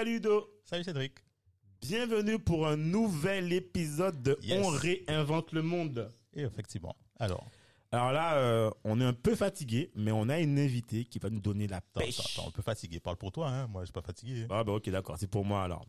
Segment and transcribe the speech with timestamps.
[0.00, 1.12] Salut Do, Salut Cédric.
[1.82, 4.64] bienvenue pour un nouvel épisode de Yes.
[4.64, 6.08] On réinvente le monde.
[6.32, 6.96] Et effectivement.
[7.18, 7.46] Alors,
[7.92, 11.28] Alors là, euh, on est un peu fatigué, mais on a une invitée qui va
[11.28, 12.18] nous donner la attends, pêche.
[12.18, 12.98] attends, attends, un peu fatigué.
[12.98, 13.66] Parle pour toi, hein.
[13.66, 14.46] Moi, je suis pas fatigué.
[14.48, 15.84] Ah bah ok, d'accord, c'est pour moi alors.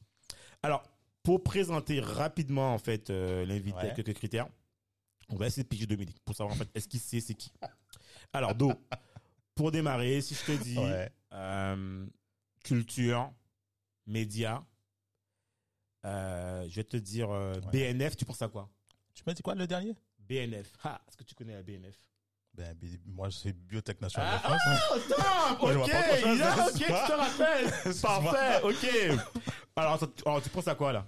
[0.61, 0.83] Alors,
[1.23, 3.93] pour présenter rapidement en fait euh, l'invité Ouais.
[3.95, 4.49] quelques critères,
[5.29, 7.53] on va essayer de piger Dominique pour savoir en fait est-ce qu'il sait c'est qui.
[8.33, 8.73] Alors Do,
[9.55, 11.09] pour démarrer, si je te dis Ouais.
[11.31, 12.05] euh,
[12.65, 13.31] culture,
[14.11, 14.63] médias,
[16.05, 17.91] euh, je vais te dire euh, Ouais.
[17.93, 18.69] BNF, tu penses à quoi?
[19.13, 19.95] Tu m'as dit quoi le dernier?
[20.19, 20.71] BNF.
[20.83, 21.97] Ah, est-ce que tu connais la BNF
[22.53, 24.61] Ben, moi, c'est Biotech Nationale Ah, de France.
[25.71, 27.71] je vois Ok, chose, là, hein, ok, tu te rappelles.
[28.01, 29.19] Parfait, ok.
[29.75, 31.07] Alors, tu- alors, tu penses à quoi là?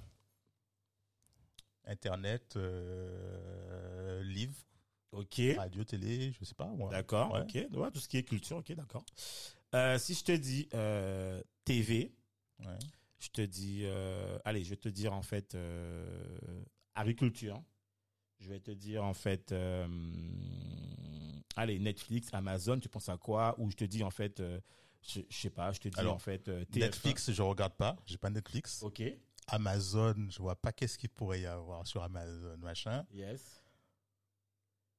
[1.86, 4.56] Internet, euh, livre,
[5.12, 6.66] Ok, radio, télé, je sais pas.
[6.66, 6.90] Moi.
[6.90, 7.42] d'accord, Ouais.
[7.42, 7.68] ok.
[7.78, 9.06] Ouais, tout ce qui est culture, ok, d'accord.
[9.76, 12.12] Euh, si je te dis euh, TV,
[12.66, 12.80] Ouais.
[13.20, 16.64] je te dis, euh, allez, je vais te dire en fait euh,
[16.96, 17.62] agriculture.
[18.40, 19.88] Je vais te dire en fait, euh,
[21.56, 23.56] allez, Netflix, Amazon, tu penses à quoi?
[23.60, 24.42] Ou je te dis en fait,
[25.02, 26.80] je, je sais pas, je te dis Alors, en fait TF1.
[26.80, 27.96] Netflix, je regarde pas.
[28.06, 28.84] J'ai pas Netflix.
[28.84, 29.02] Ok,
[29.48, 33.06] Amazon, je vois pas qu'est-ce qu'il pourrait y avoir sur Amazon, machin.
[33.14, 33.62] yes.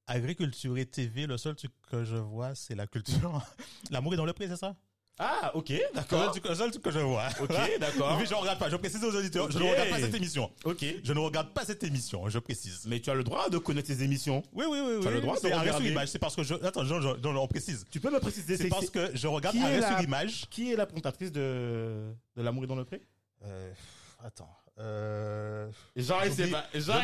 [0.07, 3.41] Agriculture et TV, le seul truc que je vois, c'est la culture.
[3.91, 4.77] L'amour est dans le prix, c'est ça?
[5.19, 6.33] Ah, ok, d'accord.
[6.33, 7.29] truc- le seul truc que je vois.
[7.41, 8.17] Ok, d'accord.
[8.19, 10.51] Mais je regarde pas, je précise aux auditeurs, je ne regarde pas cette émission.
[10.65, 10.85] Ok.
[11.05, 12.85] Je ne regarde pas cette émission, je précise.
[12.87, 14.43] Mais tu as le droit de connaître tes émissions.
[14.53, 14.99] Oui, oui, oui.
[15.01, 15.15] Tu as oui.
[15.17, 15.89] le droit de C'est regarder.
[15.91, 16.55] image, c'est parce que je.
[16.55, 17.85] Attends, on précise.
[17.91, 20.47] Tu peux me préciser C'est parce que je regarde Qui est arrêt la- sur image.
[20.51, 23.01] Qui est la présentatrice de, de L'amour est dans le pré?
[23.45, 23.73] Euh,
[24.25, 24.51] attends.
[24.79, 26.65] Euh, Jean, sait pas.
[26.75, 26.95] Jean,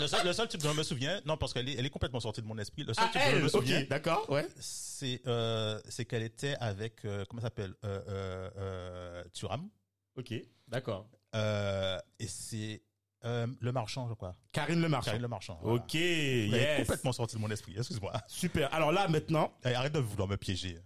[0.00, 1.90] le, seul, le seul type dont je me souviens, non, parce qu'elle est, elle est
[1.90, 2.84] complètement sortie de mon esprit.
[2.84, 4.46] Le seul Ah, type dont je me souviens, d'accord, ouais.
[4.60, 7.04] c'est euh, c'est qu'elle était avec.
[7.04, 9.68] euh, comment ça s'appelle euh, euh, euh, Turam.
[10.16, 10.34] Ok,
[10.68, 11.08] d'accord.
[11.34, 12.82] Euh, et c'est
[13.24, 14.34] euh, Le Marchand, je crois.
[14.52, 15.06] Karine Le Marchand.
[15.06, 15.58] Karine Le Marchand.
[15.62, 15.82] voilà.
[15.82, 16.76] Ok, Elle est yes.
[16.80, 18.12] complètement sortie de mon esprit, excuse-moi.
[18.28, 18.72] Super.
[18.74, 20.78] Alors là, maintenant, Allez, Arrête de vouloir me piéger.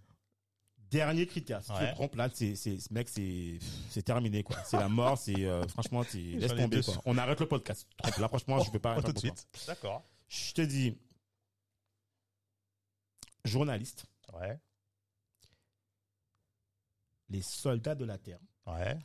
[0.91, 1.63] Dernier critère.
[1.63, 4.57] Si tu te trompes, là, c'est, c'est, ce mec, c'est, c'est terminé, quoi.
[4.63, 6.95] C'est la mort, c'est, euh, franchement, c'est, laisse tomber, quoi.
[7.05, 7.87] On arrête le podcast.
[8.17, 9.47] Là, franchement, je peux pas Pas arrêter tout de suite.
[9.67, 10.03] D'accord.
[10.27, 10.97] Je te dis,
[13.45, 14.59] journaliste, Ouais.
[17.29, 18.39] les soldats de la terre.
[18.65, 18.97] Ouais.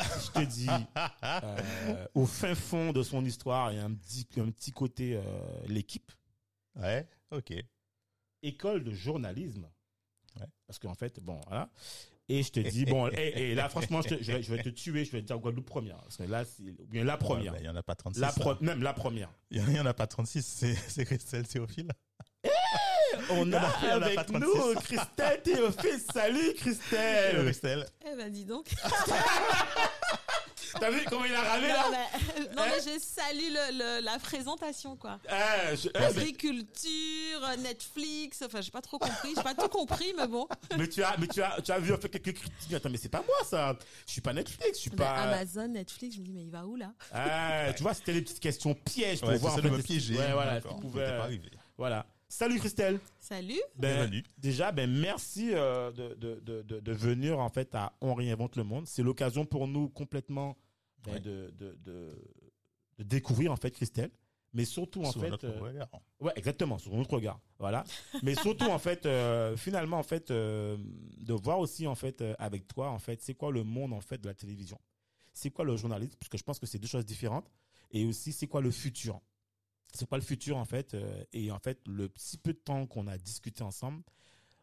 [0.00, 0.66] Je te dis,
[1.22, 5.16] euh, au fin fond de son histoire, il y a un petit, un petit côté,
[5.16, 5.22] euh,
[5.66, 6.12] l'équipe.
[6.74, 7.08] Ouais.
[7.30, 7.52] Ok.
[8.42, 9.68] école de journalisme.
[10.40, 10.46] Ouais.
[10.66, 11.70] Parce qu'en fait, bon, voilà.
[12.28, 14.62] Et je te dis, bon, et, et là, franchement, je, te- je vais, je vais
[14.62, 15.98] te tuer, je vais te dire Guadeloupe première.
[15.98, 17.52] Parce que là, c'est, ou bien la première.
[17.52, 18.20] Ouais, bah, Il y en a pas 36.
[18.20, 19.30] la même la première.
[19.50, 20.42] Il y en a pas 36.
[20.44, 21.88] C'est c'est Christelle Théophile.
[23.30, 24.44] On a a- avec pas 36.
[24.46, 26.00] nous Christelle Théophile.
[26.12, 27.36] Salut Christelle.
[27.44, 27.86] Christelle.
[28.12, 28.66] Eh ben dis donc.
[30.80, 34.04] T'as vu comment il a râlé non, là mais, non, mais je salue le, le-
[34.04, 35.18] la présentation quoi.
[35.28, 40.12] Eh, je- eh, mais, Agriculture, Netflix, enfin j'ai pas trop compris, j'ai pas tout compris
[40.16, 40.46] mais bon.
[40.78, 42.72] mais tu as, mais tu as, tu as vu en fait quelques critiques.
[42.74, 43.76] Attends, mais c'est pas moi ça.
[44.06, 45.14] Je suis pas Netflix, je suis pas.
[45.14, 46.92] Amazon, Netflix, je me dis mais il va où là?
[47.12, 49.76] Ah, tu vois, c'était les petites questions pièges pour Ouais, voir c'est en de fait,
[49.76, 50.16] me piéger.
[50.16, 51.50] Ouais, voilà, pouvait- pas arrivé.
[51.78, 52.06] Voilà.
[52.28, 52.98] Salut Christelle.
[53.20, 53.60] Salut.
[53.76, 54.24] Ben, Bienvenue.
[54.36, 58.86] déjà, ben merci euh, de, de, de, venir en fait à On réinvente le monde.
[58.88, 60.56] C'est l'occasion pour nous complètement
[61.12, 61.20] Ouais.
[61.20, 62.08] de, de, de,
[62.98, 64.10] de découvrir en fait Christelle,
[64.52, 65.88] mais surtout en Sous fait, notre euh, regard.
[66.20, 67.84] ouais exactement sur notre regard, voilà.
[68.22, 70.76] mais surtout en fait, euh, finalement en fait, euh,
[71.18, 74.18] de voir aussi en fait avec toi en fait, c'est quoi le monde en fait
[74.20, 74.78] de la télévision,
[75.34, 77.50] c'est quoi le journalisme, parce que je pense que c'est deux choses différentes,
[77.90, 79.20] et aussi c'est quoi le futur?
[79.94, 80.94] C'est quoi le futur en fait
[81.32, 84.02] et en fait le petit peu de temps qu'on a discuté ensemble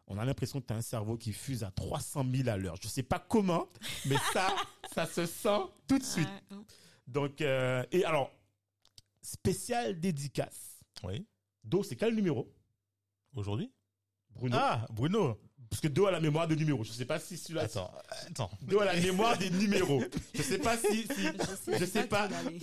[0.06, 2.76] on a l'impression que tu as un cerveau qui fuse à 300 000 à l'heure.
[2.80, 3.68] Je sais pas comment
[4.06, 4.54] mais ça
[4.94, 6.28] ça se sent tout de suite.
[7.06, 8.30] Donc euh, et alors
[9.22, 10.80] spécial dédicace.
[11.02, 11.26] Oui.
[11.62, 12.52] Do c'est quel numéro?
[13.34, 13.72] Aujourd'hui?
[14.30, 14.56] Bruno.
[14.58, 15.40] Ah, Bruno.
[15.74, 17.90] Parce que Do a la mémoire de numéros je sais pas si celui-là Attends,
[18.28, 18.50] attends.
[18.62, 20.00] Do a la mémoire des numéros
[20.32, 21.26] je sais pas si, si
[21.78, 22.60] je sais pas tu vas aller.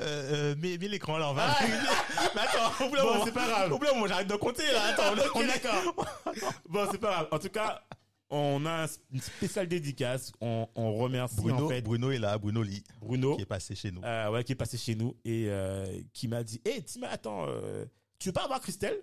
[0.00, 1.56] Euh, euh, mets, mets l'écran là, on va.
[2.34, 3.72] Mais attends, oublie Bon, c'est pas grave.
[3.72, 4.84] Oublie, moi, j'arrête de compter là.
[4.86, 6.06] Attends, Ok, on est- d'accord.
[6.68, 7.28] Bon, c'est pas grave.
[7.30, 7.82] En tout cas,
[8.30, 10.32] On a un- une spéciale dédicace.
[10.40, 13.74] On, on remercie Bruno, en fait Bruno est là, Bruno Lee, Bruno, qui est passé
[13.74, 14.02] chez nous.
[14.04, 17.46] euh, ouais, qui est passé chez nous et euh, qui m'a dit, hé, Tim, attends,
[17.48, 17.84] euh,
[18.18, 19.00] tu veux pas avoir Christelle?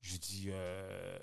[0.00, 1.18] Je dis, euh,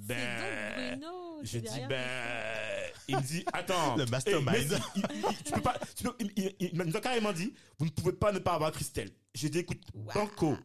[0.00, 1.40] C'est ben, donc Bruno.
[1.44, 4.56] je dis ben, il me dit attends, Le mastermind.
[4.56, 8.32] eh, il- il- tu peux pas, tu peux- il, carrément dit vous ne pouvez pas
[8.32, 9.10] ne pas avoir Christelle.
[9.34, 10.56] J'ai dit écoute banco,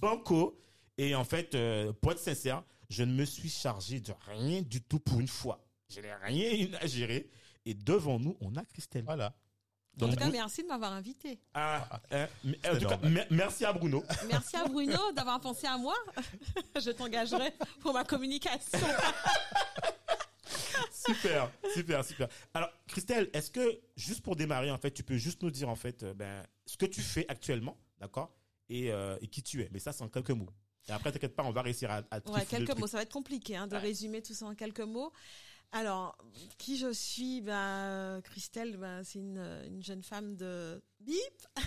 [0.00, 0.58] banco
[0.98, 4.80] et en fait euh, pour être sincère, je ne me suis chargé de rien du
[4.82, 5.64] tout pour une fois.
[5.88, 7.28] Je n'ai rien à gérer
[7.66, 9.04] et devant nous on a Christelle.
[9.04, 9.34] Voilà.
[10.02, 11.38] En tout cas, merci de m'avoir invité.
[11.54, 12.98] ah, hein, mais, en tout cas,
[13.30, 14.02] merci à Bruno.
[14.28, 15.94] Merci à Bruno d'avoir pensé à moi.
[16.80, 18.78] Je t'engagerai pour ma communication.
[20.92, 22.28] super, super, super.
[22.54, 25.76] Alors, Christelle, est-ce que, juste pour démarrer, en fait, tu peux juste nous dire, en
[25.76, 28.34] fait, euh, ben, ce que tu fais actuellement, d'accord
[28.68, 29.68] et, euh, et qui tu es?
[29.72, 30.48] Mais ça, c'est en quelques mots.
[30.88, 32.86] Et après, t'inquiète pas, on va réussir à, à Ouais, quelques mots.
[32.86, 33.80] Ça va être compliqué hein, de Ouais.
[33.80, 35.12] résumer tout ça en quelques mots.
[35.72, 36.16] Alors,
[36.58, 37.40] qui je suis?
[37.42, 39.38] Ben, Christelle, ben, c'est une,
[39.68, 41.16] une jeune femme de bip,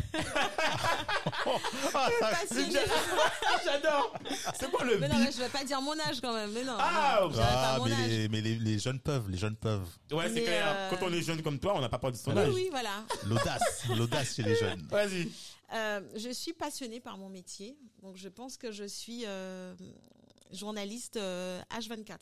[2.19, 2.79] passionnée.
[3.63, 4.13] J'adore.
[4.59, 5.25] C'est quoi le Mais non, bip?
[5.25, 6.51] mais je vais pas dire mon âge quand même.
[6.51, 8.09] Mais non, Ah, non, pas Ah, mon mais, âge.
[8.09, 9.87] les, mais les, les jeunes peuvent, les jeunes peuvent.
[10.11, 10.65] Ouais, c'est clair.
[10.67, 12.53] euh, Quand on est jeune comme toi, on n'a pas peur de son Oui, âge.
[12.53, 13.03] oui, voilà.
[13.25, 14.85] L'audace, l'audace chez les jeunes.
[14.89, 15.29] Vas-y.
[15.73, 19.73] Euh, je suis passionnée par mon métier, donc je pense que je suis euh,
[20.51, 22.17] journaliste euh, H24.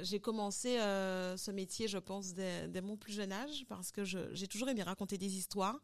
[0.00, 4.04] J'ai commencé euh, ce métier, je pense, dès, dès mon plus jeune âge, parce que
[4.04, 5.80] j'ai toujours aimé raconter des histoires.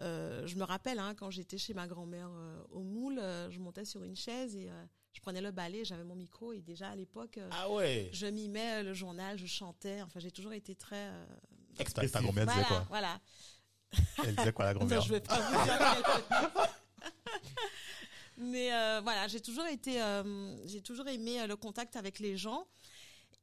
[0.00, 3.60] Euh, je me rappelle, hein, quand j'étais chez ma grand-mère euh, au Moule, euh, je
[3.60, 6.88] montais sur une chaise et euh, je prenais le balai, j'avais mon micro et déjà
[6.88, 8.10] à l'époque, euh, Ah ouais.
[8.12, 10.02] je mimais le journal, je chantais.
[10.02, 11.26] Enfin, j'ai toujours été très euh,
[11.76, 13.20] Ta, grand-mère disait quoi voilà.
[14.24, 16.68] Elle disait quoi la grand-mère je vais pas vous dire
[18.36, 22.36] Mais euh, voilà, j'ai toujours été, euh, j'ai toujours aimé euh, le contact avec les
[22.36, 22.66] gens.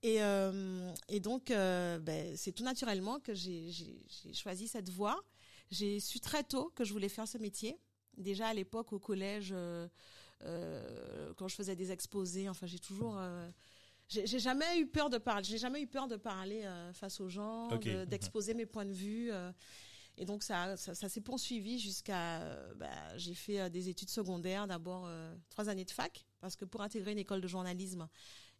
[0.04, 3.72] Et, euh, et donc, euh, ben, c'est tout naturellement que j'ai
[4.34, 5.20] choisi cette voie.
[5.70, 7.78] J'ai su très tôt que je voulais faire ce métier.
[8.18, 9.54] Déjà à l'époque au collège,
[10.44, 13.18] euh, quand je faisais des exposés, enfin j'ai toujours,
[14.10, 15.44] j'ai jamais eu peur de parler.
[15.44, 18.94] J'ai jamais eu peur de parler euh, face aux gens, de- d'exposer mes points de
[18.94, 19.32] vue.
[19.32, 19.52] euh,
[20.18, 24.68] et donc ça, ça, ça s'est poursuivi jusqu'à, euh, bah, j'ai fait des études secondaires,
[24.68, 25.10] d'abord
[25.50, 28.08] trois années de fac, parce que pour intégrer une école de journalisme,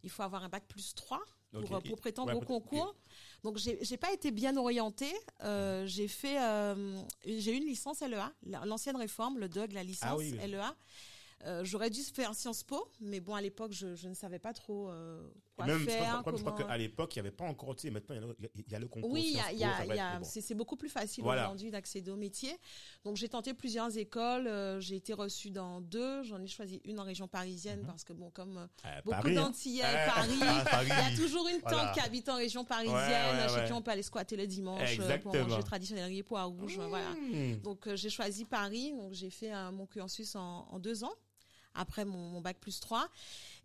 [0.02, 1.20] il faut avoir un bac plus 3
[1.52, 1.72] pour, Ok.
[1.72, 2.94] euh, pour prétendre Ouais, au concours.
[3.42, 5.12] Donc j'ai j'ai pas été bien orientée.
[5.42, 9.82] Euh, j'ai fait, euh, j'ai eu une licence LEA, la- l'ancienne réforme, le DOG, la
[9.82, 10.48] licence Ah oui, oui.
[10.50, 10.74] LEA.
[11.44, 14.52] Euh, J'aurais dû faire Sciences Po, mais bon, à l'époque, je, je ne savais pas
[14.52, 14.90] trop
[15.64, 16.18] quoi Même, je faire.
[16.20, 18.20] crois, je crois comment- qu'à l'époque, il n'y avait pas encore, tu sais, maintenant, il
[18.20, 19.10] y a le- il y, a le concours.
[19.10, 20.24] oui, il y a, a- a- bon.
[20.28, 21.42] c'est beaucoup plus facile Voilà.
[21.44, 22.56] aujourd'hui d'accéder au métier.
[23.04, 26.98] Donc j'ai tenté plusieurs écoles, euh, j'ai été reçue dans deux, j'en ai choisi une
[27.00, 29.42] en région parisienne parce que bon, comme euh, Ah, beaucoup Paris, hein.
[29.42, 30.10] d'Antillais, Eh.
[30.10, 30.88] Paris, Ah, Paris.
[30.90, 31.92] il y a toujours une tante Voilà.
[31.92, 34.80] qui habite en région parisienne, Ouais, ouais, chez qui on peut aller squatter le dimanche
[34.82, 35.48] euh, pour Exactement.
[35.48, 37.10] manger traditionnel pois rouge, voilà.
[37.10, 37.56] Mmh.
[37.62, 41.12] Donc euh, j'ai choisi Paris, donc j'ai fait mon cursus en, en deux ans
[41.74, 43.08] après mon, mon bac plus 3.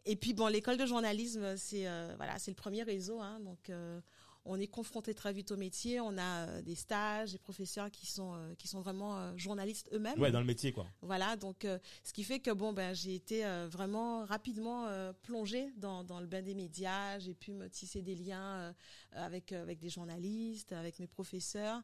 [0.05, 3.69] Et puis bon, l'école de journalisme, c'est euh, voilà, c'est le premier réseau, hein, donc
[3.69, 3.99] euh,
[4.45, 5.99] on est confronté très vite au métier.
[5.99, 10.17] On a euh, des stages, des professeurs qui sont euh, qui sont vraiment journalistes eux-mêmes.
[10.19, 10.87] Ouais, dans le métier, quoi.
[11.01, 11.67] Voilà, donc
[12.03, 14.87] ce qui fait que bon ben j'ai été vraiment rapidement
[15.23, 17.19] plongée dans, dans le bain des médias.
[17.19, 18.73] J'ai pu me tisser des liens
[19.11, 21.81] avec avec des journalistes, avec mes professeurs.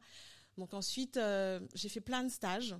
[0.58, 2.76] Donc ensuite euh, j'ai fait plein de stages.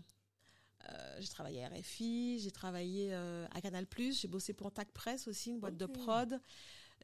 [0.90, 5.28] Euh, j'ai travaillé à RFI, j'ai travaillé euh, à Canal+, j'ai bossé pour Tac Press
[5.28, 6.40] aussi, une boîte de prod.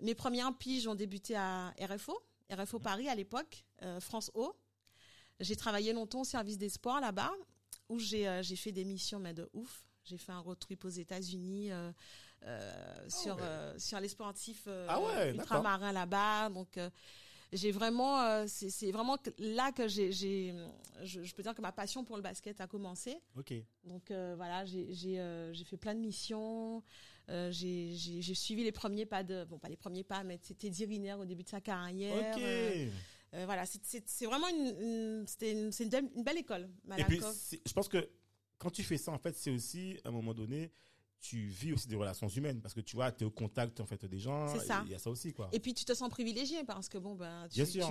[0.01, 2.17] Mes premières piges ont débuté à RFO,
[2.51, 4.53] RFO Paris à l'époque, euh, France O.
[5.39, 7.31] J'ai travaillé longtemps au service des sports là-bas,
[7.87, 9.85] où j'ai j'ai fait des missions mais de ouf.
[10.03, 11.91] J'ai fait un road trip aux États-Unis euh,
[12.43, 13.41] euh, sur ouais.
[13.43, 16.49] euh, sur les sportifs Ah ouais, ultramarins là-bas.
[16.49, 16.79] Donc
[17.51, 20.53] j'ai vraiment euh, c'est vraiment là que j'ai je,
[21.23, 23.17] je peux dire que ma passion pour le basket a commencé.
[23.35, 23.53] Ok.
[23.83, 26.83] Donc euh, voilà, j'ai j'ai euh, j'ai fait plein de missions.
[27.27, 31.25] J'ai suivi les premiers pas de bon pas les premiers pas mais c'était Diriner au
[31.25, 32.35] début de sa carrière.
[32.35, 33.43] Ok.
[33.45, 36.63] Voilà, c'est vraiment une, c'était une, belle- une belle école.
[36.97, 37.53] Et puis, Malakoff.
[37.65, 38.09] je pense que
[38.57, 40.71] quand tu fais ça, en fait, c'est aussi, à un moment donné,
[41.21, 43.85] tu vis aussi des relations humaines parce que tu vois, tu es au contact, en
[43.85, 44.47] fait, des gens.
[44.47, 44.83] C'est ça.
[44.85, 45.49] Il y a ça aussi, quoi.
[45.51, 47.47] Et puis tu te sens privilégié parce que bon ben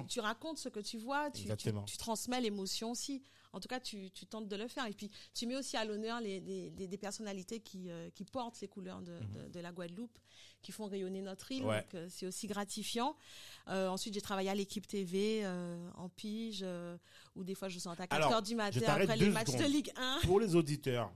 [0.09, 3.23] tu, racontes ce que tu vois, tu, tu, transmets l'émotion aussi.
[3.53, 6.21] En tout cas, tu, tentes de le faire et puis tu mets aussi à l'honneur
[6.21, 9.73] les, les, les- des personnalités qui, euh, qui portent les couleurs de, de, de la
[9.73, 10.19] Guadeloupe,
[10.61, 11.63] qui font rayonner notre île.
[11.63, 11.69] Mhm.
[11.69, 11.81] Ouais.
[11.81, 13.17] Donc euh, c'est aussi gratifiant.
[13.69, 15.47] Euh, ensuite, j'ai travaillé à l'équipe TV
[15.97, 16.65] en pige
[17.37, 19.65] où des fois je sors à 4 Alors, heures du matin après les matchs de
[19.65, 20.21] Ligue 1.
[20.25, 21.13] Pour les auditeurs,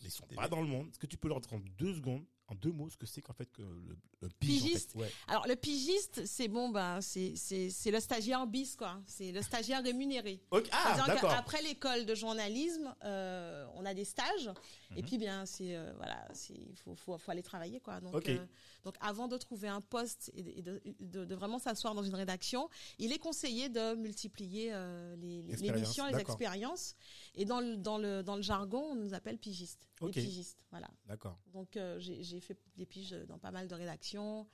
[0.00, 0.88] ils sont pas dans le monde.
[0.88, 3.20] Est-ce que tu peux leur dire en deux secondes en deux mots ce que c'est
[3.20, 4.68] qu'en fait que le, le pige, en fait.
[4.70, 4.94] Pigiste.
[4.94, 5.10] Ouais.
[5.26, 9.00] Alors le pigiste, c'est bon, ben c'est c'est c'est le stagiaire bis quoi.
[9.06, 10.40] C'est le stagiaire rémunéré.
[10.50, 11.30] Ok, Ah, d'accord.
[11.30, 14.48] qu'après l'école de journalisme, euh, on a des stages
[14.90, 14.96] Mhm.
[14.98, 18.00] et puis bien c'est euh, voilà, c'est il faut, faut faut aller travailler quoi.
[18.00, 18.46] Donc euh,
[18.84, 22.02] donc avant de trouver un poste et de, et de, de- de vraiment s'asseoir dans
[22.02, 24.70] une rédaction, il est conseillé de multiplier
[25.18, 26.94] les, les, les missions, les expériences.
[27.34, 29.86] Et dans le dans le dans le jargon, on nous appelle pigistes.
[30.00, 30.14] Ok.
[30.14, 30.88] Les pigistes, voilà.
[31.06, 31.38] D'accord.
[31.52, 34.46] Donc j'ai j'ai fait des piges dans pas mal de rédactions.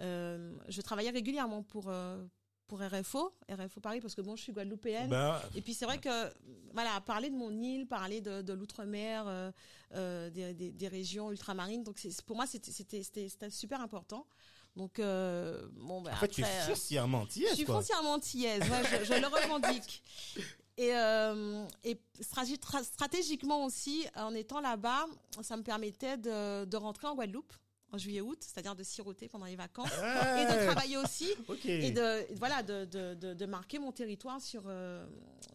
[0.00, 2.24] Euh, je travaillais régulièrement pour euh,
[2.66, 5.08] pour RFO, RFO Paris parce que bon, je suis guadeloupéenne.
[5.08, 6.32] Ben, Et puis c'est vrai que
[6.74, 9.50] voilà, parler de mon île, parler de, de l'outre-mer, euh,
[9.94, 14.26] euh, des, des, des régions ultramarines, donc c'est pour moi c'était c'était c'était super important.
[14.76, 17.76] Donc euh, bon ben en fait, tu es après, foncièrement je antillaise, suis quoi.
[17.76, 20.04] foncièrement antillaise, ouais, je, je le revendique.
[20.78, 25.06] Et, euh, et stratégiquement aussi, en étant là-bas,
[25.42, 27.52] ça me permettait de, de rentrer en Guadeloupe
[27.90, 31.28] en juillet-août, c'est-à-dire de siroter pendant les vacances et de travailler aussi
[31.64, 35.06] et de voilà de, de, de, de marquer mon territoire sur euh,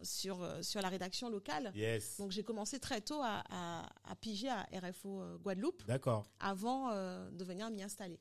[0.02, 1.72] sur euh, sur la rédaction locale.
[1.76, 2.16] Yes.
[2.18, 6.26] Donc j'ai commencé très tôt à, à, à piger à RFO Guadeloupe D'accord.
[6.40, 8.18] avant euh, de venir m'y installer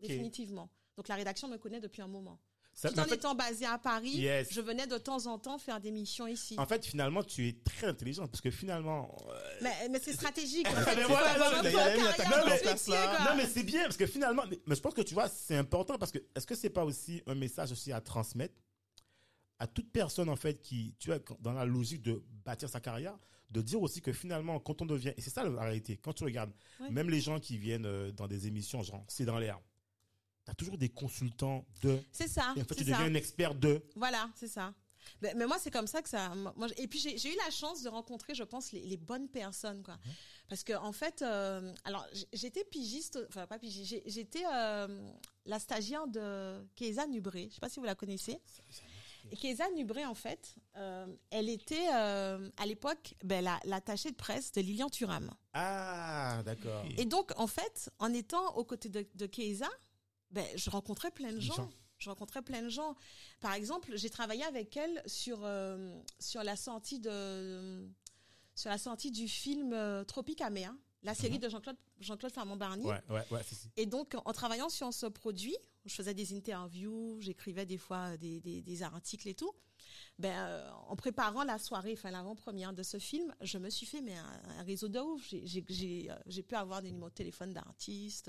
[0.00, 0.70] définitivement.
[0.96, 2.38] Donc la rédaction me connaît depuis un moment.
[2.80, 4.52] Ça- Tout mais en en, fait, étant basé à Paris, Yes.
[4.52, 6.54] je venais de temps en temps faire des missions ici.
[6.58, 9.16] en fait, finalement, tu es très intelligente parce que finalement.
[9.28, 9.32] euh,
[9.62, 10.64] Mais, mais c'est stratégique.
[10.68, 10.94] en fait.
[10.94, 11.72] mais Il faut voilà, avoir non, mais.
[11.72, 16.12] Non, c'est bien parce que finalement, mais- je pense que tu vois, c'est important parce
[16.12, 18.54] que est-ce que c'est pas aussi un message aussi à transmettre
[19.58, 23.18] à toute personne en fait qui, tu vois, dans la logique de bâtir sa carrière,
[23.50, 26.22] de dire aussi que finalement, quand on devient, et c'est ça la réalité, quand tu
[26.22, 26.90] regardes, Ouais.
[26.90, 29.58] même les gens qui viennent euh, dans des émissions, genre, c'est dans l'air,
[30.48, 32.54] t'as toujours des consultants de, C'est ça.
[32.56, 33.02] et en fait, tu deviens ça.
[33.04, 33.82] un expert de.
[33.96, 34.72] Voilà, c'est ça.
[35.20, 36.34] Mais, mais moi, c'est comme ça que ça.
[36.56, 39.82] Moi, et puis, j'ai eu la chance de rencontrer, je pense, les, les bonnes personnes,
[39.82, 39.98] quoi.
[40.48, 45.10] Parce que, en fait, euh, alors, j'étais pigiste, enfin, pas pigiste, j'étais euh,
[45.44, 47.48] la stagiaire de Kéza Nubré.
[47.50, 48.38] Je sais pas si vous la connaissez.
[49.30, 54.16] Et Kéza Nubré, en fait, euh, elle était, euh, à l'époque, ben, la- l'attachée de
[54.16, 55.30] presse de Lilian Thuram.
[55.52, 56.84] Ah, d'accord.
[56.96, 59.26] Et donc, en fait, en étant aux côtés de, de
[60.30, 61.54] ben, je rencontrais plein de gens.
[61.54, 61.70] gens.
[61.98, 62.94] Je rencontrais plein de gens.
[63.40, 67.88] Par exemple, j'ai travaillé avec elle sur euh, sur la sortie de
[68.54, 72.32] sur la sortie du film euh, Tropicamea, la série de Jean-Claude Jean-Claude.
[72.36, 72.86] Mhm.
[72.86, 73.40] Ouais, ouais, ouais.
[73.76, 78.40] Et donc, en travaillant sur ce produit, je faisais des interviews, j'écrivais des fois des,
[78.40, 79.52] des, des articles et tout.
[80.18, 84.00] Ben, euh, en préparant la soirée, enfin l'avant-première de ce film, je me suis fait
[84.00, 85.22] mais un, un réseau de ouf.
[85.30, 85.64] J'ai-
[86.10, 88.28] euh, j'ai pu avoir des numéros de téléphone d'artistes,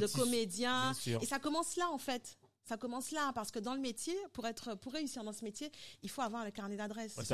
[0.00, 0.92] de comédiens.
[1.22, 2.36] Et ça commence là, en fait.
[2.64, 5.70] Ça commence là, parce que dans le métier, pour être, pour réussir dans ce métier,
[6.02, 7.16] il faut avoir le carnet d'adresses.
[7.16, 7.24] Ouais,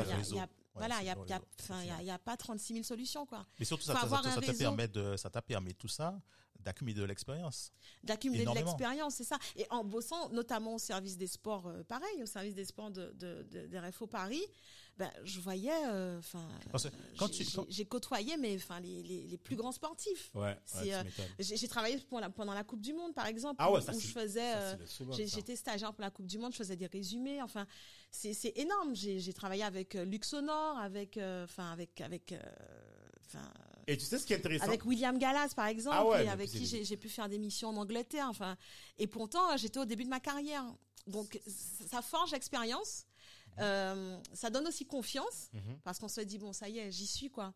[0.74, 1.16] voilà, il y a,
[2.02, 3.46] y y y pas 36 000 solutions, quoi.
[3.58, 4.58] Mais surtout, ça, Faut ça, avoir ça, un ça te réseau.
[4.58, 6.20] permet de, ça t'a permis tout ça
[6.66, 7.70] d'accumuler de l'expérience.
[8.02, 9.38] d'accumuler de l'expérience, c'est ça.
[9.56, 13.12] Et en bossant notamment au service des sports, euh, pareil, au service des sports de,
[13.12, 14.42] de, de, des RFO Paris,
[14.98, 16.48] ben, je voyais, euh, enfin,
[17.18, 20.30] quand j'ai- quand- côtoyé, mais enfin, les, les, les plus grands sportifs.
[20.34, 21.02] Ouais, euh.
[21.38, 23.92] J'ai travaillé pour la, pendant la Coupe du Monde, par exemple, Ah ouais, où, ça,
[23.92, 24.74] où je faisais, euh,
[25.12, 27.42] j'étais stagiaire pour la Coupe du Monde, je faisais des résumés.
[27.42, 27.66] Enfin,
[28.10, 28.94] c'est énorme.
[28.96, 32.40] J'ai travaillé avec euh, Luxonor, avec, euh, enfin, avec, avec, euh,
[33.26, 33.52] enfin,
[33.88, 34.64] Et tu sais ce qui est intéressant?
[34.64, 37.38] Avec William Gallas par exemple Ah ouais, et mais avec qui j'ai pu faire des
[37.38, 38.56] missions en Angleterre enfin.
[38.98, 40.64] Et pourtant j'étais au début de ma carrière.
[41.06, 41.40] Donc
[41.90, 43.06] ça forge l'expérience.
[43.58, 45.78] Euh, ça donne aussi confiance Mhm.
[45.84, 47.54] parce qu'on se dit bon ça y est j'y suis quoi.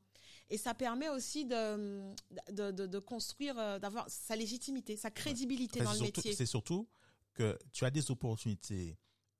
[0.48, 2.12] Et ça permet aussi de
[2.52, 6.34] de, de, de construire euh, d'avoir sa légitimité sa crédibilité dans le surtout- métier.
[6.34, 6.88] C'est surtout
[7.34, 8.96] que tu as des opportunités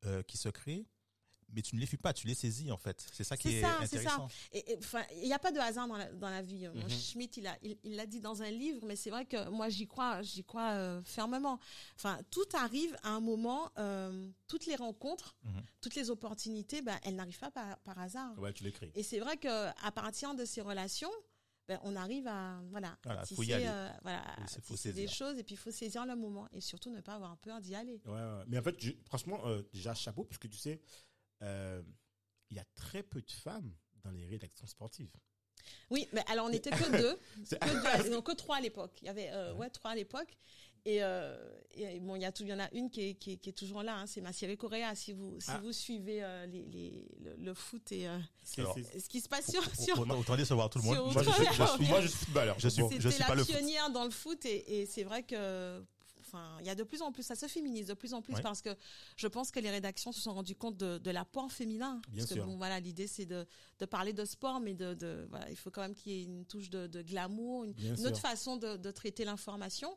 [0.06, 0.87] euh, qui se créent,
[1.52, 3.04] mais tu ne les fuis pas, tu les saisis en fait.
[3.12, 4.28] C'est ça qui C'est est ça, c'est intéressant.
[4.52, 6.69] Et, et, enfin, il n'y a pas de hasard dans la, dans la vie.
[6.69, 6.88] Mhm.
[6.88, 9.69] Schmitt, il a, il, il l'a dit dans un livre, mais c'est vrai que moi,
[9.69, 11.59] j'y crois, j'y crois euh, fermement.
[11.97, 13.71] Enfin, tout arrive à un moment.
[13.78, 15.62] euh, toutes les rencontres, Mhm.
[15.80, 18.37] toutes les opportunités, ben, elles n'arrivent pas par, par hasard.
[18.38, 18.90] Ouais, tu l'écris.
[18.95, 19.49] Et c'est vrai que
[19.87, 21.11] à partir de ces relations,
[21.69, 23.66] ben, on arrive à voilà, Voilà, à faut y tisser, aller.
[23.69, 25.12] euh, voilà, à faut tisser des saisir.
[25.14, 27.76] choses et puis il faut saisir le moment et surtout ne pas avoir peur d'y
[27.76, 28.00] aller.
[28.07, 28.45] Ouais, ouais.
[28.49, 30.80] Mais en fait, je- franchement, euh, déjà chapeau, parce que tu sais,
[31.42, 31.82] euh,
[32.50, 35.12] il y a très peu de femmes dans les rédactions sportives.
[35.90, 38.92] Oui, mais alors on n'était que deux, C'est- que, deux, non, que trois à l'époque.
[39.02, 40.37] Il y avait euh, ouais trois à l'époque.
[40.87, 41.37] Et, euh,
[41.75, 43.37] et bon, il y a tout, il y en a une qui est, qui est,
[43.37, 43.97] qui est toujours là.
[43.99, 44.94] Hein, c'est Massiere Correa.
[44.94, 45.59] Si vous si Ah.
[45.62, 48.18] vous suivez euh, les, les, le, le foot et euh,
[48.56, 51.12] Alors, ce qui se passe sur sur Autant, autant décevoir tout le monde.
[51.12, 52.59] Moi, je, suis- je suis, moi, je suis footballeur.
[52.59, 53.54] je suis- je c'était suis la pas le foot.
[53.54, 55.85] pionnière dans le foot et, et c'est vrai que
[56.32, 58.34] enfin, il y a de plus en plus, ça se féminise de plus en plus
[58.34, 58.42] Ouais.
[58.42, 58.70] parce que
[59.16, 62.00] je pense que les rédactions se sont rendues compte de, de l'apport féminin.
[62.08, 62.42] Bien parce sûr.
[62.44, 63.46] que bon, voilà, l'idée c'est de,
[63.78, 66.25] de parler de sport, mais de, de voilà, il faut quand même qu'il y ait
[66.25, 67.75] une touche de, de glamour, une,
[68.06, 69.96] autre façon de, de traiter l'information.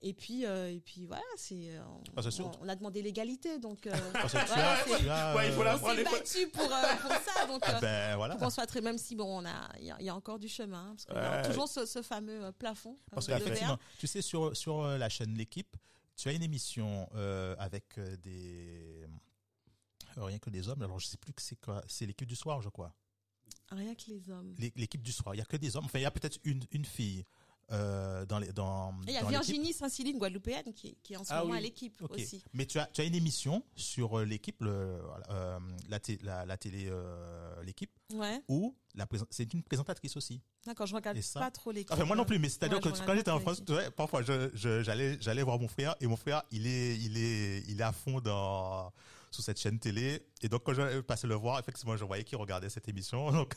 [0.00, 2.76] Et puis, euh, et puis voilà, c'est, euh, on, Parce que sur- on- on a
[2.76, 6.04] demandé l'égalité, donc euh, Parce que tu voilà, as- Ouais, il faut la on s'est
[6.04, 7.68] battu pour, pour ça, donc.
[7.68, 8.36] euh, ben voilà.
[8.36, 10.14] pour qu'on soit très, même si bon, on a, il y, a- il y a
[10.14, 13.78] encore du chemin, hein, parce a toujours ce, ce fameux plafond Parce de qu'effectivement, verre.
[13.98, 15.76] tu sais, sur, sur la chaîne L'équipe,
[16.14, 17.08] tu as une émission
[17.58, 19.04] avec des.
[20.16, 20.82] rien que des hommes.
[20.82, 21.82] Alors, je sais plus que c'est quoi.
[21.88, 22.92] C'est l'équipe du soir, je crois.
[23.70, 24.54] Rien que les hommes.
[24.58, 25.34] L'é- L'équipe du soir.
[25.34, 25.84] Il y a que des hommes.
[25.84, 27.24] Enfin, il y a peut-être une, une fille
[27.70, 28.92] euh, dans les dans.
[29.06, 29.24] Et il y a.
[29.24, 31.58] Virginie Saint-Cyline, guadeloupéenne, qui, qui est en ce Ah moment oui.
[31.58, 32.42] à l'équipe aussi.
[32.54, 34.98] Mais tu as, tu as une émission sur euh, l'équipe, le,
[35.30, 35.58] euh,
[35.88, 40.40] la, la, la télé, euh, l'équipe, Ouais, où la c'est une présentatrice aussi.
[40.66, 41.92] d'accord, je regarde ça pas trop l'équipe.
[41.92, 43.62] Enfin, moi non plus, mais c'est-à-dire Ouais, que quand j'étais en France,
[43.96, 47.64] parfois je, je- j'allais, j'allais voir mon frère et mon frère, il est, il est,
[47.68, 48.90] il est à fond dans,
[49.30, 50.20] sous cette chaîne télé.
[50.42, 53.30] Et donc, quand je passais le voir, effectivement, je voyais qu'il regardait cette émission.
[53.32, 53.54] Donc,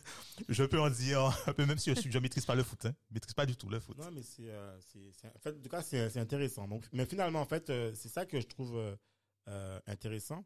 [0.49, 2.85] je peux en dire un peu, même si je suis, je maîtrise pas le foot,
[2.85, 2.93] hein.
[3.09, 3.97] Je maîtrise pas du tout le foot.
[3.97, 6.67] Non, mais c'est, euh, c'est, c'est- en fait, en tout cas, c'est, c'est intéressant.
[6.67, 8.75] Donc, mais finalement, en fait, euh, c'est ça que je trouve
[9.47, 10.45] euh, intéressant,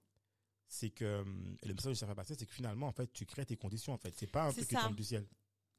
[0.67, 1.23] c'est que
[1.61, 3.55] et le message que ça fait passer, c'est que finalement, en fait, tu crées tes
[3.57, 3.93] conditions.
[3.93, 5.25] En fait, c'est pas un C'est truc qui tombe du ciel.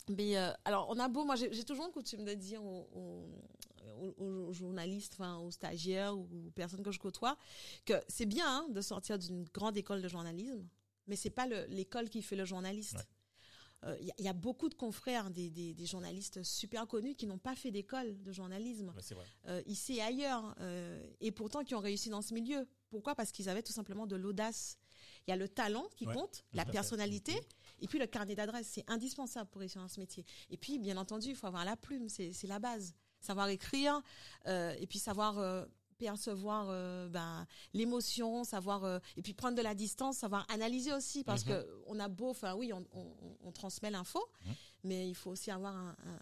[0.08, 4.46] Mais euh, alors, on a beau, moi j'ai toujours coutume de dire aux, aux- aux-
[4.48, 7.36] aux journalistes, enfin aux stagiaires ou aux personnes que je côtoie,
[7.84, 10.64] que c'est bien hein, de sortir d'une grande école de journalisme,
[11.08, 12.94] mais c'est pas le- l'école qui fait le journaliste.
[12.94, 13.02] Ouais.
[13.84, 16.86] Euh, Il y, a- il y a beaucoup de confrères, des, des- des journalistes super
[16.86, 19.24] connus qui n'ont pas fait d'école de journalisme vrai.
[19.48, 22.66] euh, ici et ailleurs, euh, et pourtant qui ont réussi dans ce milieu.
[22.90, 23.14] Pourquoi?
[23.14, 24.78] Parce qu'ils avaient tout simplement de l'audace.
[25.26, 26.64] Il y a le talent qui Ouais, compte, la
[27.42, 27.42] fait.
[27.80, 28.68] Et puis le carnet d'adresse.
[28.72, 30.24] C'est indispensable pour réussir dans ce métier.
[30.50, 32.94] Et puis, bien entendu, il faut avoir la plume, c'est la base.
[33.20, 34.00] Savoir écrire,
[34.46, 35.64] euh, et puis savoir euh,
[35.98, 41.24] percevoir euh, ben, l'émotion, savoir euh, et puis prendre de la distance, savoir analyser aussi
[41.24, 41.52] parce Mhm.
[41.52, 43.06] que on a beau, enfin oui, on, on,
[43.42, 44.54] on transmet l'info, Mhm.
[44.84, 46.18] mais il faut aussi avoir un, un,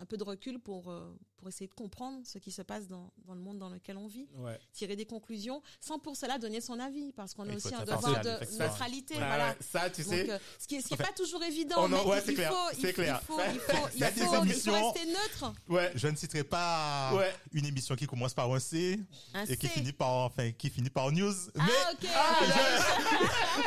[0.00, 3.10] un peu de recul pour euh, pour essayer de comprendre ce qui se passe dans,
[3.24, 4.58] dans le monde dans lequel on vit, Ouais.
[4.74, 8.20] tirer des conclusions, sans pour cela donner son avis, parce qu'on a aussi un devoir
[8.20, 9.48] de neutralité, Ouais, voilà.
[9.48, 10.30] ouais, ça, tu Donc, sais.
[10.30, 12.34] euh, ce qui est, ce qui est pas toujours évident, Oh non, mais ouais, il,
[12.34, 13.20] clair, faut, c'est il, clair.
[13.22, 15.52] il faut, il faut, il il rester neutre.
[15.70, 15.90] Ouais.
[15.94, 17.34] Je ne citerai pas Ouais.
[17.52, 19.00] une émission qui commence par un C
[19.32, 21.32] Un et qui finit par, enfin, qui finit par news.
[21.58, 22.12] Ah, mais, ok.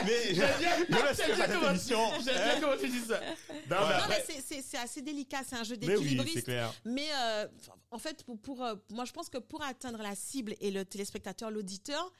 [0.05, 1.97] Mais je, J'aime bien- comment- émission.
[2.23, 3.19] J'aime bien comment tu dis ça.
[3.19, 3.25] Non,
[3.69, 6.35] mais Non, mais après- c'est- c'est c'est assez délicat, c'est un jeu mais oui, d'équilibriste.
[6.35, 6.73] c'est clair.
[6.85, 7.47] Mais euh,
[7.91, 10.85] en fait, pour, pour, euh, moi, je pense que pour atteindre la cible et le
[10.85, 12.11] téléspectateur, l'auditeur,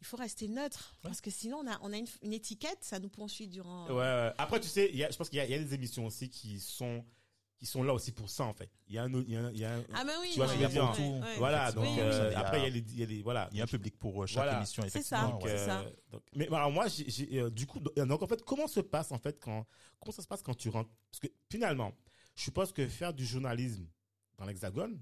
[0.00, 0.94] il faut rester neutre.
[1.02, 3.86] Parce que sinon, on a, on a une, une étiquette, ça nous poursuit durant.
[3.88, 4.32] Ouais, ouais.
[4.38, 5.74] Après, tu sais, il y a, je pense qu'il y, a- il y a des
[5.74, 7.02] émissions aussi qui sont,
[7.58, 8.70] qui sont là aussi pour ça, en fait.
[8.86, 10.12] Il y a un, autre- il y a un, il y a un- Ah, mais
[10.20, 10.28] oui.
[10.32, 11.04] Tu vois ce que je veux ouais, dire?
[11.06, 11.36] ouais, ouais.
[11.38, 12.34] voilà, donc, euh, oui.
[12.34, 13.48] après, il y a les, il y a les, voilà.
[13.52, 14.58] Il y a un public pour euh, chaque Voilà.
[14.58, 15.22] émission, C'est ça.
[15.22, 15.50] Donc, ouais.
[15.56, 15.80] c'est ça.
[15.80, 19.10] euh, donc- mais alors moi, j'ai, euh, du coup, donc en fait, comment se passe
[19.10, 19.66] en fait quand,
[19.98, 20.90] comment ça se passe quand tu rentres?
[21.10, 21.92] Parce que finalement,
[22.34, 23.86] je suppose que faire du journalisme
[24.36, 25.00] dans l'Hexagone,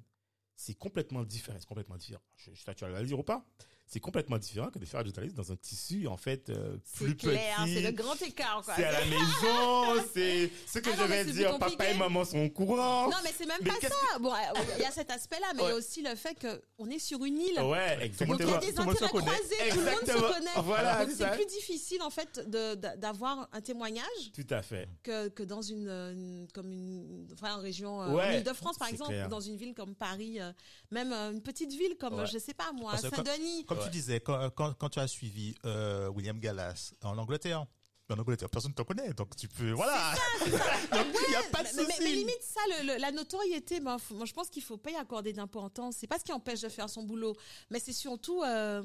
[0.54, 1.56] c'est complètement différent.
[1.58, 2.22] C'est complètement différent.
[2.36, 3.44] Je, je sais pas, tu vas le dire ou pas
[3.86, 7.16] C'est complètement différent que de faire du journalisme dans un tissu en fait euh, plus
[7.16, 7.74] clair, petit.
[7.74, 8.74] c'est le grand écart, quoi.
[8.74, 11.58] C'est à la maison, c'est ce que Ah je non, vais dire.
[11.58, 13.08] Papa et maman sont au courant.
[13.10, 14.18] Non, mais c'est même Mais pas ça.
[14.18, 14.32] Bon,
[14.78, 16.98] il y a cet aspect-là, mais il y a aussi le fait que on est
[16.98, 17.60] sur une île.
[17.60, 18.34] Ouais, Donc il y exactement.
[18.56, 20.28] a des intérêts croisés, tout le monde Exactement.
[20.28, 20.50] se connaît.
[20.64, 24.88] Voilà, Donc c'est plus difficile en fait de- de- d'avoir un témoignage Tout à fait.
[25.02, 28.88] que, que dans une, une- comme une enfin en région euh, Ouais, en Île-de-France par
[28.88, 29.28] c'est exemple, clair.
[29.28, 30.52] dans une ville comme Paris, euh,
[30.90, 33.64] même euh, une petite ville comme je sais pas moi, Saint-Denis.
[33.74, 33.90] Comme Ouais.
[33.90, 37.66] tu disais, quand, quand, quand tu as suivi euh, William Gallas en Angleterre,
[38.10, 40.12] en Angleterre, personne ne te connaît, donc tu peux, voilà.
[40.92, 42.02] donc il n'y a pas de Mais, mais- souci.
[42.02, 44.90] mais limite ça, le- le- la notoriété, moi, faut- moi, je pense qu'il faut pas
[44.90, 45.96] y accorder d'importance.
[45.98, 47.34] C'est pas ce qui empêche de faire son boulot,
[47.70, 48.82] mais c'est surtout euh,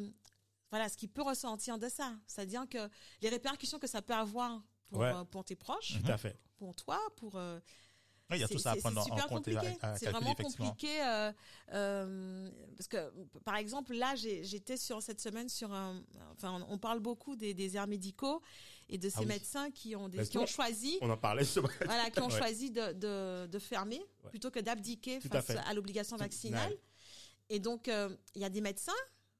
[0.71, 2.89] voilà ce qui peut ressentir de ça, c'est-à-dire que
[3.21, 5.11] les répercussions que ça peut avoir pour, Ouais.
[5.13, 6.39] euh, pour tes proches, Tout à fait.
[6.57, 7.59] pour toi, pour euh,
[8.29, 9.49] Oui, il y a tout ça à prendre en compte
[9.97, 11.31] C'est vraiment compliqué euh,
[11.73, 13.11] euh, parce que
[13.43, 16.03] par exemple là j'étais sur cette semaine sur un
[16.35, 18.41] enfin on, parle beaucoup des, airs médicaux
[18.87, 19.27] et de ces Ah oui.
[19.27, 21.43] médecins qui ont des, Bah, qui ont choisi On en parlait.
[21.43, 21.69] sais pas.
[21.85, 22.37] voilà qui ont Ouais.
[22.37, 24.29] choisi de, de, de fermer Ouais.
[24.29, 26.79] plutôt que d'abdiquer à face à, l'obligation vaccinale ouais.
[27.49, 28.91] et donc euh, il y a des médecins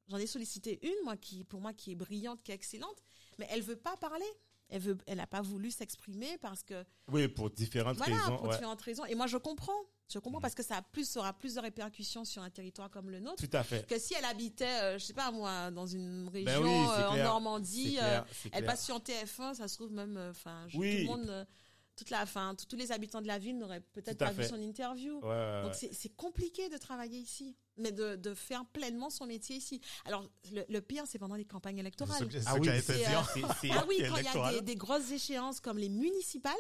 [0.08, 3.04] j'en ai sollicité une moi qui pour moi qui est brillante qui est excellente
[3.38, 4.26] mais elle veut pas parler
[4.70, 8.38] elle veut elle a pas voulu s'exprimer parce que Oui, pour différentes voilà, raisons.
[8.38, 8.54] pour ouais.
[8.56, 9.06] différentes raisons.
[9.06, 9.72] Et moi, je comprends.
[10.12, 13.12] Je comprends parce que ça a plus, aura plus de répercussions sur un territoire comme
[13.12, 13.86] le nôtre Tout à fait.
[13.86, 17.08] que si elle habitait, euh, je sais pas moi, dans une région Ben oui, euh,
[17.10, 17.18] en.
[17.18, 17.98] Normandie.
[17.98, 21.06] Euh, clair, c'est elle passe sur TF1, ça se trouve même, euh, enfin, Oui.
[21.06, 21.46] tout le monde, euh,
[22.00, 25.20] toute la fin, tous les habitants de la ville n'auraient peut-être pas vu son interview.
[25.20, 25.78] Ouais, ouais, Donc ouais.
[25.78, 29.82] c'est c'est compliqué de travailler ici, mais de, de faire pleinement son métier ici.
[30.06, 32.18] Alors le, le pire, c'est pendant les campagnes C'est électorales.
[32.32, 34.62] ce c'est Ah oui, c'est, euh, C'est- c'est- Ah oui, quand il y a des,
[34.62, 36.54] des grosses échéances comme les municipales,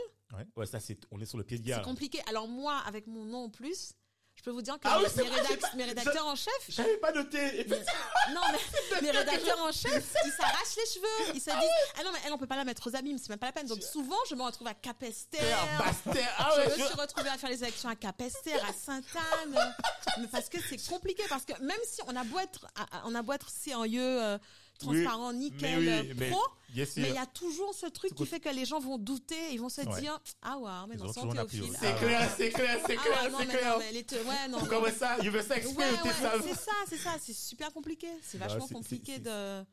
[0.56, 1.82] Ouais, ça, c'est, on est sur le pied de c'est guerre.
[1.82, 2.19] compliqué.
[2.28, 3.93] Alors moi, avec mon nom en plus,
[4.39, 5.84] je peux vous dire que Ah oui, mes, c'est mes vrai, rédac- j'ai pas- mes
[5.84, 7.65] rédacteurs en chef, J'avais pas noté.
[7.67, 12.04] mais- non mais mes rédacteurs en chef, ils s'arrachent les cheveux, ils se disent ah
[12.06, 13.67] non mais elle on peut pas la mettre aux abîmes, c'est même pas la peine.
[13.67, 15.58] Donc souvent je me retrouve à Capesterre.
[15.78, 16.34] Bastère.
[16.38, 19.75] Ah je me suis retrouvée à faire les élections à Capesterre, à Sainte-Anne,
[20.19, 22.65] mais parce que c'est compliqué, parce que même si on a beau être,
[23.06, 24.38] on a beau être sérieux, euh,
[24.80, 26.42] transparent, nickel, mais oui, mais- pro,
[26.76, 29.52] mais il y a toujours ce truc qui C'est fait que les gens vont douter,
[29.54, 30.00] ils vont se Ouais.
[30.02, 31.72] dire ah ouais, mais Ils non, la Théophile.
[31.80, 33.80] C'est clair, c'est clair, c'est Ah clair, c'est clair.
[33.89, 34.60] elle était, ouais, non.
[34.68, 35.56] Comment ça Il veut ça.
[35.56, 38.08] c'est ça, c'est ça, c'est super compliqué.
[38.22, 39.65] C'est Bah, vachement c'est- compliqué c'est- de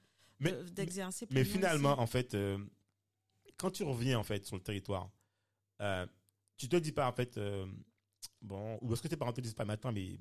[0.72, 1.26] d'exercer.
[1.30, 2.58] mais finalement, en fait, euh,
[3.56, 5.08] quand tu reviens en fait sur le territoire,
[5.80, 6.06] euh,
[6.56, 7.66] tu te dis pas en fait, euh,
[8.42, 10.18] bon, ou est-ce que tes parents te disent pas maintenant, mais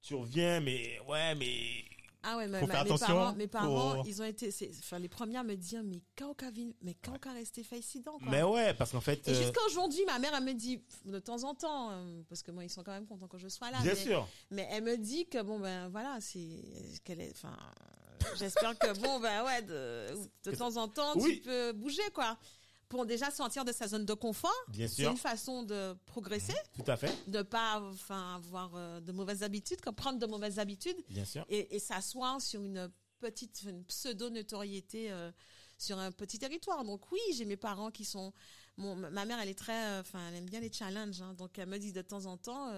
[0.00, 1.84] tu reviens, mais ouais, mais
[2.22, 4.50] ah ouais, mais faut ma- faire mes attention parents, mes parents, pour- ils ont été,
[4.80, 6.50] enfin les premières me dire mais quand qu'a
[6.82, 7.62] mais quand qu'a resté
[8.00, 8.30] donc quoi.
[8.30, 11.18] mais ouais, parce qu'en fait, Et euh, jusqu'à aujourd'hui, ma mère, elle me dit, de
[11.18, 13.70] temps en temps, euh, parce que moi, ils sont quand même contents que je sois
[13.70, 13.78] là.
[13.82, 16.62] bien mais, sûr, mais elle me dit que bon, ben voilà, c'est,
[17.04, 17.56] qu'elle est, enfin,
[18.36, 20.06] j'espère que bon, ben ouais, de,
[20.50, 21.36] de temps en temps, Oui.
[21.36, 22.36] tu peux bouger, quoi.
[22.88, 24.50] Pour déjà sortir de sa zone de confort.
[24.68, 29.12] bien C'est une façon de progresser, tout à fait, de pas, enfin, avoir euh, de
[29.12, 31.44] mauvaises habitudes, comme prendre de mauvaises habitudes bien sûr.
[31.50, 35.30] et, et s'asseoir sur une petite, une pseudo-notoriété euh,
[35.76, 36.84] sur un petit territoire.
[36.84, 38.32] Donc oui, j'ai mes parents qui sont...
[38.76, 39.86] Mon, ma mère, elle est très...
[39.88, 41.20] euh, Enfin, elle aime bien les challenges.
[41.20, 41.34] hein.
[41.34, 42.68] donc elle me dit de temps en temps...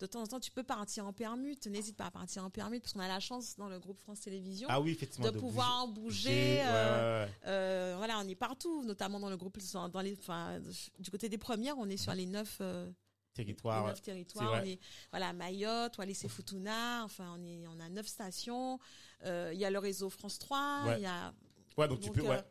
[0.00, 1.66] de temps en temps, tu peux partir en permute.
[1.66, 4.20] N'hésite pas à partir en permute parce qu'on a la chance dans le groupe France
[4.20, 6.30] Télévisions Ah oui, effectivement, de, pouvoir bouger.
[6.30, 6.56] bouger.
[6.56, 9.58] Ouais, euh, ouais, euh, voilà, on est partout, notamment dans le groupe,
[9.92, 10.60] dans les, enfin,
[10.98, 13.84] du côté des premières, on est sur les neuf, euh, les territoire.
[13.84, 13.90] ouais.
[13.90, 14.54] neuf territoires.
[14.56, 14.78] C'est On est,
[15.10, 17.02] voilà, Mayotte, Wallis et Futuna.
[17.04, 18.78] Enfin, on est, on a neuf stations.
[19.24, 20.82] Euh, Il y a le réseau France 3.
[20.84, 21.00] Il Ouais.
[21.02, 21.32] y a,
[21.76, 22.44] Ouais, donc tu donc, peux, euh, ouais.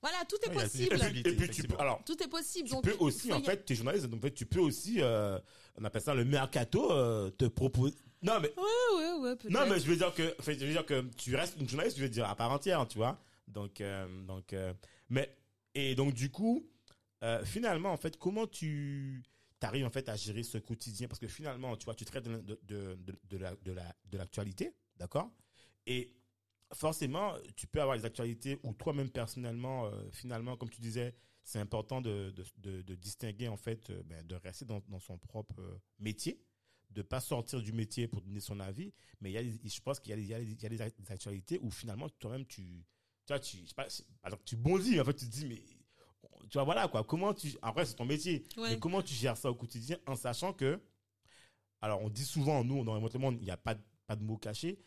[0.00, 0.94] voilà, tout est Ouais, possible.
[0.96, 2.68] Et puis, et puis tu peux, alors, Tout est possible.
[2.68, 5.00] tu donc, peux aussi, en fait, tu es journaliste, donc en fait, tu peux aussi,
[5.02, 5.38] euh,
[5.76, 7.94] on appelle ça le mercato, euh, te proposer.
[8.22, 9.36] Non, mais Ouais, ouais, ouais.
[9.50, 12.02] Non, mais je veux dire que, je veux dire que tu restes une journaliste, je
[12.02, 13.18] veux dire à part entière, tu vois.
[13.48, 14.72] Donc, euh, donc, euh,
[15.08, 15.34] mais
[15.74, 16.66] et donc du coup,
[17.44, 19.22] finalement, en fait, comment tu
[19.62, 21.08] arrives en fait à gérer ce quotidien?
[21.08, 23.94] Parce que finalement, tu vois, tu traites de de de, de, de la de la
[24.10, 25.30] de l'actualité, d'accord?
[25.86, 26.14] Et
[26.72, 32.00] forcément, tu peux avoir des actualités où toi-même personnellement, finalement, comme tu disais, c'est important
[32.00, 35.60] de, de, de, de distinguer en fait, euh, ben, de rester dans, dans son propre
[35.60, 36.40] euh, métier,
[36.90, 40.00] de pas sortir du métier pour donner son avis, mais il y a, je pense
[40.00, 42.44] qu'il y a, des- il y y a des act- des actualités où finalement toi-même
[42.46, 42.62] tu,
[43.26, 43.86] tu vois, tu, je sais pas,
[44.22, 45.62] alors tu bondis, en fait tu te dis mais
[46.48, 48.70] tu vois voilà quoi, comment tu, après c'est ton métier, Ouais.
[48.70, 50.80] mais comment tu gères ça au quotidien en sachant que,
[51.80, 54.22] alors on dit souvent nous dans le monde il n'y a pas de- pas de
[54.24, 54.78] mots cachés.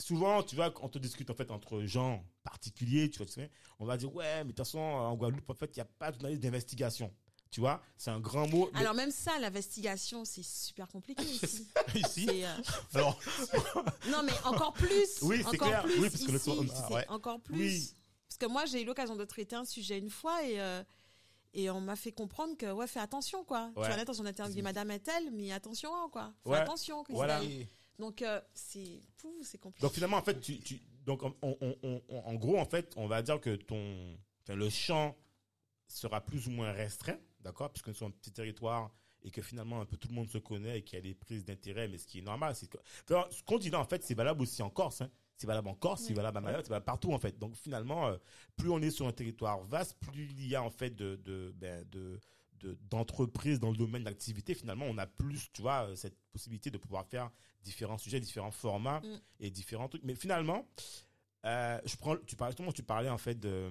[0.00, 3.32] Souvent, tu vois, quand on te discute en fait entre gens particuliers, tu vois, tu
[3.34, 5.82] sais, on va dire ouais, mais de toute façon en Guadeloupe en fait il n'y
[5.82, 7.12] a pas de journaliste d'investigation.
[7.50, 8.70] Tu vois, c'est un grand mot.
[8.72, 11.66] mais- Alors même ça, l'investigation, c'est super compliqué ici.
[11.96, 12.56] Ici, euh,
[12.94, 13.18] alors,
[14.08, 15.18] Non, mais encore plus.
[15.22, 15.82] Oui, c'est encore clair.
[15.82, 17.06] Plus Oui, parce que le soir- Ah, ouais.
[17.08, 17.58] encore plus.
[17.58, 17.94] Oui.
[18.28, 20.82] Parce que moi, j'ai eu l'occasion de traiter un sujet une fois et euh,
[21.52, 23.72] et on m'a fait comprendre que ouais, fais attention quoi.
[23.74, 23.90] Ouais.
[23.90, 26.32] Tu vas dans son interview Madame est-elle, mais attention hein, quoi.
[26.44, 26.58] Fais Ouais.
[26.58, 27.02] attention.
[27.02, 27.40] que Voilà.
[28.00, 29.00] Donc euh, c'est
[29.42, 29.82] c'est compliqué.
[29.86, 33.22] Donc finalement, en fait, tu, tu donc on, on- en gros, en fait, on va
[33.22, 35.16] dire que ton, enfin, le champ
[35.88, 38.90] sera plus ou moins restreint, d'accord, puisque nous sommes un petit territoire
[39.22, 41.14] et que finalement un peu tout le monde se connaît et qu'il y a des
[41.14, 42.78] prises d'intérêt, mais ce qui est normal, c'est que,
[43.10, 45.10] enfin, ce qu'on dit là, en fait, c'est valable aussi en Corse, hein.
[45.36, 47.38] C'est valable en Corse, c'est valable à Mayotte, c'est valable partout en fait.
[47.38, 48.18] Donc finalement, euh,
[48.56, 51.52] plus on est sur un territoire vaste, plus il y a en fait de de
[51.56, 52.20] ben, de
[52.60, 56.70] de- d'entreprises dans le domaine d'activité, finalement, on a plus, tu vois, euh, cette possibilité
[56.70, 57.30] de pouvoir faire
[57.62, 59.20] différents sujets, différents formats Mm.
[59.40, 60.02] et différents trucs.
[60.04, 60.66] Mais finalement,
[61.46, 63.70] euh, je prends, tu parlais, tu parlais en fait de,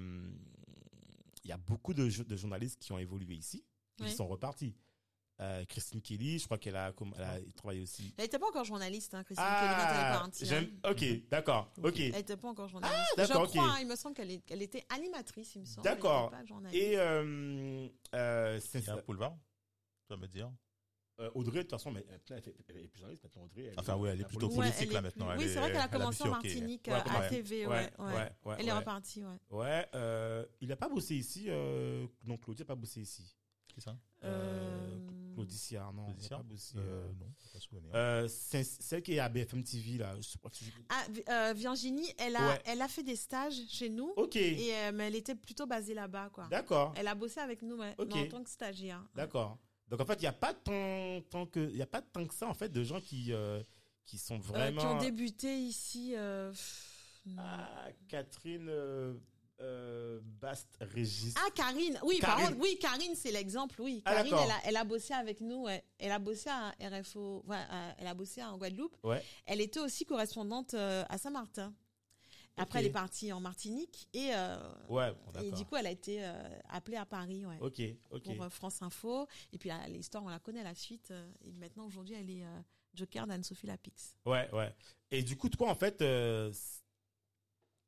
[1.43, 3.63] il y a beaucoup de, jo- de journalistes qui ont évolué ici,
[3.99, 4.11] ils Oui.
[4.11, 4.75] sont repartis.
[5.41, 8.13] Euh, Christine Kelly, je crois qu'elle a, comme, elle a travaillé aussi.
[8.17, 10.91] Elle était pas encore journaliste, hein, Christine Kelly, quand elle est Ah, partie, j'aime, hein.
[10.91, 11.99] ok, d'accord, ok.
[11.99, 13.13] Elle était pas encore journaliste.
[13.15, 15.85] d'accord, je crois, hein, il me semble qu'elle était animatrice, il me semble.
[15.85, 16.33] D'accord.
[16.73, 19.37] Et euh, euh, c'est boulevard,
[20.07, 20.51] tu vas me dire.
[21.21, 23.43] euh, Audrey, de toute façon, mais elle, est plus journaliste maintenant.
[23.43, 25.29] Audrey, elle Enfin, oui, elle est plutôt politique, là, maintenant.
[25.37, 26.31] Oui, est- c'est vrai qu'elle a elle commencé en.
[26.31, 27.29] Martinique, Ouais, euh, à.
[27.29, 28.13] TV, ouais, Ouais, ouais.
[28.13, 29.37] ouais, ouais, Elle est repartie, ouais.
[29.51, 31.45] Ouais, euh, il a pas bossé ici.
[31.47, 33.35] Euh, non, Claudia a pas bossé ici.
[33.67, 33.95] Qui ça?
[34.23, 34.99] Euh, Euh,
[35.43, 36.05] Claudicia, non.
[36.05, 37.91] Claudicia pas bossé, Euh, euh, non, pas souvenir.
[37.95, 40.15] euh, c'est celle qui est à BFM TV, là.
[40.17, 41.05] Je sais pas si je- Ah,
[41.49, 42.61] euh, Virginie, elle a, Ouais.
[42.65, 44.13] elle a fait des stages chez nous.
[44.17, 44.35] Ok.
[44.35, 46.47] Et euh, mais elle était plutôt basée là-bas, quoi.
[46.49, 46.93] D'accord.
[46.97, 49.03] Elle a bossé avec nous, mais en tant que stagiaire.
[49.15, 49.57] D'accord.
[49.87, 52.25] Donc en fait, il n'y a pas tant, tant que, il y a pas tant
[52.25, 53.63] que ça en fait de gens qui, euh,
[54.05, 54.79] qui sont Euh, vraiment.
[54.81, 56.13] qui ont débuté ici.
[56.15, 57.21] euh, pff.
[57.37, 58.69] Ah, Catherine
[59.61, 61.33] euh, Bast Régis.
[61.37, 62.21] Ah, Karine, oui, Karine.
[62.21, 64.01] par contre, oui, Karine, c'est l'exemple, oui.
[64.05, 65.67] Ah, Karine, elle a, elle a bossé avec nous,
[65.97, 67.57] elle a bossé à RFO, ouais,
[67.97, 68.95] elle a bossé en Guadeloupe.
[69.03, 69.23] Ouais.
[69.45, 71.73] Elle était aussi correspondante euh, à Saint-Martin.
[72.57, 74.57] Après, elle est partie en Martinique et, euh,
[74.89, 75.57] Ouais, bon, et d'accord.
[75.59, 76.33] du coup, elle a été euh,
[76.69, 77.57] appelée à Paris, ouais.
[77.57, 79.27] Pour euh, France Info.
[79.53, 81.13] Et puis l'histoire, on la connaît, la suite.
[81.45, 82.43] et maintenant, aujourd'hui, elle est
[82.93, 84.15] Joker d'Anne-Sophie Lapix.
[84.25, 84.75] Ouais, ouais.
[85.11, 86.03] Et du coup, toi, en fait,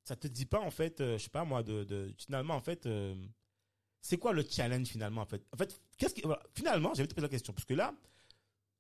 [0.04, 2.86] ça te dit pas, en fait, euh, je sais pas moi, de, finalement, en fait,
[2.86, 3.16] euh,
[4.02, 5.46] c'est quoi le challenge finalement, en fait?
[5.54, 6.16] En fait, qu'est-ce
[6.56, 7.94] finalement, j'avais te poser la question parce que là,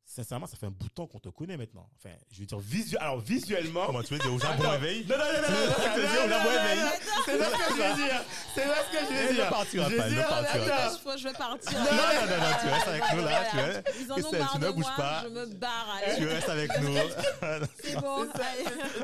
[0.05, 1.87] sincèrement, ça fait un bout de temps qu'on te connaît maintenant.
[1.97, 3.85] Enfin, je veux dire visuel, alors visuellement.
[3.85, 6.79] Comment tu veux dire au Japon réveil Non, non, non, non, non, non, éveil.
[7.25, 8.21] C'est pas ce que je veux dire.
[8.53, 9.49] C'est pas ce que je veux Ne dire.
[9.49, 11.17] partira Je pas, ne partira pas.
[11.17, 11.71] Je, vais partir.
[11.71, 13.73] Non, non, non, non, tu restes avec nous là, tu Voilà.
[13.77, 13.83] es.
[14.01, 15.23] Ils en ont marre tu de ne bouges moi, pas.
[15.23, 15.99] je me barre.
[16.17, 16.95] Tu restes avec nous.
[17.83, 18.25] C'est bon.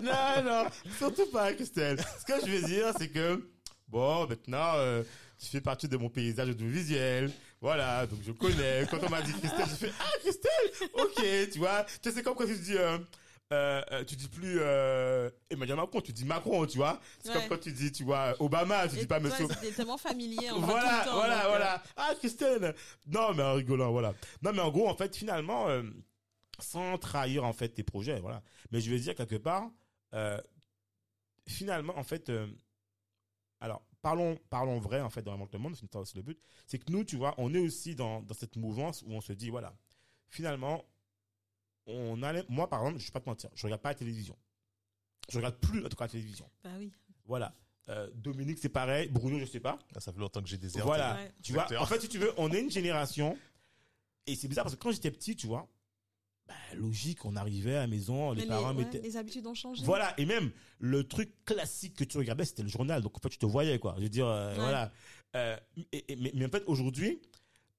[0.04, 0.66] non, non,
[0.98, 2.00] surtout pas, Christelle.
[2.20, 3.50] Ce que je veux dire, c'est que,
[3.88, 5.04] bon, maintenant, euh,
[5.40, 7.32] tu fais partie de mon paysage audiovisuel.
[7.62, 8.86] Voilà, donc je connais.
[8.90, 11.84] Quand on m'a dit Christelle, j'ai fait, ah, Christelle, ok, tu vois.
[11.86, 12.98] Tu sais, c'est comme quand tu dis, euh,
[13.52, 17.00] euh, euh, tu dis plus euh, Emmanuel Macron, tu dis Macron, tu vois.
[17.24, 17.36] C'est Ouais.
[17.36, 19.48] comme quand tu dis, tu vois, Obama, tu Et dis pas toi, Monsieur.
[19.50, 20.52] C'était tellement familier.
[20.52, 21.84] on voit tout Voilà, le temps, voilà, donc, euh, voilà.
[21.96, 22.76] Ah, Christelle.
[23.08, 24.14] Non, mais en rigolant, voilà.
[24.44, 25.82] Non, mais en gros, en fait, finalement, euh,
[26.60, 28.44] sans trahir, en fait, tes projets, voilà.
[28.72, 29.70] Mais je veux dire, quelque part,
[31.48, 32.32] finalement, en fait,
[33.60, 36.40] alors, parlons, parlons vrai, en fait, dans vraiment le monde, c'est aussi le but.
[36.66, 39.34] C'est que nous, tu vois, on est aussi dans, dans cette mouvance où on se
[39.34, 39.76] dit, voilà,
[40.30, 40.84] finalement,
[41.86, 44.38] on allait, moi, par exemple, je vais pas te mentir, je regarde pas la télévision.
[45.30, 46.50] Je regarde plus, en tout cas, la télévision.
[46.64, 46.92] Bah oui.
[47.26, 47.54] Voilà.
[47.90, 49.10] Euh, Dominique, c'est pareil.
[49.10, 49.80] Bruno, je sais pas.
[49.96, 50.86] Ah, Ça fait longtemps que j'ai déserté.
[50.86, 51.16] Voilà.
[51.16, 51.32] Ouais.
[51.42, 53.38] Tu vois, en fait, si tu veux, on est une génération.
[54.26, 55.68] Et c'est bizarre parce que quand j'étais petit, tu vois,
[56.48, 59.02] bah, logique, on arrivait à la maison, les parents ouais, mettaient.
[59.02, 59.84] les habitudes ont changé.
[59.84, 63.02] Voilà, et même le truc classique que tu regardais, c'était le journal.
[63.02, 63.96] Donc en fait, tu te voyais, quoi.
[63.98, 64.60] Je veux dire, euh, Ouais.
[64.60, 64.92] voilà.
[65.36, 65.58] Euh,
[65.92, 67.22] et- et- mais, mais en fait, aujourd'hui,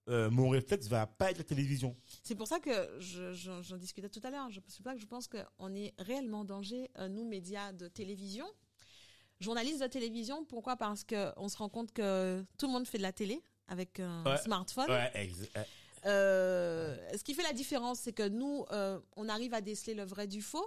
[0.09, 1.97] euh, mon réflexe va pas être la télévision.
[2.23, 4.51] C'est pour ça que je- je- j'en discutais tout à l'heure.
[4.51, 8.47] Je- que je pense qu'on est réellement en danger, nous, médias de télévision.
[9.41, 10.77] Journalistes de télévision, pourquoi?
[10.77, 14.01] Parce que on se rend compte que tout le monde fait de la télé avec
[14.01, 14.37] un Ouais.
[14.39, 14.91] smartphone.
[14.91, 15.11] Ouais,
[16.07, 20.05] euh, ce qui fait la différence, c'est que nous, euh, on arrive à déceler le
[20.05, 20.67] vrai du faux.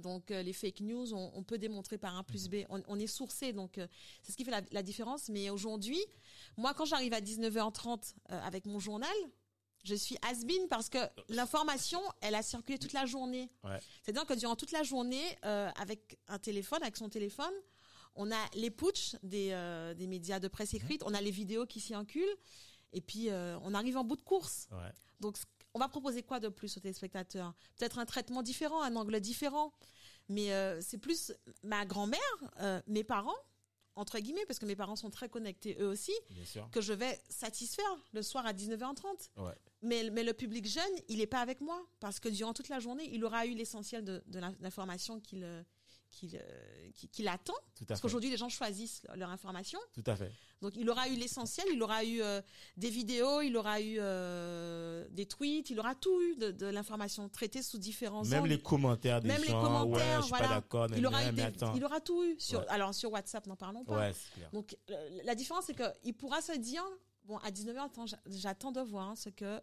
[0.00, 2.64] Donc euh, les fake news, on, on peut démontrer par un plus B.
[2.68, 3.86] On, on est sourcé, donc euh,
[4.22, 5.28] c'est ce qui fait la, la différence.
[5.28, 6.00] Mais aujourd'hui,
[6.56, 9.12] moi, quand j'arrive à 19h30 euh, avec mon journal,
[9.84, 13.50] je suis has-been parce que l'information, elle a circulé toute la journée.
[13.64, 13.78] Ouais.
[14.02, 17.52] C'est-à-dire que durant toute la journée, avec un téléphone, avec son téléphone,
[18.14, 19.56] on a les putsch des,
[19.96, 22.36] des médias de presse écrite, on a les vidéos qui s'y enculent,
[22.92, 24.68] et puis euh, on arrive en bout de course.
[24.72, 24.92] ouais.
[25.20, 25.36] Donc,
[25.74, 27.54] on va proposer quoi de plus aux téléspectateurs?
[27.76, 29.72] Peut-être un traitement différent, un angle différent.
[30.28, 32.20] Mais euh, c'est plus ma grand-mère,
[32.60, 33.36] euh, mes parents,
[33.96, 36.12] entre guillemets, parce que mes parents sont très connectés eux aussi,
[36.70, 39.30] que je vais satisfaire le soir à 19h30.
[39.36, 39.52] Ouais.
[39.82, 42.78] Mais, mais le public jeune, il n'est pas avec moi, parce que durant toute la
[42.78, 44.22] journée, il aura eu l'essentiel de,
[44.60, 45.44] l'information qu'il
[46.10, 46.30] qu'il
[46.94, 47.54] qu'il- qu'il attend.
[47.76, 49.78] Tout à Parce qu'aujourd'hui, les gens choisissent leur- information.
[49.94, 50.30] Tout à fait.
[50.60, 52.42] Donc il aura eu l'essentiel, il aura eu euh,
[52.76, 57.28] des vidéos, il aura eu euh, des tweets, il aura tout eu de, de l'information
[57.28, 58.50] traitée sous différents Même angles.
[58.50, 59.62] les commentaires des Même les gens.
[59.62, 60.48] commentaires, ouais, je suis voilà.
[60.48, 60.86] pas d'accord.
[60.96, 61.74] il aura mais eu des- attends.
[61.76, 62.66] il aura tout eu sur Ouais.
[62.68, 63.98] alors sur WhatsApp n'en parlons pas.
[63.98, 64.50] Ouais, clair.
[64.52, 66.84] Donc euh, la différence c'est que il pourra se dire
[67.24, 69.60] bon à 19h attends, j'a- j'attends de voir hein, ce que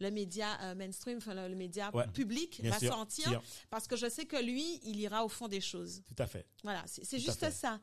[0.00, 2.06] le média euh, mainstream, enfin le, le média Ouais.
[2.08, 3.06] public va sûr.
[3.10, 3.42] Sûr.
[3.70, 6.02] parce que je sais que lui, il ira au fond des choses.
[6.06, 6.46] Tout à fait.
[6.62, 7.80] Voilà, c'est juste ça.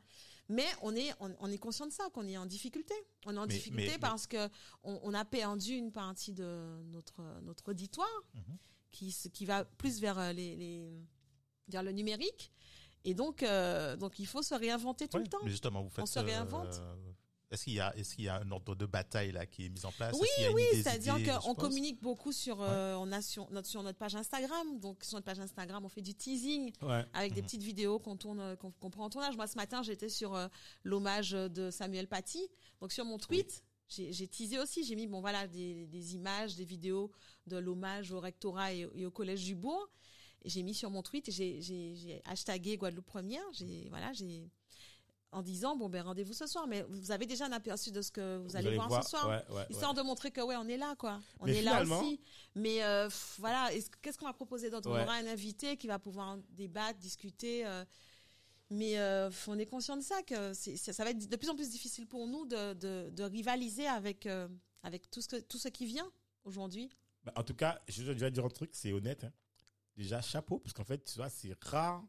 [0.48, 2.94] Mais on est, on, on est conscient de ça, qu'on est en difficulté.
[3.26, 4.48] On est en Mais- difficulté mais- parce que
[4.82, 8.22] on, on a perdu une partie de notre notre auditoire
[8.90, 10.92] qui se- qui va plus vers euh, les, les
[11.68, 12.52] vers le numérique.
[13.04, 15.38] Et donc, euh, donc il faut se réinventer tout Ouais, le temps.
[15.44, 16.06] Mais justement, vous faites.
[16.06, 16.74] se réinvente.
[16.80, 16.94] euh,
[17.52, 19.68] Est-ce qu'il y a, est-ce qu'il y a un ordre de bataille là qui est
[19.68, 20.16] mis en place?
[20.18, 24.14] Oui, oui, c'est-à-dire qu'on communique beaucoup sur, euh, on a sur notre, sur notre page
[24.16, 24.80] Instagram.
[24.80, 27.04] Donc, sur notre page Instagram, on fait du teasing Ouais.
[27.12, 27.46] avec des Mhm.
[27.46, 29.36] petites vidéos qu'on tourne, euh, qu'on prend en tournage.
[29.36, 30.48] Moi, ce matin, j'étais sur euh,
[30.82, 32.40] l'hommage de Samuel Paty.
[32.80, 34.82] Donc, sur mon tweet, j'ai j'ai teasé aussi.
[34.84, 37.10] J'ai mis, bon, voilà, des, des images, des vidéos
[37.46, 39.90] de l'hommage au rectorat et, et au collège du Bourg.
[40.46, 43.44] J'ai mis sur mon tweet, et j'ai- j'ai j'ai hashtagué Guadeloupe Première.
[43.52, 44.50] J'ai, voilà, j'ai,
[45.32, 48.10] en disant bon ben rendez-vous ce soir, mais vous avez déjà un aperçu de ce
[48.12, 50.68] que vous, Vous allez, voir, ce soir, ouais, ouais, histoire de montrer que ouais on
[50.68, 52.20] est là quoi, on Mais est là aussi.
[52.54, 54.88] Mais euh, pff, voilà, est-ce- qu'est-ce qu'on va proposer d'autre?
[54.90, 57.66] On aura un invité qui va pouvoir débattre, discuter.
[57.66, 57.84] euh,
[58.70, 61.54] mais euh, on est conscient de ça que ça, ça va être de plus en
[61.54, 64.26] plus difficile pour nous de, de, de rivaliser avec
[64.82, 66.10] avec tout ce que tout ce qui vient
[66.44, 66.90] aujourd'hui.
[67.24, 69.24] Bah, en tout cas, je vais dire un truc, c'est honnête.
[69.24, 69.32] hein.
[69.96, 72.02] Déjà, chapeau, parce qu'en fait, tu vois, c'est rare.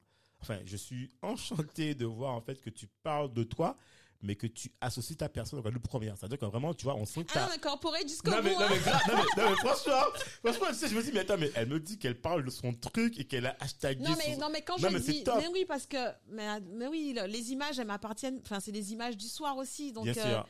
[0.43, 3.75] Enfin, je suis enchanté de voir en fait que tu parles de toi,
[4.21, 6.17] mais que tu associes ta personne au Guadeloupe première.
[6.17, 8.43] C'est-à-dire que vraiment, tu vois, on sent que Ah t'as- mais corporate jusqu'au Non bout.
[8.43, 8.67] mais, non, hein.
[8.69, 11.51] mais, non, mais, non, mais franchement, franchement, tu sais, je me dis, mais attends, mais
[11.55, 14.39] elle me dit qu'elle parle de son truc et qu'elle a hashtagué Non mais son-
[14.41, 17.25] non mais quand Non, je mais dis mais oui parce que mais, mais oui le-
[17.27, 20.47] les images elles m'appartiennent enfin c'est des images du soir aussi donc Bien euh, sûr.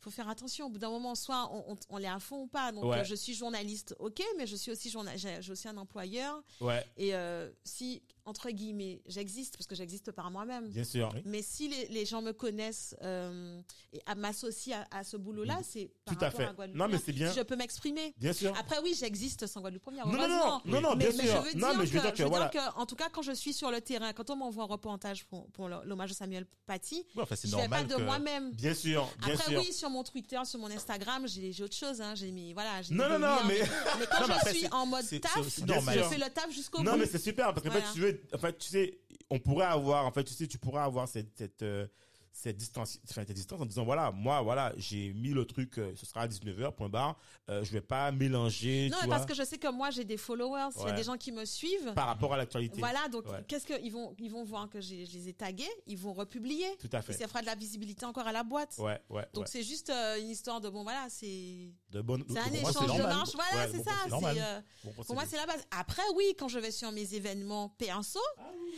[0.00, 2.46] faut faire attention au bout d'un moment soit on, on, on l'est à fond ou
[2.46, 3.00] pas donc Ouais.
[3.00, 6.42] euh, je suis journaliste ok mais je suis aussi journa- j'ai j'ai aussi un employeur
[6.62, 11.12] Ouais, et euh, si entre guillemets j'existe parce que j'existe par moi-même bien sûr.
[11.24, 13.60] mais si les, les gens me connaissent euh,
[13.92, 16.16] et m'associent à, à ce boulot-là, c'est par.
[16.16, 16.54] Tout à rapport fait.
[16.54, 17.32] Guadeloupe Non, mais c'est bien.
[17.32, 18.14] Je peux m'exprimer.
[18.18, 18.52] Bien sûr.
[18.58, 20.06] Après, oui, j'existe sans Guadeloupe Première.
[20.06, 21.44] Non, non, non, non, non, mais, bien mais sûr.
[21.44, 22.48] je veux Non, dire mais je veux dire que, je veux voilà.
[22.48, 25.24] que, en tout cas, quand je suis sur le terrain, quand on m'envoie un reportage
[25.26, 28.52] pour, l'hommage à Samuel Paty, Ouais, enfin, je fais pas de que- moi-même.
[28.52, 29.60] Bien sûr, bien Après, sûr.
[29.60, 32.00] oui, sur mon Twitter, sur mon Instagram, j'ai autre chose.
[32.00, 32.14] Hein.
[32.14, 33.60] J'ai mis, voilà, Non, non, non, mais-
[33.98, 36.98] mais quand Non, je suis en mode taf, je fais le taf jusqu'au Non, bout.
[36.98, 38.98] mais c'est super parce fait, tu veux, en fait, tu sais,
[39.30, 41.86] on pourrait avoir, en fait, tu sais, tu pourrais avoir cette, euh,
[42.32, 46.06] cette distance, cette distance en disant, voilà, moi, voilà, j'ai mis le truc, euh, ce
[46.06, 47.18] sera à 19h, point barre,
[47.50, 49.90] euh, je vais pas mélanger, Non, tu mais vois, parce que je sais que moi,
[49.90, 51.92] j'ai des followers, il y a des gens qui me suivent.
[51.94, 52.78] par rapport à l'actualité.
[52.78, 53.44] Voilà, donc Ouais.
[53.48, 56.64] qu'est-ce qu'ils vont, ils vont voir que je les ai tagués, ils vont republier.
[56.78, 57.12] Tout à Et fait.
[57.14, 58.74] ça fera de la visibilité encore à la boîte.
[58.78, 59.50] Ouais, ouais, Donc ouais.
[59.50, 63.02] c'est juste euh, une histoire de bon voilà, c'est De bonne, c'est un échange de
[63.02, 64.08] marche, voilà, c'est bon ça.
[64.08, 64.36] normal.
[64.40, 65.64] euh, Bon pour moi c'est la base.
[65.72, 68.20] Après oui, quand je vais sur mes événements perso,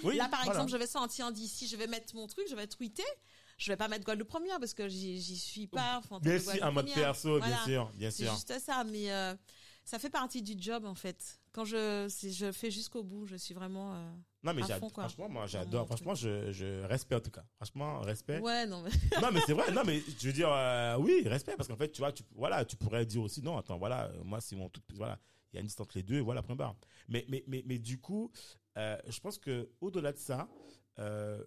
[0.03, 0.53] Oui, là par voilà.
[0.53, 3.05] exemple je vais sortir d'ici, je vais mettre mon truc, je vais tweeter.
[3.63, 5.99] Je vais pas mettre Guadeloupe première parce que j'y, suis pas.
[5.99, 8.33] enfin, Bien sûr, en mode perso, bien sûr, bien C'est sûr.
[8.35, 9.35] juste ça, mais euh,
[9.85, 11.39] ça fait partie du job en fait.
[11.53, 13.95] Quand je, c'est- je fais jusqu'au bout, je suis vraiment.
[13.95, 14.11] euh,
[14.43, 17.45] Non, mais j'adore, franchement, moi, j'adore, franchement, je, je respecte en tout cas.
[17.55, 18.41] Franchement, respect.
[18.41, 18.91] Ouais, non mais.
[19.21, 21.93] non mais c'est vrai non mais je veux dire euh, oui respect parce qu'en fait
[21.93, 24.81] tu vois tu voilà tu pourrais dire aussi non attends voilà moi c'est mon tout
[24.97, 25.21] voilà
[25.53, 26.75] il y a une distance entre les deux voilà point barre
[27.09, 28.33] mais mais mais mais du coup
[28.77, 30.49] je pense que au-delà de ça
[30.99, 31.45] euh,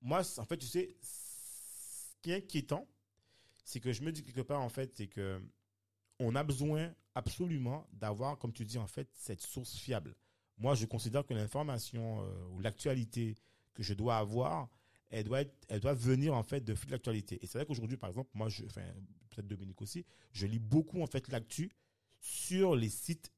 [0.00, 2.86] moi en fait tu sais ce qui est inquiétant
[3.64, 5.40] c'est que je me dis quelque part en fait c'est que
[6.18, 10.14] on a besoin absolument d'avoir comme tu dis en fait cette source fiable
[10.56, 13.36] moi je considère que l'information euh, ou l'actualité
[13.74, 14.68] que je dois avoir
[15.10, 17.38] elle doit être, elle doit venir en fait de fil d'actualité.
[17.42, 18.82] Et c'est vrai qu'aujourd'hui, par exemple, moi, je, enfin,
[19.30, 21.70] peut-être Dominique aussi, je lis beaucoup en fait l'actu
[22.20, 23.32] sur les sites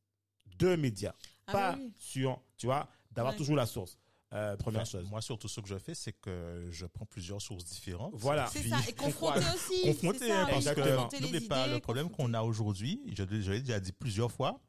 [0.58, 1.14] de médias,
[1.46, 1.92] Ah pas oui.
[1.98, 3.98] sur, tu vois, d'avoir toujours la source.
[4.32, 5.08] Euh, première Enfin, chose.
[5.10, 8.12] Moi, surtout, ce que je fais, c'est que je prends plusieurs sources différentes.
[8.14, 8.46] Voilà.
[8.52, 9.82] C'est ça, et confronter aussi.
[9.82, 13.00] confronter, ça, parce que n'oubliez pas idées, le problème qu'on a aujourd'hui.
[13.08, 14.60] Je, je l'ai déjà dit plusieurs fois.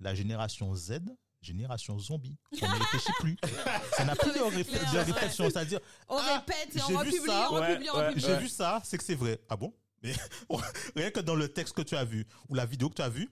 [0.00, 1.00] La génération Z,
[1.40, 2.36] génération zombie.
[2.60, 3.36] On ne réfléchit plus.
[3.96, 5.02] Ça n'a plus de, C'est réfl- clair, de ouais.
[5.02, 5.44] réflexion.
[5.50, 8.24] C'est-à-dire, On Ah, répète et on republie, ça, on ouais, republie, on ouais, republie.
[8.24, 9.40] j'ai vu ça, c'est que c'est vrai.
[9.48, 9.74] Ah bon?
[10.04, 10.12] Mais
[10.96, 13.08] rien que dans le texte que tu as vu ou la vidéo que tu as
[13.08, 13.28] vue,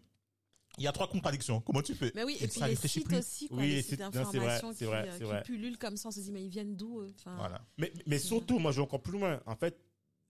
[0.81, 1.61] il y a trois contradictions.
[1.61, 2.11] Comment tu fais?
[2.15, 3.19] Mais oui, et, Et puis ça les sites plus.
[3.19, 5.43] aussi, quoi, Oui, les les sites d'information c'est qui, vrai, euh, c'est qui vrai.
[5.43, 7.61] pullulent comme ça, on se dit mais ils viennent d'où Enfin, Voilà.
[7.79, 9.41] Mais, mais surtout, moi, je vais encore plus loin.
[9.47, 9.79] En fait,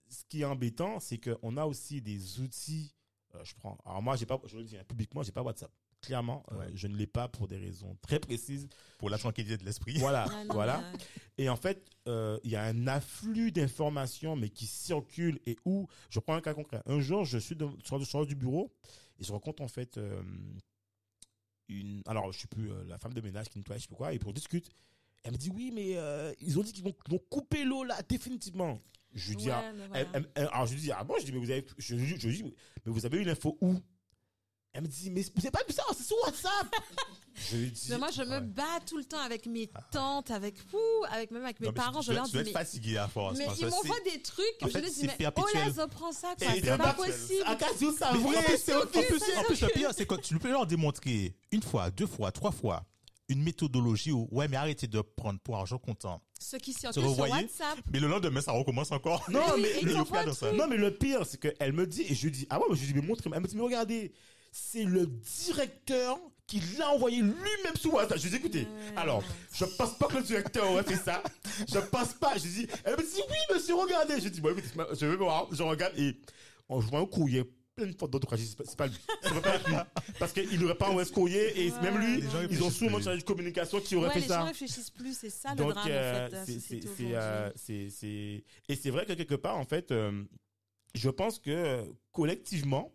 [0.08, 2.92] ce qui est embêtant, c'est qu'on a aussi des outils.
[3.36, 3.78] euh, je prends.
[3.86, 5.70] Alors moi, j'ai pas, je le dis hein, publiquement, j'ai pas WhatsApp.
[6.02, 6.66] Clairement, euh, Ouais.
[6.74, 8.66] je ne l'ai pas pour des raisons très précises.
[8.98, 9.98] Pour la tranquillité de l'esprit.
[9.98, 10.80] Voilà, non, voilà.
[10.80, 10.92] euh,
[11.38, 15.86] Et en fait, euh, il y a un afflux d'informations, mais qui circulent et où,
[16.08, 16.82] je prends un cas concret.
[16.86, 18.72] Un jour, je suis de, sur, le- sur du bureau
[19.20, 20.22] et je rencontre en fait euh,
[21.68, 23.96] une, alors je sais plus, euh, la femme de ménage qui nettoie, je sais plus
[23.96, 24.68] quoi, et pour discute.
[25.22, 26.94] Elle me dit oui, mais euh, ils ont dit qu'ils vont,
[27.30, 28.80] couper l'eau là définitivement.
[29.12, 30.08] Je lui dis, ouais, ah, elle- voilà.
[30.14, 32.16] elle- elle- alors je lui dis ah bon, je dis mais vous avez, je, je,
[32.16, 32.52] je dis mais
[32.86, 33.74] vous avez eu l'info où?
[34.72, 36.66] Elle me dit mais avez pas ça, c'est sur WhatsApp.
[37.50, 38.40] je lui dis Mais moi, je me Ouais.
[38.40, 40.78] bats tout le temps avec mes tantes, avec vous,
[41.10, 42.00] avec même avec mes Non, parents.
[42.00, 43.36] tu Je leur tu dis dois être mais, fatigué à force.
[43.36, 44.44] mais ils c'est- m'envoient des trucs.
[44.62, 46.48] en je leur dis c'est mais oh là, je prends ça, quoi.
[46.54, 47.44] C'est c'est pas possible.
[47.98, 50.66] Ça vrai, c'est en plus, ça en plus, le pire, c'est que tu peux leur
[50.66, 52.86] démontrer une fois, deux fois, trois fois
[53.28, 56.20] une méthodologie où, ouais, mais arrêtez de prendre pour argent comptant.
[56.40, 57.78] Ceux qui vous circulent sur WhatsApp.
[57.92, 59.24] Mais le lendemain, ça recommence encore.
[59.28, 59.38] Mais
[59.82, 62.64] le, non, mais le pire, c'est qu'elle me dit, et je lui dis, ah ouais,
[62.68, 63.36] mais je lui dis, mais montrez-moi.
[63.36, 64.12] Elle me dit, mais regardez,
[64.50, 68.18] c'est le directeur qui l'a envoyé lui-même sur WhatsApp.
[68.18, 71.22] Je lui dis, écoutez, alors, je pense pas que le directeur aurait fait ça.
[71.72, 72.34] Je pense pas.
[72.34, 74.20] Je dis, elle me dit, oui, monsieur, regardez.
[74.20, 76.16] Je dis, bon, écoutez, je vais voir, je regarde et
[76.68, 77.44] on vois un courrier
[77.76, 78.40] plein de fautes d'orthographe.
[78.40, 78.96] C'est pas- C'est pas lui.
[79.22, 79.74] Peut pas lui.
[80.18, 81.80] Parce qu'il n'aurait pas West Courrier et Ouais.
[81.82, 84.40] même lui, Les ils ont sûrement chargé de communication qui aurait Ouais, fait les ça.
[84.40, 86.30] gens réfléchissent plus, c'est ça le Donc, drame euh, en fait.
[86.30, 89.64] de la c'est- c'est- c'est, euh, c'est- c'est- et c'est vrai que quelque part, en
[89.64, 90.24] fait, euh,
[90.96, 92.92] je pense que euh, collectivement,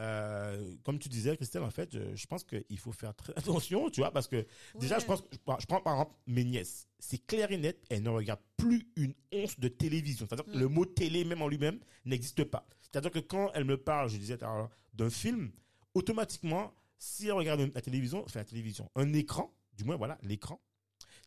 [0.00, 3.90] euh, comme tu disais, Christelle, en fait, je, je pense qu'il faut faire très attention,
[3.90, 4.46] tu vois, parce que
[4.78, 6.88] déjà, je pense, je prends, je prends par exemple mes nièces.
[6.98, 10.26] C'est clair et net, elles ne regardent plus une once de télévision.
[10.26, 10.60] C'est-à-dire que Mm.
[10.60, 12.66] le mot télé, même en lui-même, n'existe pas.
[12.80, 14.38] C'est-à-dire que quand elles me parlent, je disais
[14.94, 15.52] d'un film,
[15.94, 20.60] automatiquement, si elles regardent la télévision, enfin la télévision, un écran, du moins voilà, l'écran,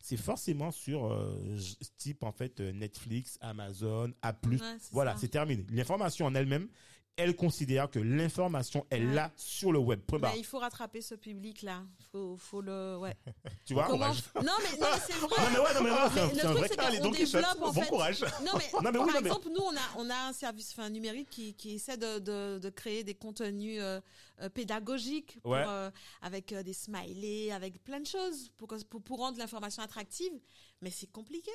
[0.00, 1.56] c'est forcément sur euh,
[1.96, 4.34] type en fait euh, Netflix, Amazon, A+.
[4.46, 4.58] Ouais,
[4.92, 5.64] voilà, c'est terminé.
[5.70, 6.68] L'information en elle-même,
[7.16, 10.00] elle considère que l'information est là sur le web.
[10.00, 10.32] Point barre.
[10.32, 11.84] Mais il faut rattraper ce public-là.
[12.10, 13.16] Faut, faut le, ouais.
[13.64, 15.28] Tu vois Comment Non, mais, non, mais c'est vrai.
[15.38, 17.00] Non mais ouais, non mais ouais, c'est un- Mais le c'est un truc, vrai cas.
[17.00, 18.20] donc, développe, en bon courage.
[18.22, 20.90] Non mais, Non, mais par oui, exemple, nous on a on a un service enfin
[20.90, 24.00] numérique qui qui essaie de de, de créer des contenus euh,
[24.40, 25.64] euh, pédagogiques pour, Ouais.
[25.66, 25.90] euh,
[26.20, 30.32] avec des smileys, avec plein de choses pour pour, pour rendre l'information attractive,
[30.80, 31.50] mais c'est compliqué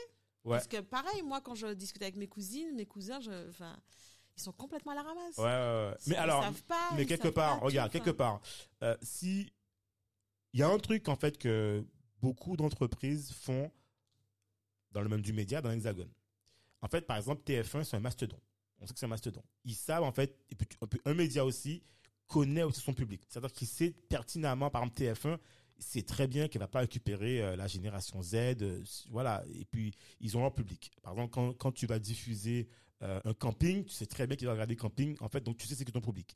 [0.46, 0.56] Ouais.
[0.56, 3.76] parce que pareil, moi quand je discute avec mes cousines, mes cousins, je enfin
[4.40, 5.38] ils sont complètement à la ramasse.
[5.38, 5.98] Ouais, ouais, ouais.
[6.06, 8.42] Ils Mais alors, savent pas, mais ils quelque savent part, pas regarde, quelque part,
[8.84, 9.52] euh, si
[10.54, 11.86] il y a un truc en fait que
[12.22, 13.72] beaucoup d'entreprises font
[14.92, 16.12] dans le même du média, dans l'Hexagone.
[16.82, 18.40] En fait, par exemple, TF1, c'est un mastodon.
[18.80, 19.44] On sait que c'est un mastodon.
[19.66, 20.68] Ils savent en fait, et puis
[21.06, 21.84] un média aussi
[22.28, 23.22] connaît aussi son public.
[23.28, 25.38] C'est-à-dire qu'il sait pertinemment, par exemple TF1,
[25.78, 29.44] c'est très bien qu'elle va pas récupérer euh, la génération Z, euh, voilà.
[29.54, 30.92] Et puis ils ont leur public.
[31.02, 32.70] Par exemple, quand, quand tu vas diffuser
[33.04, 35.16] euh, un camping, tu sais très bien qu'ils vont regarder camping.
[35.22, 36.34] En fait, donc tu sais c'est que ton public.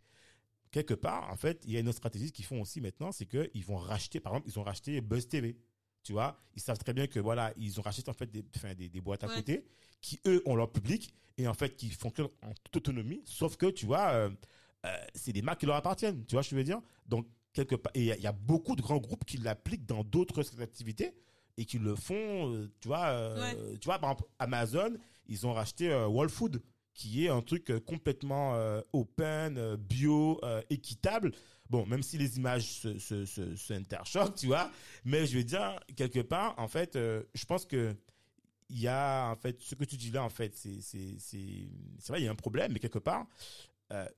[0.72, 3.28] Quelque part, en fait, il y a une autre stratégie qu'ils font aussi maintenant, c'est
[3.28, 5.56] qu'ils vont racheter, par exemple, ils ont racheté Buzz TV.
[6.02, 8.74] Tu vois, ils savent très bien que voilà, ils ont racheté en fait des, enfin,
[8.74, 9.36] des, des boîtes à Ouais.
[9.36, 9.66] côté
[10.02, 13.22] qui eux ont leur public et en fait qui fonctionnent en toute autonomie.
[13.26, 14.30] Sauf que tu vois, euh,
[14.86, 16.26] euh, c'est des marques qui leur appartiennent.
[16.26, 16.82] Tu vois, je veux dire?
[17.06, 19.38] Donc quelque part, et il y, a- il y a beaucoup de grands groupes qui
[19.38, 21.14] l'appliquent dans d'autres activités
[21.58, 22.52] et qui le font.
[22.54, 24.94] euh, tu vois, euh, tu vois, par exemple, Amazon,
[25.28, 26.62] ils ont racheté euh, Whole Food
[26.94, 31.32] qui est un truc complètement euh, open, euh, bio, euh, équitable.
[31.70, 34.70] Bon, même si les images se, se, se, se interchoquent, tu vois,
[35.04, 37.96] mais je veux dire, quelque part, en fait, je pense que
[38.70, 41.68] il y a, en fait, ce que tu dis là, en fait, c'est, c'est, c'est,
[42.00, 43.26] c'est vrai, il y a un problème, mais quelque part,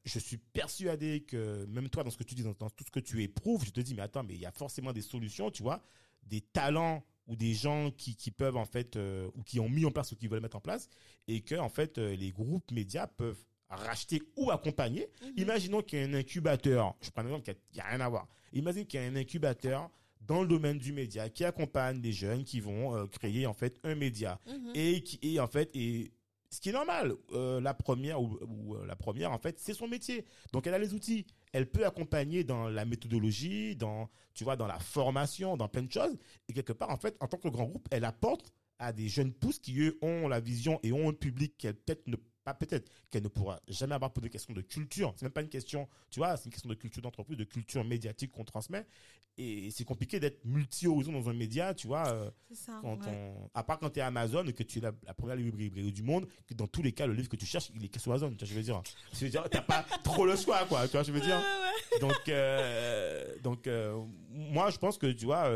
[0.03, 2.91] je suis persuadé que, même toi, dans ce que tu dis, dans, dans tout ce
[2.91, 5.49] que tu éprouves, je te dis, mais attends, mais il y a forcément des solutions,
[5.51, 5.81] tu vois,
[6.23, 9.85] des talents ou des gens qui, qui peuvent, en fait, euh, ou qui ont mis
[9.85, 10.89] en place ou qui veulent mettre en place,
[11.27, 15.07] et que, en fait, euh, les groupes médias peuvent racheter ou accompagner.
[15.23, 15.33] Mhm.
[15.37, 18.27] Imaginons qu'il y a un incubateur, je prends un exemple qui n'a rien à voir.
[18.53, 19.89] Imagine qu'il y a un incubateur
[20.21, 23.79] dans le domaine du média qui accompagne des jeunes qui vont euh, créer en fait
[23.83, 24.71] un média Mhm.
[24.75, 26.11] et qui et en fait et
[26.49, 30.25] ce qui est normal la première ou, ou, la première en fait c'est son métier
[30.53, 31.25] donc elle a les outils
[31.55, 35.91] elle peut accompagner dans la méthodologie dans tu vois dans la formation dans plein de
[35.91, 36.17] choses.
[36.49, 39.31] Et quelque part en fait en tant que grand groupe elle apporte à des jeunes
[39.31, 42.89] pousses qui eux ont la vision et ont un public qu'elle peut-être ne pas peut-être
[43.11, 45.89] qu'elle ne pourra jamais avoir pour des questions de culture c'est même pas une question
[46.09, 48.85] tu vois c'est une question de culture d'entreprise de culture médiatique qu'on transmet
[49.37, 52.79] et c'est compliqué d'être multi-horizon dans un média tu vois euh, ça.
[52.81, 53.11] quand ouais.
[53.11, 55.91] on, à part quand tu es Amazon et que tu es la, la première librairie
[55.91, 57.99] du monde, que dans tous les cas, le livre que tu cherches, il est que
[57.99, 58.81] sur Amazon, tu vois, je veux dire.
[59.13, 61.41] Je veux dire, t'as pas trop le choix, quoi, tu vois, je veux dire.
[62.01, 65.49] Donc, euh, donc, euh, moi, je pense que, tu vois,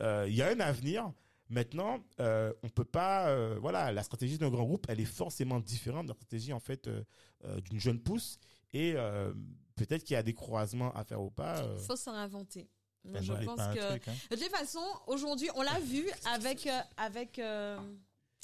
[0.00, 1.10] euh, il y a un avenir.
[1.50, 5.60] Maintenant, euh, on peut pas, euh, voilà, la stratégie d'un grand groupe, elle est forcément
[5.60, 7.02] différente de la stratégie, en fait, euh,
[7.44, 8.38] euh, d'une jeune pousse.
[8.74, 9.32] Et euh,
[9.76, 11.60] peut-être qu'il y a des croisements à faire ou pas.
[11.62, 11.78] euh.
[11.78, 12.68] faut se réinventer.
[13.04, 14.14] Moi, T'as je pense que truc, hein.
[14.30, 17.78] de toute façon, aujourd'hui, on l'a vu avec euh, avec euh,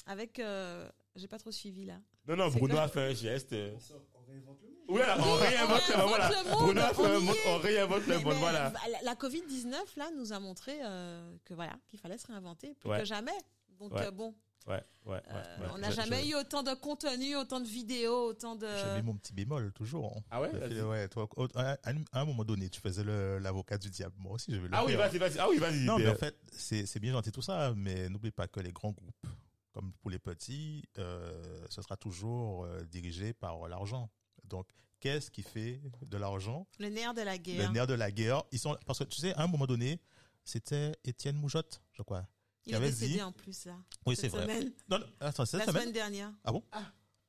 [0.07, 1.99] avec euh, j'ai pas trop suivi là.
[2.27, 3.53] Non, non, Bruno a fait un geste.
[3.53, 6.31] On réinvente le Oui, on réinvente le monde, voilà.
[6.51, 7.49] Bruno a fait on un y monde, est.
[7.49, 8.71] on réinvente le monde, voilà.
[8.91, 12.75] La, la Covid 19 là nous a montré euh, que voilà qu'il fallait se réinventer
[12.79, 12.99] plus Ouais.
[12.99, 13.31] que jamais.
[13.79, 14.05] Donc Ouais.
[14.05, 14.33] euh, bon,
[14.67, 15.21] Ouais, ouais, ouais.
[15.29, 15.67] euh, ouais.
[15.73, 18.65] on n'a jamais je- eu autant de contenu, autant de vidéos, autant de.
[18.95, 20.21] Mets mon petit bémol toujours.
[20.31, 21.77] Ah ouais, fais, ouais, toi, à,
[22.13, 24.15] un- moment donné, tu faisais l'avocat du diable.
[24.17, 25.37] Moi aussi, je vais le Ah oui, vas-y, vas-y.
[25.39, 25.79] Ah oui, vas-y.
[25.85, 28.59] Non, mais Mais, en fait, c'est c'est bien gentil tout ça, mais n'oublie pas que
[28.59, 29.27] les grands groupes,
[29.71, 31.31] comme pour les petits, euh,
[31.69, 34.09] ce sera toujours euh, dirigé par l'argent.
[34.45, 34.67] Donc,
[34.99, 36.67] qu'est-ce qui fait de l'argent?
[36.79, 37.67] Le nerf de la guerre.
[37.67, 38.43] Le nerf de la guerre.
[38.51, 39.99] Ils sont parce que tu sais, à un moment donné,
[40.43, 42.27] c'était Étienne Moujotte, je crois.
[42.65, 43.77] Il est avait décédé dit- en plus là.
[44.05, 44.47] Oui, c'est vrai.
[44.89, 45.81] Non, non, attends, cette La semaine.
[45.83, 46.31] semaine dernière.
[46.43, 46.63] Ah bon?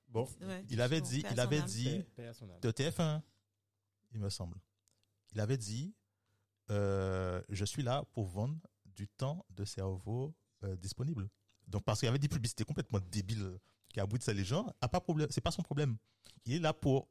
[0.08, 0.28] Bon.
[0.40, 0.64] Ouais.
[0.70, 2.02] Il avait Bon, dit, il avait dit
[2.62, 3.20] de TF1,
[4.12, 4.56] il me semble.
[5.32, 5.92] Il avait dit,
[6.70, 8.56] euh, je suis là pour vendre
[8.86, 11.28] du temps de cerveau euh, disponible.
[11.68, 13.58] Donc parce qu'il y avait des publicités complètement débiles
[13.96, 15.96] qui aboutissaient les gens, a pas problème, c'est pas son problème.
[16.44, 17.08] Il est là pour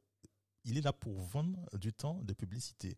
[0.65, 2.95] il est là pour vendre du temps de publicité.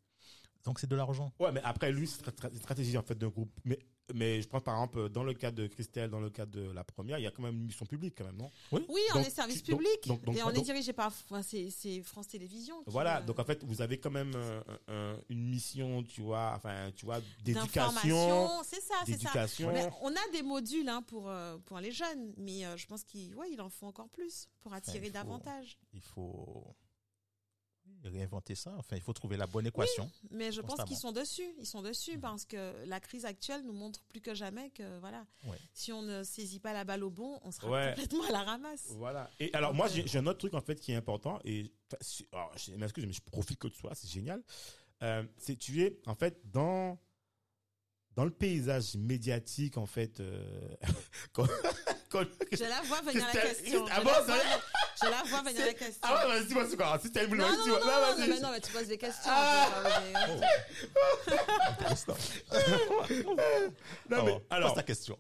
[0.66, 1.32] Donc c'est de l'argent.
[1.40, 2.22] Ouais, mais après, lui, c'est
[2.58, 3.50] stratégie en fait d'un groupe.
[3.64, 3.80] Mais,
[4.14, 6.84] mais je pense par exemple, dans le cas de Christelle, dans le cas de la
[6.84, 8.52] première, il y a quand même une mission publique quand même, non?
[8.72, 8.82] Oui,
[9.14, 11.70] on Donc, est service tu- public donc- donc- et on est dirigé par enfin, c'est
[11.70, 12.82] c'est France Télévisions.
[12.88, 16.22] Voilà, euh, donc en fait, vous avez quand même euh, un- un- une mission, tu
[16.22, 19.46] vois, enfin, tu vois, d'éducation, c'est ça, c'est ça.
[19.74, 23.04] Mais on a des modules hein, pour euh, pour les jeunes, mais euh, je pense
[23.04, 25.78] qu'il ouais, il en faut encore plus pour attirer il faut- davantage.
[25.94, 26.76] Il faut
[28.04, 28.74] réinventer ça.
[28.78, 30.10] Enfin, il faut trouver la bonne équation.
[30.32, 33.74] Mais je pense qu'ils sont dessus, ils sont dessus parce que la crise actuelle nous
[33.74, 35.58] montre plus que jamais que voilà, Ouais.
[35.74, 37.90] si on ne saisit pas la balle au bon, on sera Ouais.
[37.96, 38.86] complètement à la ramasse.
[38.92, 39.30] Voilà.
[39.40, 41.40] Et alors, moi, j'ai j'ai un autre truc, en fait, qui est important.
[41.44, 41.72] Et,
[42.32, 44.42] alors, je m'excuse, mais je profite que de soi, c'est génial.
[45.04, 46.98] Euh, c'est tu es, en fait, dans,
[48.16, 50.76] dans le paysage médiatique, en fait, euh,
[52.52, 53.86] Je la vois venir la question.
[53.90, 54.36] Ah Je bon, la ça vois-
[55.04, 56.00] Je la vois venir la question.
[56.04, 57.00] Ah ouais, vas-y, dis-moi c'est quoi.
[57.02, 57.80] Si t'as une boule, Non, non, vas-y, non, dis-moi.
[57.80, 58.30] non, Non, non, vas-y.
[58.30, 59.32] mais non, mais tu poses des questions.
[59.34, 59.68] Ah.
[64.10, 65.18] Non, mais, alors, ta question.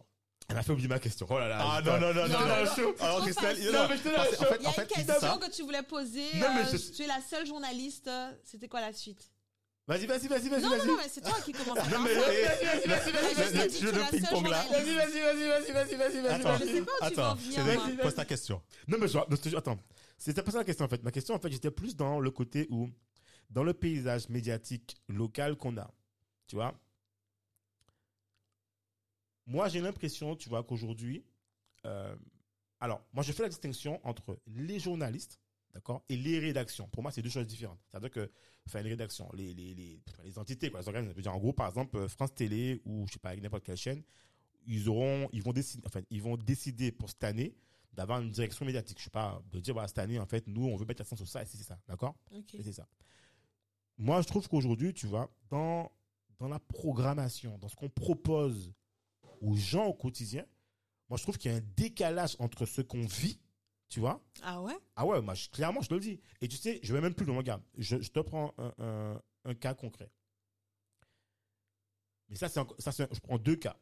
[0.49, 1.27] elle m'a fait oublier ma question.
[1.29, 1.57] Oh là là.
[1.61, 2.95] Ah non, non, non, non, non.
[2.99, 6.25] Alors, Christelle, Il y a une question que tu voulais poser.
[6.35, 8.09] Non, mais euh, je- Tu es la seule journaliste.
[8.43, 9.29] C'était quoi la suite?
[9.87, 10.87] Vas-y, vas-y, vas-y, vas-y, Non, non, vas-y.
[10.87, 12.41] non, mais c'est toi qui commence à Non, mais, parler.
[12.43, 14.63] vas-y, vas-y, vas-y, vas-y, vas-y, je tu le ping-pong, là.
[14.69, 17.63] Vas-y, vas-y, vas-y, vas-y, vas-y, vas-y, vas-y, Attends, Je sais pas où tu attends, venir,
[17.95, 18.03] moi.
[18.03, 18.61] pose ta question.
[18.87, 19.79] Non, mais je, non, attends.
[20.17, 21.01] C'était pas ça la question, en fait.
[21.03, 22.89] Ma question, en fait, j'étais plus dans le côté où,
[23.49, 25.89] dans le paysage médiatique local qu'on a,
[26.47, 26.77] tu vois,
[29.45, 31.23] moi, j'ai l'impression, tu vois, qu'aujourd'hui,
[31.85, 32.13] euh,
[32.81, 35.39] alors, moi, je fais la distinction entre les journalistes,
[35.77, 36.87] d'accord, et les rédactions.
[36.87, 37.79] Pour moi, c'est deux choses différentes.
[37.91, 38.31] C'est-à-dire que,
[38.65, 41.37] enfin, les rédactions, les, les, les, les entités, quoi, les organes, je veux dire, en
[41.37, 44.01] gros, par exemple, euh, France Télé ou, je sais pas, n'importe quelle chaîne,
[44.65, 47.55] ils auront, ils vont décider, enfin, ils vont décider pour cette année
[47.93, 48.97] d'avoir une direction médiatique.
[48.97, 51.15] Je sais pas, de dire, voilà, cette année, en fait, nous, on veut mettre l'accent
[51.15, 52.15] sur ça et c'est ça, d'accord?
[52.57, 52.87] Et c'est ça.
[53.99, 55.91] Moi, je trouve qu'aujourd'hui, tu vois, dans,
[56.39, 58.73] dans la programmation, dans ce qu'on propose
[59.41, 60.43] aux gens au quotidien,
[61.07, 63.39] moi, je trouve qu'il y a un décalage entre ce qu'on vit,
[63.89, 64.23] tu vois.
[64.43, 64.77] Ah ouais?
[64.95, 66.19] Ah ouais, moi, je- clairement, je te le dis.
[66.41, 67.61] Et tu sais, je vais même plus loin, regarde.
[67.77, 70.11] Je, je te prends un, un- un cas concret.
[72.29, 73.77] Mais ça, c'est, ça, c'est, je prends deux cas.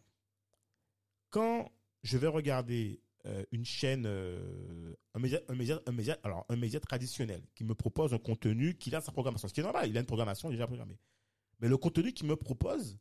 [1.29, 1.71] Quand
[2.03, 6.55] je vais regarder euh, une chaîne, euh, un média, un média, un média, alors un
[6.55, 9.89] média traditionnel qui me propose un contenu qui a sa programmation, ce qui est normal,
[9.89, 10.97] il a une programmation déjà programmée.
[11.59, 12.97] Mais le contenu qu'il me propose,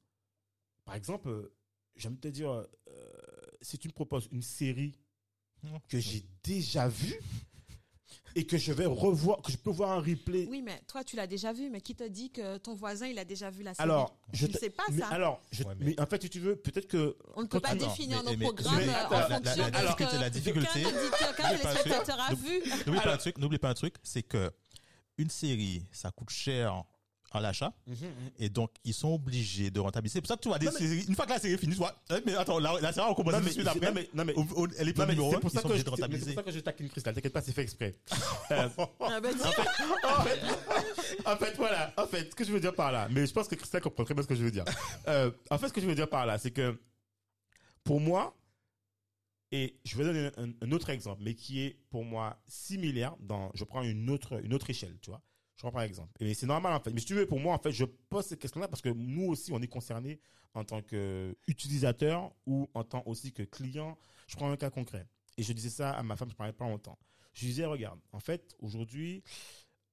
[0.84, 1.54] par exemple, euh,
[1.96, 2.66] j'aime te dire,
[3.60, 4.98] si tu me proposes une série
[5.88, 7.18] que j'ai déjà vue
[8.36, 10.46] et que je vais revoir, que je peux voir un replay.
[10.50, 13.16] Oui, mais toi, tu l'as déjà vu, mais qui te dit que ton voisin, il
[13.20, 13.84] a déjà vu la série?
[13.88, 15.08] Alors, je te- sais pas mais ça.
[15.08, 17.60] alors, je- Ouais, mais- mais en fait, si tu veux, peut-être que On ne peut
[17.60, 19.86] pas Attends, définir mais- nos mais- programmes euh, en la- fonction la- de la ce
[19.96, 21.82] difficulté, que la difficulté- qu'un auditeur, qu'un N'oublie pas un truc.
[21.84, 22.58] téléspectateur a vu.
[22.58, 24.50] N'oublie pas Alors- un truc, n'oublie pas un truc, c'est que
[25.16, 26.82] une série, ça coûte cher
[27.34, 27.72] à l'achat.
[28.38, 30.14] Et donc, ils sont obligés de rentabiliser.
[30.14, 31.54] C'est pour ça que tu vois des Non, mais- séries, une fois que la série
[31.54, 33.48] est finie, tu vois, eh, mais attends, la, la série, on commence Non, tout de
[33.48, 33.86] mais, suite après.
[33.86, 34.34] non, mais, non, mais,
[34.78, 36.34] elle est pas numéro c'est un, pour ils ça sont que je, obligés de c'est
[36.34, 37.14] pour ça que je taquine Cristal.
[37.14, 37.96] T'inquiète pas, c'est fait exprès.
[38.52, 38.68] Euh,
[39.00, 40.40] Ah bah, en, fait,
[41.26, 41.92] en fait, voilà.
[41.96, 44.04] En fait, ce que je veux dire par là, mais je pense que Christelle comprend
[44.04, 44.64] très bien ce que je veux dire.
[45.08, 46.78] Euh, en fait, ce que je veux dire par là, c'est que
[47.82, 48.36] pour moi,
[49.52, 53.50] et je vais donner un, un autre exemple, mais qui est pour moi similaire dans,
[53.54, 55.22] je prends une autre, une autre échelle, tu vois.
[55.56, 56.10] Je prends par exemple.
[56.22, 56.92] Et c'est normal en fait.
[56.92, 59.26] Mais si tu veux, pour moi, en fait, je pose cette question-là parce que nous
[59.26, 60.20] aussi, on est concernés
[60.54, 63.98] en tant qu'utilisateur ou en tant aussi que client.
[64.26, 65.06] Je prends un cas concret.
[65.36, 66.98] Et je disais ça à ma femme, je parlais pas longtemps.
[67.32, 69.24] Je disais, regarde, en fait, aujourd'hui,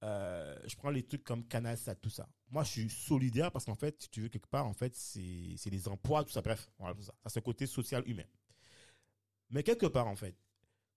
[0.03, 2.27] euh, je prends les trucs comme CanalSat, tout ça.
[2.49, 5.55] Moi, je suis solidaire parce qu'en fait, si tu veux, quelque part, en fait, c'est
[5.57, 6.41] c'est des emplois, tout ça.
[6.41, 7.13] Bref, voilà, tout ça.
[7.23, 8.25] Ça, c'est côté social humain.
[9.49, 10.35] Mais quelque part, en fait,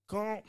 [0.07, 0.43] quand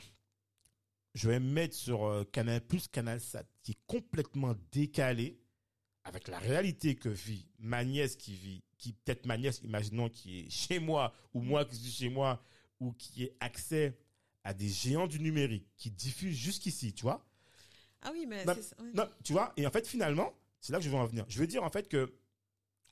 [1.16, 5.40] je vais me mettre sur euh, Canal Plus, CanalSat, qui est complètement décalé
[6.04, 10.40] avec la réalité que vit ma nièce qui vit, qui peut-être ma nièce, imaginons, qui
[10.40, 12.42] est chez moi, ou moi qui suis chez moi,
[12.80, 13.98] ou qui ait accès
[14.44, 17.26] à des géants du numérique qui diffusent jusqu'ici, tu vois.
[18.02, 18.90] Ah oui, mais Non, c'est ça, oui.
[18.94, 21.24] Non, tu vois, et en fait, finalement, c'est là que je veux en venir.
[21.28, 22.14] Je veux dire, en fait, que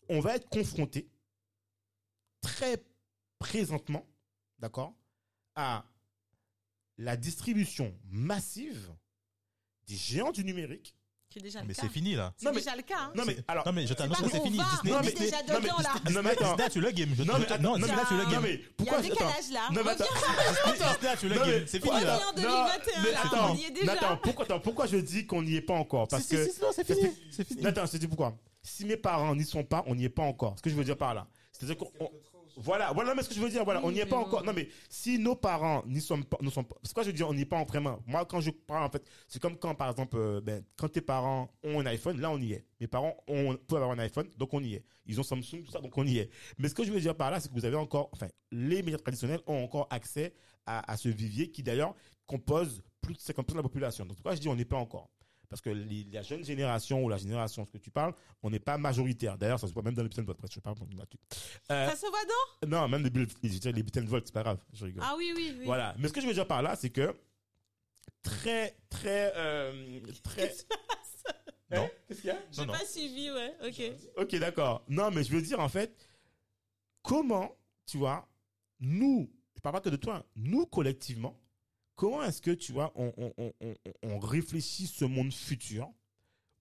[0.09, 1.11] on va être confronté
[2.41, 2.83] très
[3.39, 4.09] présentement,
[4.59, 4.95] d'accord,
[5.55, 5.85] à
[6.99, 8.91] la distribution massive
[9.87, 10.95] des géants du numérique.
[11.33, 11.83] C'est déjà le Mais cas.
[11.83, 12.33] c'est fini, là.
[12.37, 12.95] C'est Non, mais- déjà le cas.
[12.97, 13.13] hein.
[13.17, 13.67] Non, mais C'est- alors.
[13.67, 14.59] Non, mais je t'annonce que c'est fini.
[14.83, 16.11] Disney, déjà non, mais- dedans, là.
[16.13, 16.51] non, mais attends.
[16.51, 17.15] Disney a tué le game.
[17.19, 18.43] Je- Non, mais attends, non, non, Disney tué le non, game.
[18.45, 19.69] mais Il y a pourquoi un décalage là.
[19.73, 20.05] Non, mais attends.
[20.95, 21.65] Disney a tué le Non, mais- game.
[21.67, 22.15] C'est fini, là.
[22.15, 23.85] Reviens en 2021, mais attends, déjà.
[23.95, 26.07] Nathan, pourquoi, attends, pourquoi je dis qu'on n'y est pas encore?
[26.07, 26.61] Parce que.
[26.63, 27.09] non, c'est fini.
[27.33, 27.63] C'est fini.
[27.63, 28.39] Nathan, je te dis pourquoi.
[28.63, 30.55] Si mes parents n'y sont pas, on n'y est pas encore.
[30.57, 31.27] Ce que je veux dire par là.
[31.51, 31.91] C'est-à-dire qu'on.
[32.57, 34.45] Voilà, voilà, mais ce que je veux dire, voilà, on n'y est pas encore.
[34.45, 37.29] Non, mais si nos parents n'y sont pas, ne sont pas, c'est quoi je dire,
[37.29, 38.01] on n'y est pas en vraiment.
[38.07, 41.01] Moi, quand je parle, en fait, c'est comme quand, par exemple, euh, ben, quand tes
[41.01, 42.67] parents ont un iPhone, là, on y est.
[42.81, 44.85] Mes parents ont, peuvent avoir un iPhone, donc on y est.
[45.07, 46.31] Ils ont Samsung, tout ça, donc on y est.
[46.59, 48.83] Mais ce que je veux dire par là, c'est que vous avez encore, enfin, les
[48.83, 50.35] médias traditionnels ont encore accès
[50.67, 51.95] à, à ce vivier qui, d'ailleurs,
[52.27, 54.07] compose plus de 50% de la population.
[54.07, 55.11] Donc, pourquoi je dis on n'y est pas encore?
[55.49, 58.59] Parce que les- la jeune génération ou la génération, ce que tu parles, on n'est
[58.59, 59.37] pas majoritaire.
[59.39, 60.53] D'ailleurs, ça se voit même dans l'épisode de votre presse.
[60.53, 61.19] Je parle là-dessus.
[61.71, 64.59] Euh, Ça se voit donc non, même les dirais les Beatles Volt, c'est pas grave,
[64.73, 65.03] je rigole.
[65.05, 65.65] Ah oui, oui, oui.
[65.65, 65.95] Voilà.
[65.99, 67.15] Mais ce que je veux dire par là, c'est que
[68.23, 70.49] très, très, euh, très.
[70.49, 71.35] Qu'est-ce qui se passe?
[71.71, 71.83] Non.
[71.85, 72.39] Hein Qu'est-ce qu'il y a?
[72.53, 73.55] J'ai pas suivi, ouais.
[73.67, 74.23] Ok.
[74.23, 74.85] Ok, d'accord.
[74.89, 75.95] Non, mais je veux dire en fait,
[77.03, 78.29] comment, tu vois,
[78.81, 81.39] nous, je parle pas que de toi, nous collectivement,
[81.97, 83.55] comment est-ce que tu vois, on, on,
[84.03, 85.91] on, réfléchit ce monde futur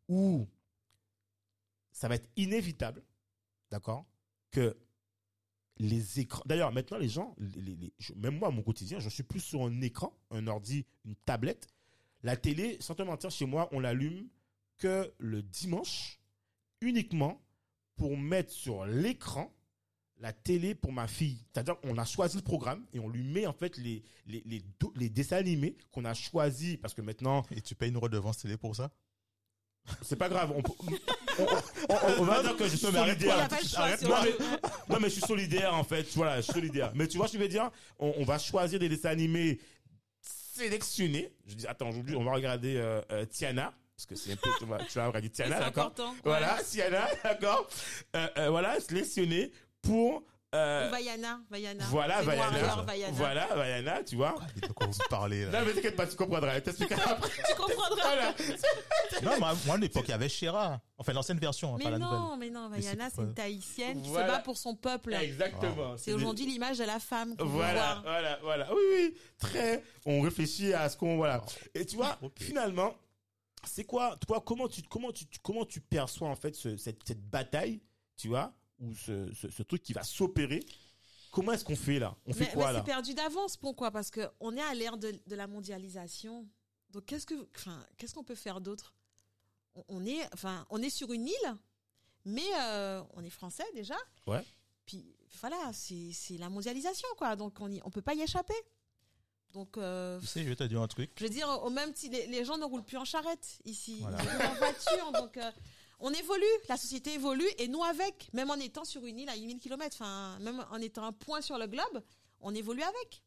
[0.07, 0.47] où
[1.91, 3.03] ça va être inévitable,
[3.71, 4.05] d'accord,
[4.51, 4.77] que
[5.77, 6.43] les écrans.
[6.45, 7.35] D'ailleurs, maintenant, les gens,
[8.15, 11.67] même moi, mon quotidien, je suis plus sur un écran, un ordi, une tablette.
[12.21, 14.29] La télé, sans te mentir, chez moi, on l'allume
[14.77, 16.19] que le dimanche,
[16.81, 17.41] uniquement
[17.95, 19.53] pour mettre sur l'écran
[20.23, 21.37] la télé pour ma fille.
[21.53, 24.63] C'est-à-dire qu'on a choisi le programme et on lui met en fait les, les, les,
[24.95, 28.55] les dessins animés qu'on a choisis parce que maintenant, Et tu payes une redevance télé
[28.55, 28.89] pour ça?
[30.01, 30.53] C'est pas grave.
[30.55, 30.71] On, peut-
[31.37, 31.45] on, on-
[31.89, 33.49] on- on va dire que je suis solidaire.
[34.89, 36.03] non, mais je suis solidaire, en fait.
[36.15, 36.93] Voilà, je suis solidaire.
[36.95, 37.69] Mais tu vois, je veux dire,
[37.99, 39.59] on, on va choisir des dessins animés
[40.21, 41.33] sélectionnés.
[41.45, 43.73] Je dis, attends, aujourd'hui, on va regarder euh, euh, Tiana.
[43.95, 45.87] Parce que c'est un peu, tu vas, tu vas regarder Tiana, C'est d'accord?
[45.87, 46.15] important.
[46.23, 47.67] Voilà, Tiana, d'accord?
[48.15, 49.51] Euh, euh, Voilà, sélectionné
[49.83, 50.23] pour...
[50.55, 51.83] euh, Vaiana, Vaiana.
[51.89, 52.51] voilà, Vaiana.
[52.51, 53.13] Warrior, Vaiana.
[53.13, 54.35] Voilà, Vaiana, tu vois.
[54.61, 56.51] De quoi vous parlez là Non, mais t'inquiète pas, tu comprendras.
[56.53, 56.61] Après.
[57.47, 57.95] Tu comprendras.
[58.03, 58.33] Voilà.
[59.23, 60.79] Non, moi, moi, à l'époque, il y avait Shira.
[60.97, 62.39] Enfin, l'ancienne version, hein, Mais pas la non, nouvelle.
[62.39, 64.27] mais non, Vaiana, c'est une tahitienne qui Voilà.
[64.27, 65.13] se bat pour son peuple.
[65.15, 65.97] Exactement.
[65.97, 68.73] C'est aujourd'hui l'image de la femme qu'on Voilà, voilà, voilà.
[68.73, 69.17] Oui, oui.
[69.39, 69.83] Très.
[70.05, 71.41] On réfléchit à ce qu'on voilà.
[71.73, 72.93] Et tu vois, finalement,
[73.65, 76.99] c'est quoi, toi, comment tu, comment tu, tu- comment tu perçois en fait ce- cette,
[77.07, 77.81] cette bataille,
[78.17, 78.53] tu vois,
[78.83, 80.59] ou ce, ce, ce truc qui va s'opérer.
[81.31, 82.15] Comment est-ce qu'on fait là?
[82.27, 82.79] On fait Mais, quoi mais là?
[82.79, 83.89] c'est perdu d'avance, pourquoi?
[83.91, 86.47] Parce que on est à l'ère de, de la mondialisation.
[86.91, 88.93] Donc qu'est-ce que, enfin, qu'est-ce qu'on peut faire d'autre?
[89.75, 91.55] On, on est, enfin, on est sur une île,
[92.25, 93.95] mais euh, on est français déjà.
[94.27, 94.43] Ouais.
[94.85, 97.35] Puis voilà, c'est c'est la mondialisation, quoi.
[97.35, 98.53] Donc on y, on peut pas y échapper.
[99.53, 101.11] Donc euh, Tu sais, je vais te dire un truc.
[101.17, 103.97] je veux dire, au même si les, les gens ne roulent plus en charrette ici,
[104.01, 104.17] Voilà.
[104.21, 105.11] ils roulent en voiture.
[105.13, 105.51] donc, euh,
[106.05, 109.37] on évolue, la société évolue, et nous avec, même en étant sur une île à
[109.37, 112.03] 8000 km, enfin, même en étant un point sur le globe,
[112.41, 113.23] on évolue avec.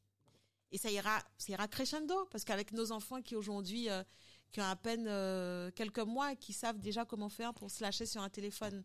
[0.72, 4.04] Et ça ira, ça ira crescendo, parce qu'avec nos enfants qui aujourd'hui, euh,
[4.52, 8.04] qui ont à peine euh, quelques mois, qui savent déjà comment faire pour se lâcher
[8.04, 8.84] sur un téléphone.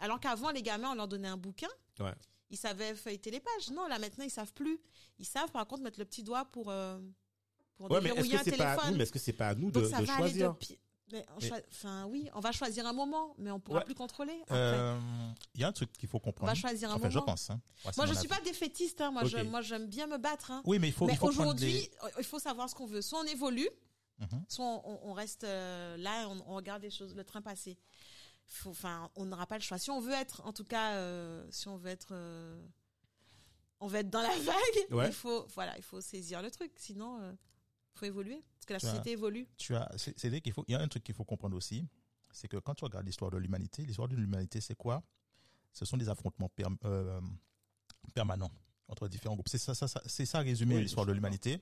[0.00, 1.70] Alors qu'avant, les gamins, on leur donnait un bouquin.
[2.00, 2.14] Ouais.
[2.50, 3.70] Ils savaient feuilleter les pages.
[3.70, 4.80] Non, là maintenant, ils savent plus.
[5.20, 6.98] Ils savent par contre mettre le petit doigt pour, euh,
[7.76, 8.90] pour Ouais, mais est-ce que c'est pas à téléphone.
[8.90, 10.38] nous, mais est-ce que c'est pas à nous de, Donc ça de va aller de
[10.38, 10.56] choisir
[11.14, 13.84] mais on Enfin oui, on va choisir un moment, mais on pourra Ouais.
[13.84, 14.38] plus contrôler.
[14.50, 14.98] Euh,
[15.54, 16.50] Il y a un truc qu'il faut on comprendre.
[16.52, 17.26] va choisir un Enfin, je moment.
[17.32, 17.48] pense.
[17.50, 17.60] Hein.
[17.84, 18.40] Ouais, c'est Moi, je mon suis avis.
[18.40, 19.00] pas défaitiste.
[19.00, 19.10] Hein.
[19.10, 20.50] Moi, je- moi, j'aime bien me battre.
[20.50, 20.62] Hein.
[20.66, 21.90] Oui, mais il faut, mais aujourd'hui, des...
[22.18, 23.00] il faut savoir ce qu'on veut.
[23.02, 23.68] Soit on évolue,
[24.18, 24.44] Mhm.
[24.48, 27.78] soit on, on reste euh, là, et on, on regarde les choses, le train passer.
[28.66, 29.78] Enfin, on n'aura pas le choix.
[29.78, 32.62] Si on veut être, en tout cas, euh, si on veut être, euh,
[33.80, 34.92] on veut être dans la vague.
[34.92, 35.06] Ouais.
[35.08, 36.72] Il faut, voilà, il faut saisir le truc.
[36.76, 39.46] Sinon, il faut évoluer parce que la Tu as- société évolue.
[39.56, 41.86] tu as, c'est, qu'il faut, il y a un truc qu'il faut comprendre aussi,
[42.32, 45.02] c'est que quand tu regardes l'histoire de l'humanité, l'histoire de l'humanité, c'est quoi?
[45.72, 46.50] Ce sont des affrontements
[46.84, 47.20] euh,
[48.14, 48.50] permanents
[48.88, 49.48] entre différents groupes.
[49.48, 51.60] C'est ça, ça, ça- c'est ça résumé Oui, l'histoire de l'humanité.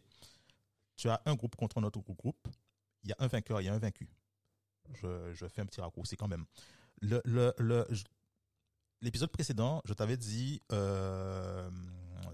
[0.97, 2.49] Tu as un groupe contre un autre groupe.
[3.05, 4.09] Il y a un vainqueur, il y a un vaincu.
[4.95, 6.45] Je, je fais un petit raccourci quand même.
[7.01, 8.05] Le, le, le, je-
[9.01, 11.71] l'épisode précédent, je t'avais dit, euh,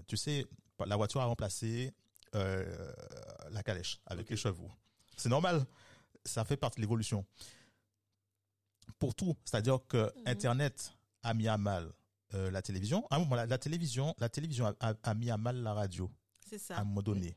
[0.07, 0.45] tu sais,
[0.85, 1.93] la voiture a remplacé
[2.35, 2.93] euh,
[3.51, 4.69] la calèche avec les chevaux.
[5.17, 5.65] C'est normal.
[6.25, 7.25] Ça fait partie de l'évolution.
[8.97, 10.23] Pour tout, c'est-à-dire que Mhm.
[10.27, 10.91] Internet
[11.23, 11.91] a mis à mal
[12.33, 13.07] euh, la télévision.
[13.09, 15.73] À un moment, la, la télévision, la télévision a, a- a mis à mal la
[15.73, 16.11] radio
[16.47, 16.77] C'est à ça.
[16.79, 17.35] un moment donné.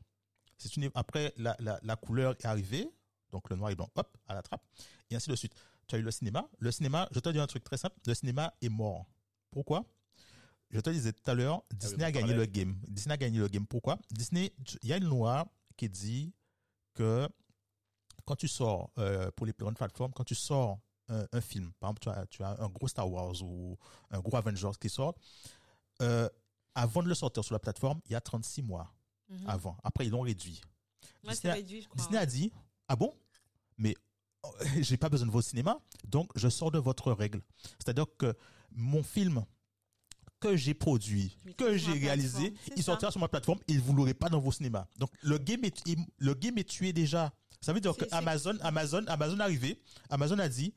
[0.57, 2.87] C'est une, après, la, la, la couleur est arrivée,
[3.31, 4.63] donc le noir et blanc, hop, à la trappe,
[5.09, 5.53] et ainsi de suite.
[5.87, 6.47] Tu as eu le cinéma.
[6.59, 9.05] Le cinéma, je te dis un truc très simple, le cinéma est mort.
[9.51, 9.83] Pourquoi?
[10.73, 12.75] Je te disais tout à l'heure, Disney on a gagné le game.
[12.87, 13.65] Disney a gagné le game.
[13.67, 13.97] Pourquoi?
[14.11, 14.51] Disney,
[14.81, 15.45] il y a une loi
[15.77, 16.33] qui dit
[16.95, 17.29] que
[18.25, 21.91] quand tu sors, euh, pour les grandes plateformes, quand tu sors un, un film, par
[21.91, 23.77] exemple, tu as, tu as un gros Star Wars ou
[24.09, 25.13] un gros Avengers qui sort,
[26.01, 26.27] euh,
[26.73, 28.91] avant de le sortir sur la plateforme, il y a 36 mois
[29.29, 29.47] Mhm.
[29.47, 29.77] avant.
[29.83, 30.59] Après, ils l'ont réduit.
[31.23, 31.95] Disney a- réduit, je crois.
[31.97, 32.51] Disney a dit
[32.89, 33.15] Ah bon?
[33.77, 33.95] Mais
[34.43, 34.49] oh,
[34.81, 37.41] j'ai pas besoin de vos cinémas, donc je sors de votre règle.
[37.79, 38.35] C'est-à-dire que
[38.71, 39.45] mon film,
[40.43, 42.83] que j'ai produit, que j'ai réalisé, il ça.
[42.91, 44.85] sortira sur ma plateforme et vous l'aurez pas dans vos cinémas.
[44.99, 47.31] Donc le game est, il- le game est tué déjà.
[47.61, 49.79] Ça veut dire que Amazon, Amazon, Amazon est arrivé,
[50.09, 50.73] Amazon a dit,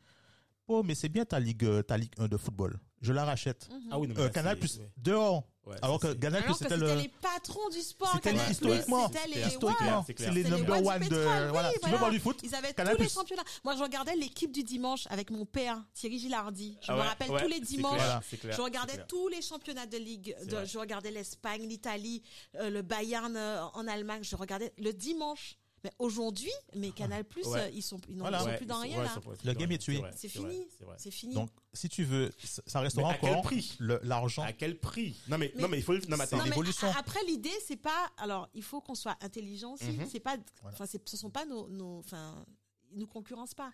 [0.69, 3.69] oh mais c'est bien ta ligue, euh, ta ligue 1 de football, je la rachète.
[3.71, 3.89] Mhm.
[3.91, 4.91] Ah oui, non, mais Euh, là, Canal plus ouais.
[4.97, 5.45] dehors.
[5.67, 8.11] Ouais, Alors que Canal plus c'était le, les patrons du sport.
[8.14, 11.71] c'était Canal+, historiquement, c'était les- historiquement, c'est les number one de, pétrole, voilà.
[11.71, 12.39] oui, Tu veux voir du foot?
[12.45, 12.97] Ils avaient Canal+.
[12.97, 13.43] tous les championnats.
[13.64, 16.79] Moi, je regardais l'équipe du dimanche avec mon père, Thierry Gilardi.
[16.81, 17.97] Je Ah me ouais, rappelle ouais, tous les dimanches.
[17.97, 20.37] clair, c'est clair, Je regardais tous les championnats de ligue.
[20.64, 22.23] Je regardais l'Espagne, l'Italie,
[22.61, 24.23] euh, le Bayern euh, en Allemagne.
[24.23, 25.57] Je regardais le dimanche.
[25.87, 27.72] Mais aujourd'hui, mes Canal Plus, Ouais.
[27.72, 28.43] ils sont, ils n'ont- Voilà.
[28.45, 29.22] Ouais, plus dans ils rien ouais, là.
[29.45, 30.03] Le game est tué.
[30.16, 30.66] C'est fini.
[30.99, 31.32] c'est fini.
[31.34, 34.43] Donc, si tu veux, ça ça Mais restera à quel prix l'argent.
[34.43, 36.39] À quel prix Non mais Mais- non mais il faut non mais attends.
[36.39, 36.89] Mais l'évolution.
[36.99, 38.11] Après, l'idée, c'est pas.
[38.16, 39.84] Alors, il faut qu'on soit intelligent aussi.
[39.84, 40.09] Mhm.
[40.11, 40.37] C'est pas.
[40.64, 41.68] Enfin, ce sont pas nos.
[41.68, 42.45] nos enfin,
[42.91, 43.72] ils nous concurrencent pas.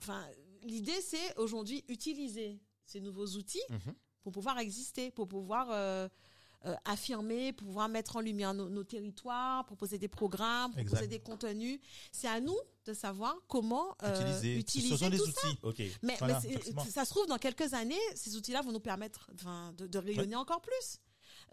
[0.00, 0.26] Enfin,
[0.62, 3.94] l'idée, c'est aujourd'hui utiliser ces nouveaux outils Mhm.
[4.22, 6.08] pour pouvoir exister, pour pouvoir euh,
[6.66, 11.08] euh, affirmer, pouvoir mettre en lumière nos, nos territoires, proposer des programmes, proposer Exact.
[11.08, 11.80] des contenus.
[12.12, 15.48] C'est à nous de savoir comment euh, Utiliser, utiliser ce sont des tout ça.
[15.48, 15.58] outils.
[15.62, 15.82] Ok.
[16.02, 16.40] Mais, Voilà,
[16.90, 19.30] ça se trouve, dans quelques années, ces outils-là vont nous permettre
[19.78, 20.98] de rayonner encore plus.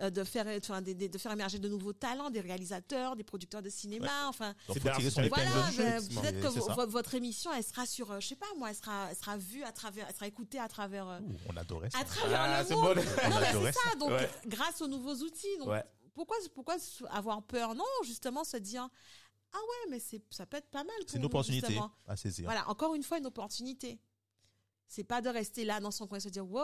[0.01, 3.61] Euh, de faire enfin, des- de faire émerger de nouveaux talents des réalisateurs des producteurs
[3.61, 5.49] de cinéma enfin Donc, faut tirer voilà
[6.01, 9.07] peut-être que vo- votre émission elle sera sur euh, je sais pas moi elle sera
[9.09, 11.99] elle sera vue à travers elle sera écoutée à travers euh, Ouh, on adorait ça.
[11.99, 13.01] à travers Ah, le c'est monde bon.
[13.25, 14.29] On non, mais adorait c'est ça donc Ouais.
[14.45, 15.83] grâce aux nouveaux outils donc Ouais.
[16.13, 16.75] pourquoi pourquoi
[17.09, 17.73] avoir peur?
[17.73, 18.87] Non justement se dire
[19.53, 21.91] ah ouais mais c'est ça peut être pas mal C'est une opportunité justement.
[22.05, 22.45] à saisir.
[22.45, 23.97] Voilà, encore une fois, une opportunité.
[24.89, 26.61] C'est pas de rester là dans son coin et se dire, wow,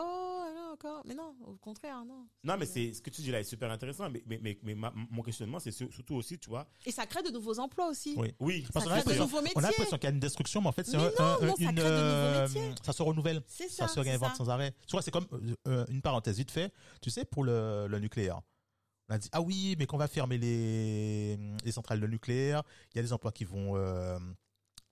[0.54, 1.02] là encore.
[1.04, 2.26] Mais non, au contraire, non.
[2.42, 4.74] Non mais c'est ce que tu dis là est super intéressant mais mais mais, mais
[4.74, 6.66] ma- mon questionnement c'est sur- surtout aussi tu vois.
[6.86, 8.14] Et ça crée de nouveaux emplois aussi.
[8.16, 8.32] Oui.
[8.40, 8.66] Oui.
[8.72, 9.62] Parce Ça qu'on a crée de l'impression- nouveaux on a métiers.
[9.62, 11.66] l'impression qu'il y a une destruction, mais en fait, c'est un, non, ça une, crée
[11.66, 12.74] de nouveaux euh, métiers.
[12.82, 13.42] ça se renouvelle.
[13.46, 13.94] C'est Ça, ça.
[13.94, 14.36] se réinvente ça.
[14.36, 14.74] sans arrêt.
[14.86, 15.26] Tu vois, c'est comme
[15.68, 16.72] euh, une parenthèse vite fait.
[17.02, 18.40] Tu sais, pour le, le nucléaire,
[19.10, 22.62] on a dit ah oui, mais qu'on va fermer les, les centrales de nucléaire,
[22.94, 24.18] il y a des emplois qui vont euh,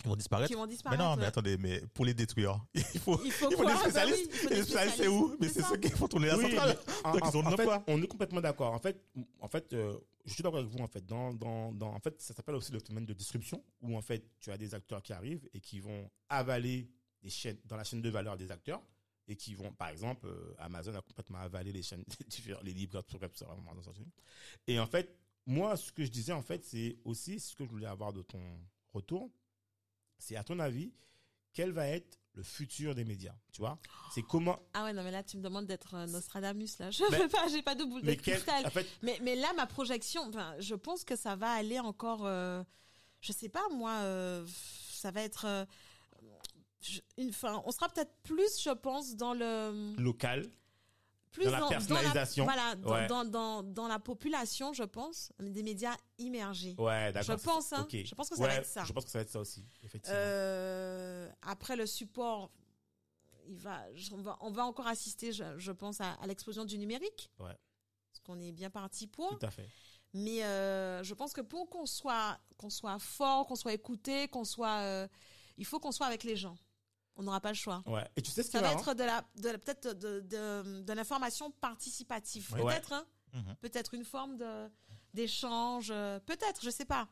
[0.02, 0.48] qui vont disparaître.
[0.48, 1.02] Qui vont Mais disparaître.
[1.02, 3.72] non, mais attendez, mais pour les détruire, il faut, Il faut il faut quoi des
[3.74, 4.18] Bah spécialistes.
[4.24, 6.26] oui, il faut et des les spécialistes, c'est où Mais c'est ceux qui font tourner
[6.28, 6.78] la Oui, centrale.
[6.86, 8.72] mais en, Donc, ils ont en- fait, on est complètement d'accord.
[8.74, 9.00] En fait,
[9.40, 10.78] en fait, euh, je suis d'accord avec vous.
[10.80, 13.96] En fait, dans, dans, dans, en fait, ça s'appelle aussi le phénomène de distribution, où
[13.96, 16.90] en fait, tu as des acteurs qui arrivent et qui vont avaler
[17.22, 18.82] des chaînes dans la chaîne de valeur des acteurs
[19.28, 22.04] et qui vont, par exemple, euh, Amazon a complètement avalé les chaînes
[22.64, 23.00] les livres.
[24.66, 27.70] Et en fait, moi, ce que je disais, en fait, c'est aussi ce que je
[27.70, 28.40] voulais avoir de ton
[28.92, 29.30] retour.
[30.22, 30.92] C'est à ton avis,
[31.52, 33.76] quel va être le futur des médias Tu vois,
[34.14, 36.92] c'est comment Ah ouais, non, mais là, tu me demandes d'être euh, Nostradamus, là.
[36.92, 38.64] Je Mais- peux pas, j'ai pas de boule de quel, cristal.
[38.64, 42.24] en fait, Mais, mais là, ma projection, enfin, je pense que ça va aller encore,
[42.24, 42.62] euh,
[43.20, 44.46] je sais pas, moi, euh,
[44.92, 45.64] ça va être, euh,
[46.80, 47.32] je- une,
[47.64, 50.48] on sera peut-être plus, je pense, dans le, local.
[51.32, 52.44] Plus Dans la personnalisation.
[52.44, 53.06] voilà, dans, Ouais.
[53.08, 56.74] dans, dans, dans la population, je pense, des médias immergés.
[56.78, 57.40] Ouais, Je d'accord.
[57.42, 57.82] pense, hein.
[57.82, 57.96] Ok.
[58.04, 58.84] Je pense que ça Ouais, va être ça.
[58.84, 60.16] Je pense que ça va être ça aussi, effectivement.
[60.18, 62.50] Euh, après le support,
[63.48, 66.78] il va, on va, on va encore assister, je, je pense, à, à l'explosion du
[66.78, 67.30] numérique.
[67.40, 67.56] Ouais.
[68.10, 69.38] Parce qu'on est bien parti pour.
[69.38, 69.68] Tout à fait.
[70.14, 74.44] Mais euh, je pense que pour qu'on soit, qu'on soit fort, qu'on soit écouté, qu'on
[74.44, 75.08] soit, euh,
[75.56, 76.56] il faut qu'on soit avec les gens.
[77.16, 77.82] On n'aura pas le choix.
[77.86, 78.08] Ouais.
[78.16, 80.20] Et tu sais ce qui Ça va marrant être de la, de la- peut-être de,
[80.20, 82.52] de, de l'information participative.
[82.54, 82.62] Ouais.
[82.62, 83.06] Peut-être, hein.
[83.34, 83.54] Mhm.
[83.60, 84.70] Peut-être une forme de
[85.14, 85.90] d'échange.
[85.90, 87.08] euh, Peut-être, je sais pas.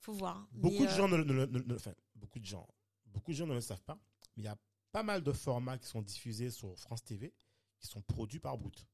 [0.00, 0.46] Faut voir.
[0.52, 2.66] Beaucoup Mais, de euh, gens ne, ne- ne- ne- enfin, beaucoup de gens,
[3.06, 3.98] beaucoup de gens ne le savent pas,
[4.36, 4.56] mais il y a
[4.92, 7.32] pas mal de formats qui sont diffusés sur France TV
[7.80, 8.86] qui sont produits par Boot.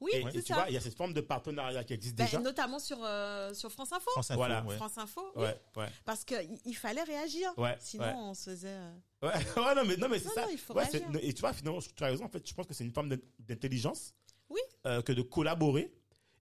[0.00, 0.54] Oui, et, et c'est tu ça.
[0.54, 2.40] vois, il y a cette forme de partenariat qui existe Ben, déjà.
[2.40, 4.10] notamment sur, euh, sur France Info.
[4.12, 4.64] France Info, Voilà.
[4.64, 4.76] ouais.
[4.76, 5.42] France Info, oui.
[5.44, 7.52] Ouais, ouais, Parce qu'il il fallait réagir.
[7.56, 7.76] ouais.
[7.78, 8.12] Sinon, ouais.
[8.14, 8.68] on se faisait.
[8.68, 10.42] euh, Ouais, ouais, non, mais, non, mais c'est ça.
[10.42, 11.20] non, il faut Ouais, c'est- réagir.
[11.22, 12.24] et tu vois, finalement, tu as raison.
[12.24, 14.14] En fait, je pense que c'est une forme d'in- d'intelligence.
[14.50, 14.60] Oui.
[14.84, 15.90] euh, que de collaborer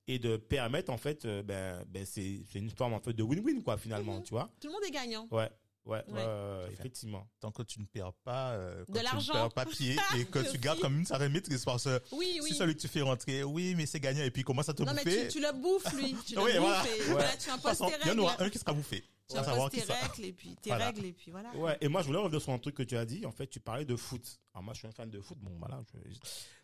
[0.07, 3.23] et de permettre, en fait, euh, ben, ben, c'est c'est une forme, en fait, de
[3.23, 4.23] win-win, quoi, finalement, Mhm.
[4.23, 4.49] tu vois.
[4.59, 5.27] Tout le monde est gagnant.
[5.31, 5.49] Ouais,
[5.85, 7.25] ouais, ouais, effectivement.
[7.39, 9.33] Tant que tu ne perds pas, euh, quand De tu l'argent.
[9.33, 12.39] ne perds pas pied et que tu gardes comme une certaine maîtrise parce que Oui,
[12.41, 12.49] oui.
[12.49, 14.73] si celui que tu fais rentrer, oui, mais c'est gagnant et puis il commence à
[14.73, 15.27] te Non, mais bouffer.
[15.27, 16.15] tu, tu le bouffes, lui.
[16.25, 16.83] Tu le Oui, bouffes voilà.
[16.87, 17.05] et Ouais.
[17.11, 19.03] voilà, tu imposes il y en aura un qui sera bouffé.
[19.31, 20.85] Savoir qui tes règles et puis tes Voilà.
[20.87, 21.55] règles et puis voilà.
[21.55, 23.25] Ouais, et moi, je voulais revenir sur un truc que tu as dit.
[23.25, 24.39] En fait, tu parlais de foot.
[24.53, 25.37] Alors, moi, je suis un fan de foot.
[25.39, 25.81] Bon, voilà.
[25.93, 26.17] je-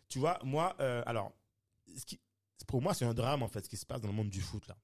[0.08, 1.32] Tu vois, moi, euh, alors,
[1.96, 2.20] ce qui,
[2.66, 4.40] pour moi, c'est un drame, en fait, ce qui se passe dans le monde du
[4.40, 4.76] foot, là.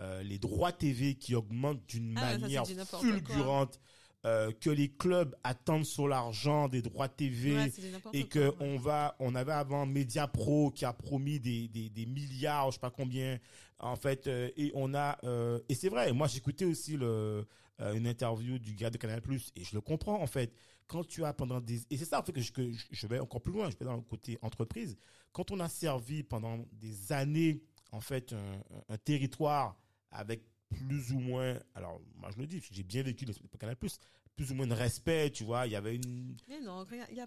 [0.00, 2.64] Euh, les droits TV qui augmentent d'une Ah, manière
[3.00, 3.78] fulgurante,
[4.26, 7.54] euh, que les clubs attendent sur l'argent des droits TV.
[7.56, 7.72] Ouais,
[8.12, 8.54] et quoi, que ouais.
[8.60, 12.74] on va, on avait avant Media Pro qui a promis des, des, des milliards, je
[12.74, 13.38] sais pas combien,
[13.78, 17.46] en fait, euh, et on a, euh, et c'est vrai, moi j'écoutais aussi le,
[17.78, 20.52] une interview du gars de Canal Plus et je le comprends en fait.
[20.86, 23.20] Quand tu as pendant des, et c'est ça en fait que je, que je vais
[23.20, 24.98] encore plus loin, je vais dans le côté entreprise.
[25.32, 27.62] quand on a servi pendant des années,
[27.92, 29.78] en fait, un, un territoire
[30.10, 33.98] avec plus ou moins, alors moi je le dis, j'ai bien vécu le Canal Plus,
[34.36, 36.36] plus ou moins de respect, tu vois, il y avait une...
[36.48, 37.26] Mais non, il y a...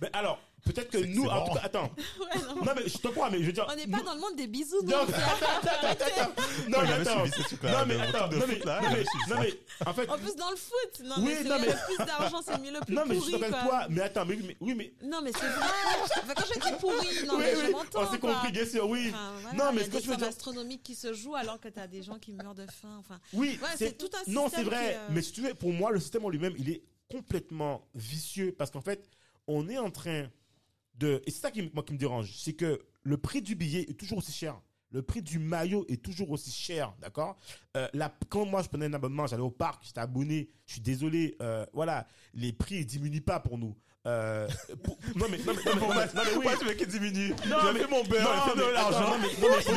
[0.00, 1.54] Ben alors, peut-être que C'est- nous, c'est en tout marrant.
[1.54, 1.90] cas, attends,
[2.20, 2.64] Ouais, non.
[2.64, 3.66] non mais je te crois, mais je veux dire...
[3.70, 4.90] On n'est pas nous- dans le monde des bisous, non.
[4.96, 5.16] Non, attends,
[5.62, 6.32] attends, attends,
[6.68, 9.54] non, mais attends, non mais le attends, non mais, non mais,
[9.86, 11.02] en fait, En plus, dans le foot.
[11.04, 13.14] Non, Oui, mais c'est non, mais- le plus d'argent, c'est mieux le plus non mais
[13.16, 13.48] je quoi.
[13.62, 15.66] toi, mais attends, mais, mais- oui mais, Non, mais c'est vrai.
[16.22, 18.02] Enfin, quand je dis pourri, non, oui, mais oui, je m'entends.
[18.02, 19.12] on s'est compris, bien sûr, oui,
[19.56, 21.86] Non, mais ce a que tu veux dire- astronomiques qui se jouent alors que t'as
[21.86, 22.96] des gens qui meurent de faim.
[22.98, 25.72] Enfin, oui, c'est tout un non, c'est système vrai, euh, mais si tu veux, pour
[25.72, 29.08] moi, le système en lui-même, il est complètement vicieux parce qu'en fait,
[29.46, 30.28] on est en train
[31.00, 33.86] de, et c'est ça qui, moi, qui me dérange, c'est que le prix du billet
[33.88, 34.60] est toujours aussi cher.
[34.92, 37.38] Le prix du maillot est toujours aussi cher, d'accord?
[37.76, 40.80] Euh, la- Quand moi je prenais un abonnement, j'allais au parc, j'étais abonné, je suis
[40.80, 43.76] désolé, euh, voilà, les prix ils diminuent pas pour nous.
[44.06, 44.48] Euh,
[44.82, 46.32] pour- non mais non mais non mais, non mais, non mais oui.
[46.34, 49.00] Pourquoi tu veux qu'il diminue Non, fait mon beurre, non, fait de mais- l'argent.
[49.10, 49.76] non, mais- non, mais je non,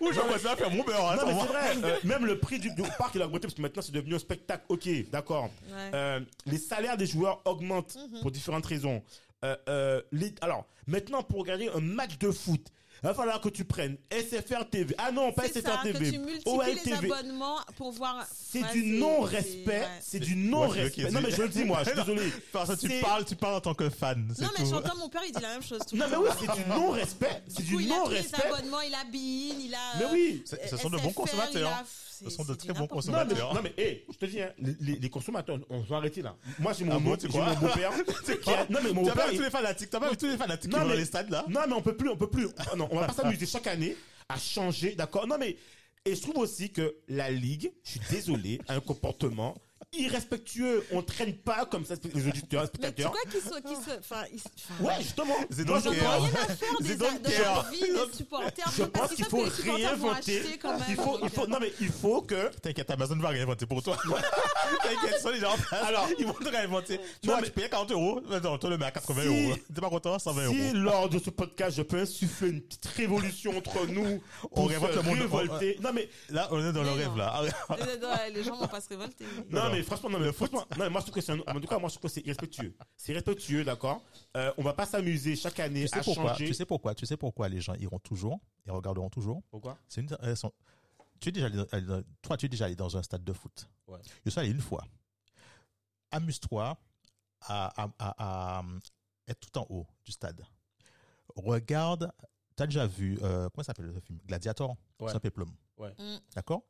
[0.00, 1.10] Ou non, à faire mon beurre.
[1.12, 1.46] hein, Non mais moi.
[1.46, 3.80] c'est vrai, euh, même le prix du, du parc il a augmenté parce que maintenant
[3.82, 4.64] c'est devenu un spectacle.
[4.68, 5.44] Ok, d'accord.
[5.70, 5.90] ouais.
[5.94, 8.20] Euh, les salaires des joueurs augmentent Mhm.
[8.20, 9.02] pour différentes raisons.
[9.44, 12.66] Euh, euh, les, alors, maintenant, pour regarder un match de foot,
[13.00, 14.92] il va falloir que tu prennes SFR TV.
[14.98, 16.10] Ah non, pas c'est SFR ça, que TV.
[16.10, 17.12] tu multiplies les OLTV.
[17.12, 18.26] abonnements pour voir.
[18.34, 19.86] C'est Ouais, du non-respect.
[20.00, 21.08] c'est- du non-respect.
[21.12, 22.32] Non, mais je le dis, moi, je suis désolé.
[22.52, 24.26] Parce que tu parles, tu parles en tant que fan.
[24.40, 24.70] Non, mais tout.
[24.70, 27.42] j'entends mon père, il dit la même chose tout Non, mais oui, c'est du non-respect.
[27.46, 28.42] C'est Du coup, du il a pris les non-respect.
[28.52, 29.98] abonnements, il a Bein, il a.
[30.00, 30.44] Mais euh, oui.
[30.68, 31.84] Ce sont de bons consommateurs.
[32.24, 33.54] Ce sont de très bons Non mais, consommateurs.
[33.54, 36.36] non mais, hé, je te dis, hein, les, consommateurs, on va arrêter là.
[36.58, 37.54] Moi, j'ai mon, Ah bon, beau- crois?
[37.54, 37.92] mon beau-père.
[38.58, 40.36] a- Non mais mon beau-père, pas vu tous les fanatiques, t'as pas vu tous les
[40.36, 41.44] fanatiques Non, mais- dans les stades là?
[41.48, 42.48] Non, mais on peut plus, on peut plus.
[42.58, 43.96] Ah Non, on va pas s'amuser chaque année
[44.28, 45.26] à changer, d'accord?
[45.26, 45.56] Non, mais
[46.04, 49.54] et je trouve aussi que la ligue, je suis désolé, a un comportement
[49.92, 50.84] irrespectueux.
[50.92, 53.12] On traîne pas comme ça les auditeurs, les Mais tu spectateurs.
[53.12, 53.60] crois qu'ils se.
[53.60, 55.34] qu'ils se- Enfin, ils- Ouais, justement.
[55.54, 56.16] They Moi, don't je care.
[56.18, 58.72] pense- rien à faire des de les supporters.
[58.76, 60.42] Je pense qu'il faut les réinventer.
[60.88, 62.48] Il faut, il donc, faut, non mais il faut que.
[62.60, 63.96] T'inquiète, Amazon va réinventer pour toi.
[64.82, 65.82] T'inquiète, ils sont en place.
[65.84, 66.98] Alors- ils vont te réinventer.
[67.22, 68.20] Tu Non, vois, mais- tu payes 40 euros.
[68.32, 69.56] Attends, te le met à 80 Si- euros.
[69.74, 70.18] T'es pas content?
[70.18, 70.72] 120 Si euros.
[70.74, 74.94] lors de ce podcast, je peux insuffler une petite révolution entre nous On pour révolte
[74.96, 75.18] le monde.
[75.18, 75.76] révolter.
[75.80, 77.40] Non mais Là, on est dans le Mais rêve, là.
[77.42, 77.84] les-
[78.30, 79.24] les- Les gens vont pas se révolter.
[79.50, 81.40] Non, Non, mais franchement, non, mais franchement, non, mais moi je trouve que c'est un-
[81.56, 82.74] en tout cas, moi je trouve que c'est irrespectueux.
[82.96, 84.02] C'est irrespectueux, d'accord?
[84.36, 86.32] Euh, on va pas s'amuser chaque année Tu sais à pourquoi?
[86.32, 86.46] changer.
[86.46, 86.94] Tu sais pourquoi?
[86.94, 89.42] Tu sais pourquoi les gens iront toujours et regarderont toujours?
[89.50, 89.78] Pourquoi?
[89.88, 90.52] C'est une, elles sont-
[91.20, 93.68] tu es déjà allé dans- toi, tu es déjà allé dans un stade de foot.
[93.86, 93.98] Ouais.
[94.24, 94.84] Je suis allé une fois.
[96.10, 96.76] Amuse-toi
[97.42, 98.62] à, à, à- à
[99.26, 100.42] être tout en haut du stade.
[101.36, 102.10] Regarde,
[102.56, 104.18] tu as déjà vu, euh, comment ça s'appelle le film?
[104.26, 104.76] Gladiator?
[105.00, 105.12] Ouais.
[105.12, 105.50] Ça Peplum.
[105.78, 106.16] Mm.
[106.34, 106.62] D'accord?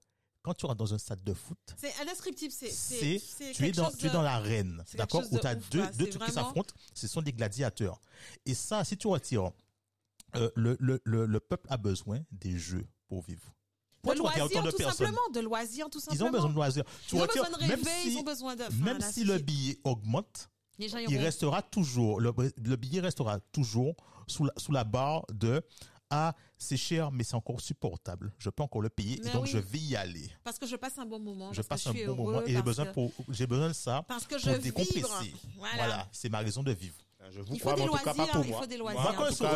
[0.49, 2.51] Quand tu rentres dans un stade de foot, C'est indescriptible.
[2.57, 2.71] C'est.
[2.71, 4.83] c'est, c'est tu es dans, chose tu es de- dans l'arène.
[4.95, 5.23] D'accord?
[5.31, 6.73] Où de tu as deux, deux trucs qui s'affrontent.
[6.95, 8.01] Ce sont des gladiateurs.
[8.47, 9.51] Et ça, si tu retires,
[10.37, 13.43] euh, le, le, le, le peuple a besoin des jeux pour vivre.
[14.05, 15.07] De Pourquoi regardes loisirs, autant de tout personnes?
[15.07, 15.29] simplement.
[15.35, 16.29] De loisirs, tout Ils simplement.
[16.29, 16.85] ont besoin de loisirs.
[17.07, 18.63] Tu Ils ont retires- besoin de même rêver, si, ils ont besoin de.
[18.63, 23.95] enfin, même si le billet augmente, il restera toujours, le, le billet restera toujours
[24.27, 25.63] sous la, sous la barre de
[26.11, 28.33] ah, c'est cher, mais c'est encore supportable.
[28.39, 29.51] Je peux encore le payer, Mais donc oui.
[29.51, 30.29] je vais y aller.
[30.45, 31.53] Parce que je passe un bon moment.
[31.53, 34.27] Je passe un bon moment et j'ai besoin, que- pour, j'ai besoin de ça Parce
[34.27, 35.03] que pour je décompresser.
[35.57, 35.77] Voilà.
[35.77, 36.97] Voilà, c'est ma raison de vivre.
[37.31, 38.61] Je vous Il faut crois, des en tout cas pas pour il moi.
[38.61, 39.03] faut des loisirs.
[39.03, 39.51] Moi, quand je suis cas,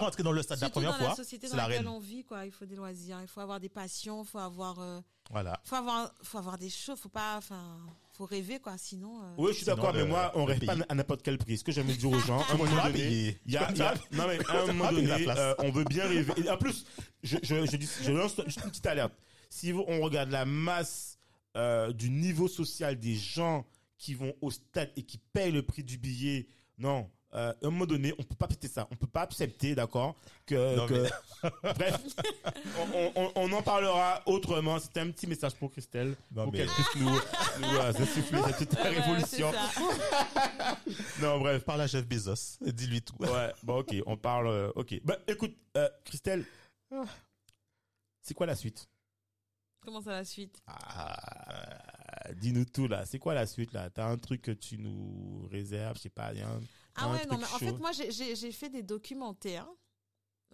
[0.00, 1.86] rentré- dans le stade la Surtout première dans la fois, société c'est dans la laquelle
[1.86, 1.94] reine.
[1.94, 2.46] on vit, quoi.
[2.46, 5.60] Il faut des loisirs, il faut avoir des passions, il faut avoir, euh, Voilà.
[5.62, 7.78] faut avoir, faut avoir des choses, faut pas, enfin,
[8.16, 8.76] faut rêver, quoi.
[8.78, 11.38] Sinon, euh, Oui, je suis d'accord, mais le- moi, on rêve pas à n'importe quel
[11.38, 11.58] prix.
[11.58, 13.78] Ce que j'aime dire aux gens, à un moment donné, il y a, Tu il
[13.78, 16.32] y a- vas- non mais à un moment donné, euh, on veut bien rêver.
[16.44, 16.84] Et en plus,
[17.22, 19.12] je, je, je dis, je lance juste une petite alerte.
[19.50, 21.18] Si vous- on regarde la masse
[21.56, 23.64] euh, du niveau social des gens
[23.96, 26.48] qui vont au stade et qui payent le prix du billet,
[26.78, 27.10] non.
[27.36, 28.88] Euh, à un moment donné, on peut pas accepter ça.
[28.90, 30.16] On peut pas accepter, d'accord,
[30.46, 31.06] que, Non, que-
[31.74, 32.00] bref,
[32.94, 34.78] on, on- on en parlera autrement.
[34.78, 38.40] C'était un petit message pour Christelle, Non, pour mais- qu'elle puisse nous, nous euh, insuffler
[38.46, 39.52] cette petite ouais, révolution.
[41.20, 41.64] Non, bref.
[41.64, 43.16] Parle à Jeff Bezos, dis-lui tout.
[43.20, 44.48] Ouais, bon, ok, on parle.
[44.48, 45.00] euh, ok.
[45.04, 46.44] Bah, écoute, euh, Christelle,
[48.22, 48.88] c'est quoi la suite?
[49.80, 50.60] Comment ça la suite?
[50.66, 51.16] Ah,
[52.34, 53.06] Dis-nous tout là.
[53.06, 53.88] C'est quoi la suite là?
[53.90, 56.60] T'as un truc que tu nous réserves, je sais pas, rien?
[56.96, 57.58] Ah ouais, non, mais en chaud.
[57.58, 59.68] fait, moi, j'ai- fait des documentaires.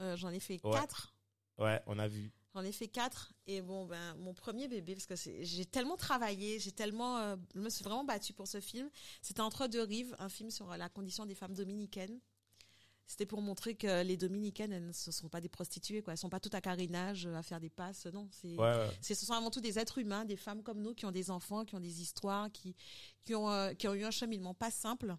[0.00, 0.72] Euh, J'en ai fait Ouais.
[0.72, 1.14] quatre.
[1.58, 2.32] Ouais, on a vu.
[2.54, 3.32] J'en ai fait quatre.
[3.46, 7.60] Et bon, ben, mon premier bébé, parce que j'ai tellement travaillé, j'ai tellement, euh, je
[7.60, 8.90] me suis vraiment battue pour ce film.
[9.22, 12.20] C'était Entre deux rives, un film sur la condition des femmes dominicaines.
[13.06, 16.14] C'était pour montrer que les dominicaines, elles ne sont pas des prostituées, quoi.
[16.14, 18.06] Elles sont pas toutes à carénage, euh, à faire des passes.
[18.06, 18.90] Non, c'est, ouais.
[19.02, 21.30] c'est, ce sont avant tout des êtres humains, des femmes comme nous qui ont des
[21.30, 22.74] enfants, qui ont des histoires, qui,
[23.24, 25.14] qui ont, euh, qui ont eu un cheminement pas simple.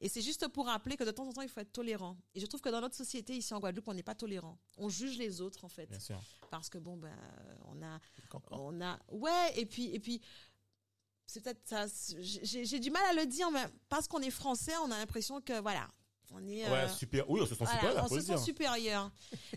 [0.00, 2.16] Et c'est juste pour rappeler que de temps en temps, il faut être tolérant.
[2.34, 4.58] Et je trouve que dans notre société, ici en Guadeloupe, on n'est pas tolérant.
[4.76, 5.86] On juge les autres, en fait.
[5.86, 6.20] Bien sûr.
[6.50, 7.16] Parce que bon, ben,
[7.64, 7.98] on a,
[8.50, 10.20] on a, ouais, et puis, et puis,
[11.26, 11.86] c'est peut-être ça,
[12.18, 15.40] j'ai j'ai du mal à le dire, mais parce qu'on est français, on a l'impression
[15.40, 15.88] que, voilà,
[16.32, 17.28] on est, Ouais, euh, super.
[17.30, 19.10] Oui, on se sent voilà, super, on se sent supérieur.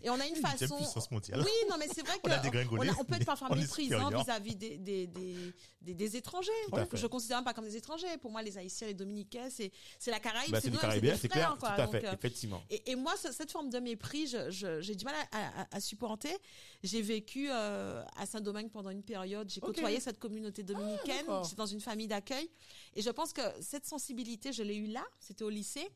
[0.03, 0.75] Et on a une façon.
[0.77, 1.41] puissance mondiale.
[1.41, 2.41] Oui, non, mais c'est vrai On a
[2.71, 4.23] on, a- on peut être parfois méprisant supérieur.
[4.23, 5.35] vis-à-vis des, des, des,
[5.81, 6.51] des, des étrangers.
[6.73, 6.97] Fait.
[6.97, 8.17] Je considère même pas comme des étrangers.
[8.21, 10.77] Pour moi, les Haïtiens, les Dominicains, c'est c'est la Caraïbe, Bah, c'est des
[11.17, 11.57] c'est clair.
[11.59, 12.61] Tout à Donc, fait, euh, effectivement.
[12.69, 15.67] et, et moi, ce- cette forme de mépris, je- je- j'ai du mal à, à-
[15.77, 16.35] à supporter.
[16.83, 19.49] J'ai vécu euh, à Saint-Domingue pendant une période.
[19.49, 21.25] J'ai côtoyé cette communauté dominicaine.
[21.25, 21.43] d'accord.
[21.43, 22.49] J'étais dans une famille d'accueil.
[22.95, 25.03] Et je pense que cette sensibilité, je l'ai eue là.
[25.19, 25.89] C'était au lycée.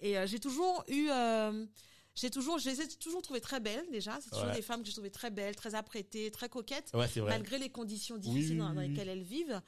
[0.00, 1.08] Et euh, j'ai toujours eu...
[1.10, 1.66] euh,
[2.14, 4.18] j'ai toujours, je les ai toujours trouvées très belles déjà.
[4.20, 4.54] C'est toujours Ouais.
[4.54, 8.16] des femmes que j'ai trouvées très belles, très apprêtées, très coquettes Ouais, malgré les conditions
[8.18, 9.60] difficiles oui, dans, lesquelles elles vivent.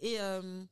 [0.00, 0.64] Et euh,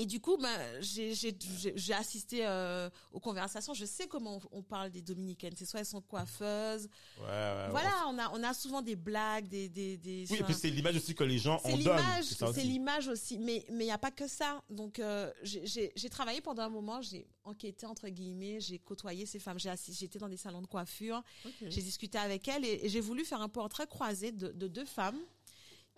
[0.00, 3.74] et du coup, ben, j'ai assisté euh, aux conversations.
[3.74, 5.52] Je sais comment on, on parle des dominicaines.
[5.56, 6.88] C'est soit elles sont coiffeuses.
[7.18, 7.70] Ouais, ouais, ouais.
[7.70, 10.24] voilà, on a on a souvent des blagues, des des des.
[10.30, 12.00] Oui, et enfin, puis c'est l'image aussi que les gens en donnent.
[12.22, 13.38] C'est l'image aussi.
[13.38, 14.62] Mais mais il y a pas que ça.
[14.70, 17.02] Donc euh, j'ai- travaillé pendant un moment.
[17.02, 18.58] J'ai enquêté entre guillemets.
[18.60, 19.58] J'ai côtoyé ces femmes.
[19.58, 21.22] J'ai j'étais dans des salons de coiffure.
[21.60, 24.84] J'ai discuté avec elles et, et j'ai voulu faire un portrait croisé de, de deux
[24.86, 25.18] femmes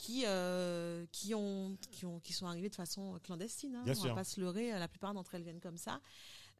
[0.03, 3.77] qui euh, qui ont qui ont qui sont arrivées de façon clandestine.
[3.77, 4.09] Hein, Bien on sûr.
[4.09, 4.71] va pas se leurrer.
[4.71, 6.01] La plupart d'entre elles viennent comme ça.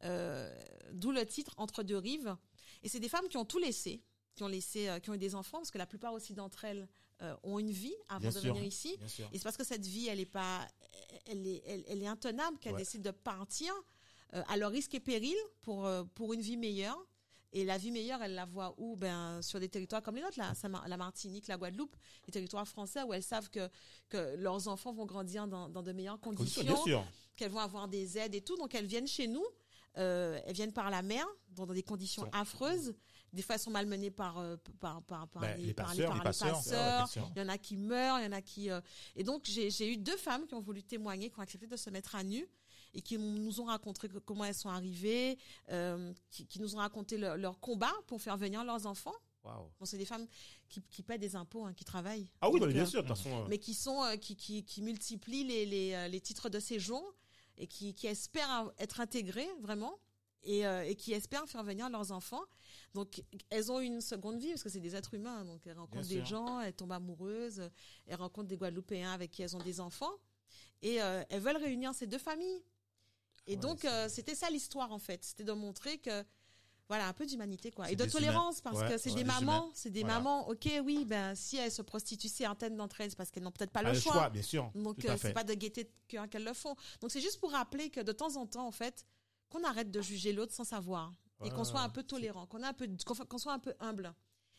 [0.05, 0.55] Euh,
[0.93, 2.37] D'où le titre Entre deux rives.
[2.85, 4.01] Et c'est des femmes qui ont tout laissé,
[4.37, 6.65] qui ont laissé, euh, qui ont eu des enfants, parce que la plupart aussi d'entre
[6.65, 6.89] elles
[7.21, 8.55] euh, ont une vie avant Bien de sûr.
[8.55, 8.97] venir ici.
[9.33, 10.67] Et c'est parce que cette vie, elle est pas,
[11.27, 12.79] elle est, elle, elle est intenable qu'elles Ouais.
[12.79, 13.73] décident de partir
[14.35, 16.99] euh, à leur risque et péril pour euh, pour une vie meilleure.
[17.55, 18.97] Et la vie meilleure, elle la voit où?
[18.97, 21.95] Ben sur des territoires comme les nôtres, la Martinique, la Guadeloupe,
[22.27, 23.69] les territoires français où elles savent que
[24.09, 26.63] que leurs enfants vont grandir dans, dans de meilleures Conditions,
[27.37, 28.57] qu'elles vont avoir des aides et tout.
[28.57, 29.45] Donc elles viennent chez nous.
[29.99, 32.95] Euh, elles viennent par la mer, dans, dans des conditions affreuses.
[33.35, 36.09] Des fois, elles sont malmenées par euh, par par par, Ben, les, les par passeurs,
[36.09, 37.09] par les passeurs.
[37.37, 38.71] Il y en a qui meurent, il y en a qui.
[38.71, 38.81] euh,
[39.17, 41.77] Et donc, j'ai j'ai eu deux femmes qui ont voulu témoigner, qui ont accepté de
[41.77, 42.49] se mettre à nu
[42.95, 45.39] et qui nous ont raconté comment elles sont arrivées,
[45.71, 49.15] euh, qui, qui nous ont raconté leur, leur combat pour faire venir leurs enfants.
[49.45, 49.69] Waouh.
[49.81, 50.27] Bon, c'est des femmes
[50.69, 52.31] qui, qui paient des impôts, hein, qui travaillent.
[52.41, 53.31] Ah oui, Donc, bien euh, sûr, de toute façon.
[53.43, 57.03] euh, mais qui sont euh, qui, qui, qui multiplient les, les, les titres de séjour
[57.59, 59.99] et qui, qui espèrent être intégrées vraiment
[60.45, 62.43] et, euh, et qui espèrent faire venir leurs enfants.
[62.95, 65.45] Donc elles ont une seconde vie parce que c'est des êtres humains.
[65.45, 66.37] Donc elles rencontrent Bien des sûr.
[66.47, 67.69] gens, elles tombent amoureuses,
[68.07, 70.13] elles rencontrent des Guadeloupéens avec qui elles ont des enfants
[70.83, 72.63] et euh, elles veulent réunir ces deux familles.
[73.47, 76.25] Et Ouais, donc c'est- euh, c'était ça l'histoire en fait, c'était de montrer que
[76.89, 79.25] voilà un peu d'humanité quoi C'est et de tolérance parce Ouais, que c'est ouais, des
[79.25, 80.17] mamans, c'est des Voilà.
[80.19, 80.49] mamans.
[80.49, 83.71] Ok oui ben si elles se prostituent certaines d'entre elles c'est parce qu'elles n'ont peut-être
[83.73, 84.29] pas le choix.
[84.31, 84.71] bien sûr.
[84.75, 86.75] Donc euh, c'est pas de gaieté de cœur qu'elles le font.
[87.01, 89.07] Donc c'est juste pour rappeler que de temps en temps en fait
[89.49, 91.13] qu'on arrête de juger l'autre sans savoir
[91.45, 92.87] et qu'on soit un peu tolérant, qu'on a un peu
[93.29, 94.13] qu'on soit un peu humble.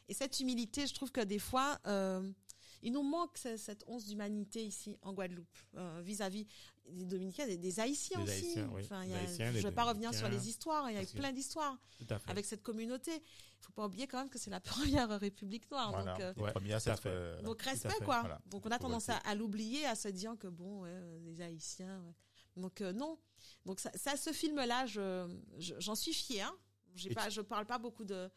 [0.10, 2.30] Et cette humilité, je trouve que des fois euh,
[2.82, 6.46] il nous manque ce- cette once d'humanité ici en Guadeloupe euh, vis-à-vis
[6.90, 8.46] des Dominicains, des, des Haïtiens Des aussi.
[8.48, 8.82] Haïtiens, oui.
[8.84, 10.96] Enfin, il y Des a- Haïtiens, je des vais pas revenir sur les histoires, il
[10.96, 11.78] y a plein d'histoires
[12.28, 13.12] avec cette communauté.
[13.16, 14.60] Il faut pas oublier quand même que c'est la
[15.00, 15.92] première République noire.
[15.92, 16.12] Voilà.
[16.14, 16.52] Donc, euh, Ouais,
[17.06, 18.20] euh, donc respect quoi.
[18.22, 18.42] voilà.
[18.48, 22.02] Donc on a tendance à, l'oublier, à se dire que bon, ouais, euh, les Haïtiens.
[22.06, 22.14] ouais.
[22.62, 23.18] Donc euh, non.
[23.66, 25.28] Donc ça, ça, ce film-là, je,
[25.58, 26.54] je- j'en suis fière.
[26.96, 28.30] J'ai pas, je parle pas beaucoup de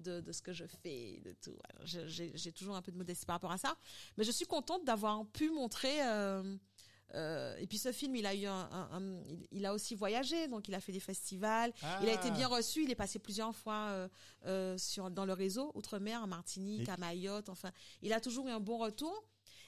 [0.00, 1.56] de, de ce que je fais, de tout.
[1.84, 3.76] J'ai toujours un peu de modestie par rapport à ça,
[4.16, 6.00] mais je suis contente d'avoir pu montrer.
[7.14, 10.48] Euh, et puis ce film, il a eu un, un- un- il, a aussi voyagé,
[10.48, 11.72] donc il a fait des festivals.
[12.02, 12.30] Il a été Ah.
[12.30, 12.82] bien reçu.
[12.84, 14.08] Il est passé plusieurs fois euh,
[14.46, 17.48] euh, sur dans le réseau outre-mer, à Martinique, Et- à Mayotte.
[17.48, 17.70] Enfin,
[18.02, 19.24] il a toujours eu un bon retour.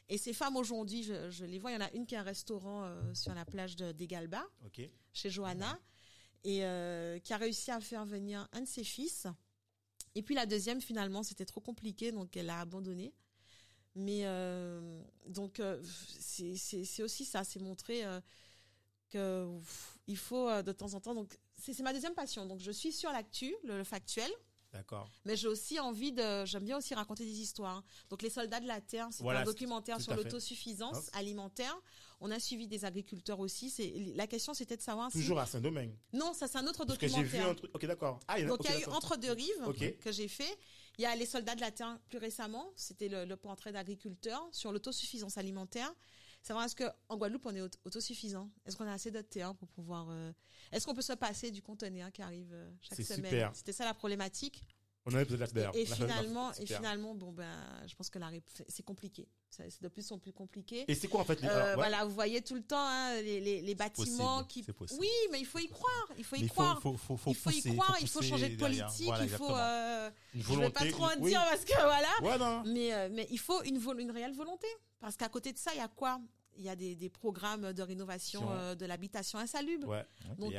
[0.09, 1.73] Et ces femmes aujourd'hui, je, je les vois.
[1.73, 4.45] Il y en a une qui a un restaurant sur la plage de d'Egalba,
[5.13, 5.79] chez Johanna,
[6.45, 9.27] et euh, qui a réussi à faire venir un de ses fils.
[10.15, 13.13] Et puis la deuxième, finalement, c'était trop compliqué, donc elle a abandonné.
[13.99, 15.83] Mais euh, donc euh,
[16.19, 18.21] c'est aussi ça, c'est montrer euh,
[19.11, 21.15] que pff, il faut euh, de temps en temps.
[21.15, 22.45] Donc c'est ma deuxième passion.
[22.47, 24.31] Donc je suis sur l'actu, le, le factuel,
[24.73, 25.09] D'accord.
[25.25, 26.45] mais j'ai aussi envie de.
[26.45, 27.83] J'aime bien aussi raconter des histoires.
[28.11, 31.75] Donc les soldats de la terre, c'est Voilà, un documentaire sur l'autosuffisance alimentaire.
[32.21, 33.71] On a suivi des agriculteurs aussi.
[33.71, 35.95] C'est la question, c'était de savoir si Toujours à Saint-Domingue.
[36.13, 37.51] non, ça c'est un autre Parce que j'ai vu documentaire.
[37.51, 37.71] un truc.
[37.75, 38.21] Ok, d'accord.
[38.29, 38.85] Ah, il y en a- Donc il y a eu.
[38.87, 40.59] Entre deux rives que j'ai fait.
[40.99, 42.73] Il y a les soldats de la terre plus récemment.
[42.77, 45.93] C'était le, le portrait d'agriculteurs sur l'autosuffisance alimentaire.
[46.43, 48.51] Savoir est-ce que en Guadeloupe on est aut- autosuffisant?
[48.65, 50.33] Est-ce qu'on a assez de terre pour pouvoir euh,
[50.73, 53.31] Est-ce qu'on peut se passer du conteneur qui arrive euh, chaque semaine?
[53.55, 54.65] C'était ça la problématique.
[55.09, 55.77] On a un épisode là d'ailleurs.
[55.77, 57.49] Et, finalement, et finalement, bon ben,
[57.87, 58.29] je pense que la
[58.69, 59.29] c'est compliqué.
[59.49, 60.85] C'est de plus en plus compliqué.
[60.89, 61.75] Et c'est quoi en fait les- Euh, alors, ouais.
[61.77, 64.97] Voilà, vous voyez tout le temps hein, les, les, les bâtiments possible, qui.
[64.99, 66.09] Oui, mais il faut y croire.
[66.19, 66.83] Il faut y Mais croire.
[66.83, 67.97] faut, faut, faut il faut pousser, y croire.
[68.01, 69.07] il faut changer de politique.
[69.07, 69.51] Voilà, il faut.
[69.57, 71.31] euh, Une je vais pas trop en oui.
[71.31, 71.73] dire parce que
[72.21, 72.39] voilà.
[72.39, 72.63] Non.
[72.67, 74.67] Mais, euh, mais il faut une, une réelle volonté.
[74.99, 76.21] Parce qu'à côté de ça, il y a quoi?
[76.59, 78.43] Il y a des, des programmes de rénovation
[78.75, 79.89] de l'habitation insalubre.
[79.89, 80.05] Ouais.
[80.39, 80.53] Donc.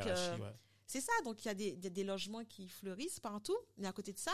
[0.88, 1.12] C'est ça.
[1.24, 3.56] Donc, il y a des, des, des logements qui fleurissent partout.
[3.76, 4.32] Mais à côté de ça,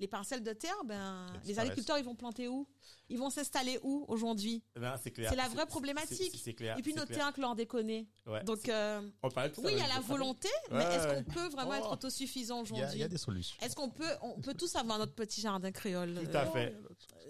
[0.00, 2.66] les parcelles de terre, ben, les agriculteurs, ils vont planter où?
[3.08, 4.62] Ils vont s'installer où aujourd'hui?
[5.02, 5.30] C'est clair.
[5.30, 6.32] C'est la vraie problématique.
[6.32, 6.76] c'est- C'est clair.
[6.78, 7.18] Et puis nos clair.
[7.18, 8.04] terrains que l'on déconne.
[8.26, 8.42] Ouais.
[8.44, 11.06] Donc, euh, On parlait de ça, oui, il y a la volonté, mais Ouais, est-ce
[11.08, 11.14] ouais.
[11.24, 11.74] qu'on peut vraiment Oh.
[11.74, 13.56] être autosuffisant Il y, a, il aujourd'hui y a des solutions.
[13.62, 16.14] Est-ce qu'on peut, on peut tous avoir notre petit jardin créole?
[16.28, 16.76] Tout à euh, fait.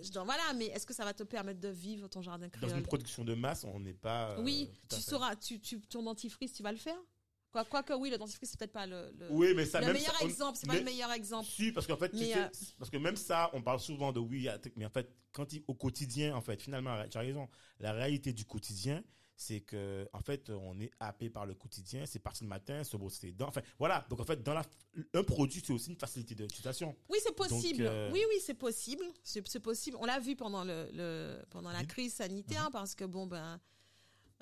[0.03, 2.61] je dis, Voilà, mais est-ce que ça va te permettre de vivre ton jardin Dans
[2.62, 2.82] une créole?
[2.84, 4.30] production de masse, on n'est pas.
[4.32, 6.97] euh, Oui, tu sauras, tu, tu, ton dentifrice, tu vas le faire?
[7.55, 9.95] Quoi, Quoique oui, le dentifrice, c'est peut-être pas le, le, Oui, mais ça le même
[9.95, 11.49] meilleur ça, on- exemple, c'est pas mais- le meilleur exemple.
[11.49, 12.49] Si, parce qu'en fait, tu Mais, sais, euh,
[12.81, 15.75] parce que même ça, on parle souvent de oui, mais en fait, quand il, au
[15.75, 17.49] quotidien, en fait, finalement, tu as raison,
[17.79, 19.05] la réalité du quotidien,
[19.37, 22.97] c'est que, en fait, on est happé par le quotidien, c'est parti le matin, se
[22.97, 24.05] brosser les dents, enfin, voilà.
[24.11, 24.65] Donc, en fait, dans la,
[25.15, 26.97] un produit, c'est aussi une facilité d'utilisation.
[27.09, 27.85] Oui, c'est possible.
[27.85, 29.05] Donc, euh, Oui, oui, c'est possible.
[29.23, 29.97] C'est possible.
[30.01, 33.61] On l'a vu pendant le, le pendant la crise sanitaire parce que bon ben.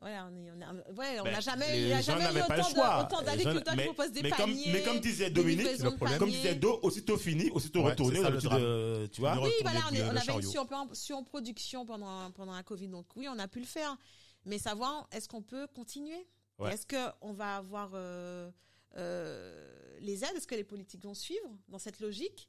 [0.02, 2.24] Ouais, on est- on a- ouais, on Ben, n'a jamais, les il y a jamais
[2.24, 4.72] eu autant d'agriculteurs qui proposent des mais comme, paniers.
[4.72, 8.30] mais comme disait Dominique, le problème- comme disait Do, aussitôt fini, aussitôt Ouais, retourné, ça,
[8.32, 8.60] drame.
[8.60, 9.38] de- tu vois.
[9.40, 10.50] Oui, voilà, on, est- on avait une chariot.
[10.50, 13.96] sur, sur production pendant, pendant la Covid, donc oui, on a pu le faire.
[14.44, 16.26] Mais savoir, est-ce qu'on peut continuer?
[16.58, 16.74] Ouais.
[16.74, 18.50] Est-ce qu'on va avoir euh,
[18.96, 20.34] euh, les aides?
[20.36, 22.48] Est-ce que les politiques vont suivre dans cette logique?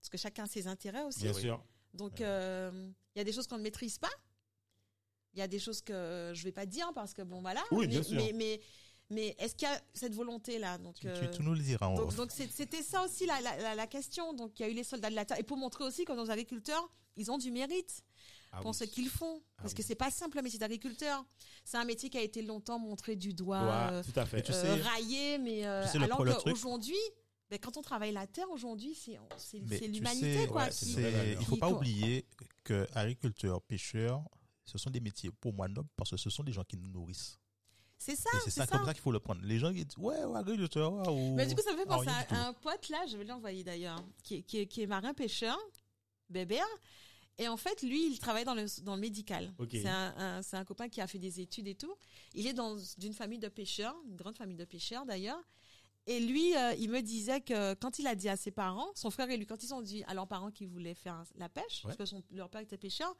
[0.00, 1.20] Parce que chacun a ses intérêts aussi.
[1.22, 1.40] Bien oui.
[1.42, 1.62] sûr.
[1.94, 4.10] Donc, euh, il y a des choses qu'on ne maîtrise pas.
[5.34, 7.62] Il y a des choses que je vais pas dire parce que bon, voilà.
[7.70, 8.16] Oui, mais, bien sûr.
[8.16, 8.60] Mais, mais,
[9.10, 10.78] mais est-ce qu'il y a cette volonté-là?
[10.78, 13.74] Donc, Tu, euh, tu, nous le diras en donc, donc c'était ça aussi la, la,
[13.74, 14.34] la- question.
[14.34, 16.12] Donc il y a eu les soldats de la terre et pour montrer aussi que
[16.12, 18.02] nos agriculteurs, ils ont du mérite
[18.52, 18.76] Ah pour oui.
[18.76, 19.42] ce qu'ils font.
[19.58, 19.84] Ah Parce que oui.
[19.88, 21.24] c'est pas simple le métier d'agriculteur.
[21.64, 24.40] C'est un métier qui a été longtemps montré du doigt, Ouais, euh, tout à fait.
[24.40, 26.96] Et tu euh, sais- raillé, mais euh, tu sais alors qu'aujourd'hui,
[27.50, 30.64] ben, quand on travaille la terre aujourd'hui, c'est c'est l'humanité quoi.
[30.64, 30.96] ouais, qui-
[31.40, 32.26] il faut pas oublier
[32.64, 34.22] que agriculteurs, pêcheurs,
[34.72, 36.88] ce sont des métiers pour moi nobles parce que ce sont des gens qui nous
[36.88, 37.38] nourrissent.
[37.98, 38.76] C'est ça, c'est ça, ça.
[38.76, 39.42] comme ça qu'il faut le prendre.
[39.44, 41.84] Les gens qui disent ouais, ouais agriculteur, ouais, ou Mais du coup, ça me fait
[41.88, 44.82] Ah, penser à un pote là, je vais l'envoyer d'ailleurs, qui, est- qui, est- qui
[44.82, 45.56] est marin pêcheur,
[46.28, 46.66] Bébert.
[47.38, 49.52] Et en fait, lui, il travaille dans le, dans le médical.
[49.70, 51.94] C'est un, un- c'est un copain qui a fait des études et tout.
[52.34, 55.40] Il est dans une famille de pêcheurs, une grande famille de pêcheurs d'ailleurs.
[56.06, 59.10] Et lui, euh, il me disait que quand il a dit à ses parents, son
[59.10, 61.82] frère et lui, quand ils ont dit à leurs parents qu'ils voulaient faire la pêche,
[61.84, 63.14] parce que son- leur père était pêcheur,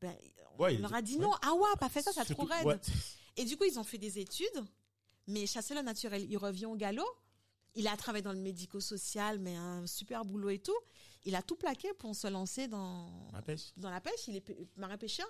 [0.00, 0.16] ben,
[0.58, 1.22] on Ouais, leur a dit ouais.
[1.22, 1.32] non.
[1.42, 2.66] Ah ouais, pas fait ça, ça trop raide.
[2.66, 2.78] ouais.
[3.36, 4.64] Et du coup, ils ont fait des études,
[5.26, 7.06] mais chasser le naturel, il revient au galop.
[7.76, 10.76] Il a travaillé dans le médico-social, mais un super boulot et tout.
[11.24, 13.70] Il a tout plaqué pour se lancer dans, Ma pêche.
[13.76, 14.26] dans la pêche.
[14.26, 15.28] Il est pê- marin-pêcheur.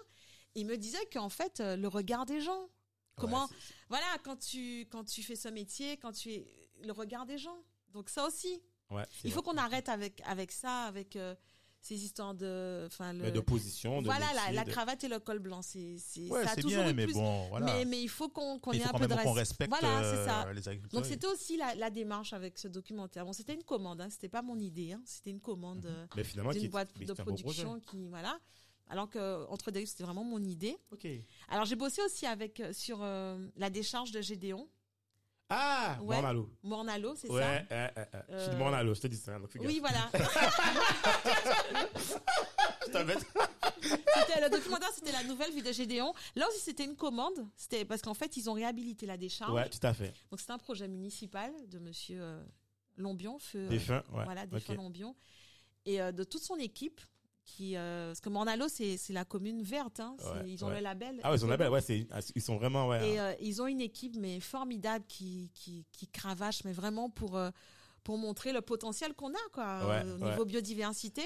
[0.55, 2.69] Il me disait qu'en fait, euh, le regard des gens,
[3.17, 3.57] comment, Ouais,
[3.91, 7.59] voilà, quand tu, quand tu fais ce métier, quand tu es, le regard des gens.
[7.93, 11.35] Donc ça aussi, ouais, il faut qu'on arrête avec, avec ça, avec euh,
[11.83, 15.19] ces histoires de, enfin, le, Mais de position, de voilà, la, la cravate et le
[15.19, 17.67] col blanc, c'est, c'est, Ouais, ça a c'est toujours bien, mais plus- bon, voilà.
[17.67, 19.33] mais, mais il faut qu'on qu'on ait un peu de respect.
[19.33, 20.53] respecte Voilà, euh, c'est ça.
[20.53, 21.01] les agriculteurs.
[21.01, 23.25] Donc c'était aussi la, la démarche avec ce documentaire.
[23.25, 26.25] Bon, c'était une commande, hein, c'était pas mon idée, hein, c'était une commande euh, Mais
[26.25, 28.39] finalement, qui d'une boîte de production qui voilà.
[28.89, 30.77] Alors que entre deux, c'était vraiment mon idée.
[30.91, 31.07] Ok.
[31.49, 34.69] Alors j'ai bossé aussi avec euh, sur euh, la décharge de Gédéon,
[35.51, 36.15] Ah, Ouais.
[36.17, 36.49] Mornalo.
[36.63, 37.51] Mornalo, c'est Ouais, ça.
[37.51, 38.21] ouais, ouais, ouais.
[38.31, 39.39] je suis de Euh, Mornalo, je te dis ça.
[39.39, 39.51] donc.
[39.59, 40.09] Oui, voilà.
[42.87, 43.27] Je t'embête.
[44.43, 46.13] Le documentaire, c'était la nouvelle vie de Gédéon.
[46.35, 47.47] Là aussi, c'était une commande.
[47.57, 49.53] C'était parce qu'en fait, ils ont réhabilité la décharge.
[49.53, 50.13] Ouais, tout à fait.
[50.31, 52.43] Donc c'était un projet municipal de Monsieur euh,
[52.97, 53.59] Lombion, feu.
[53.67, 54.25] euh, Défunt, ouais.
[54.25, 54.69] Voilà, des Ok.
[54.77, 55.15] Lombion.
[55.87, 57.01] Et euh, de toute son équipe,
[57.57, 60.01] qui, euh, parce que Mornalo, c'est c'est la commune verte.
[60.01, 60.77] hein, Ouais, ils ont ouais.
[60.77, 61.21] le label.
[61.23, 63.09] Ah, ouais, ils ont la belle, ouais, c'est, ah, ils sont vraiment, ouais.
[63.11, 63.25] Et hein.
[63.25, 67.51] euh, ils ont une équipe mais formidable qui qui, qui cravache, mais vraiment pour euh,
[68.05, 71.23] pour montrer le potentiel qu'on a quoi au niveau biodiversité.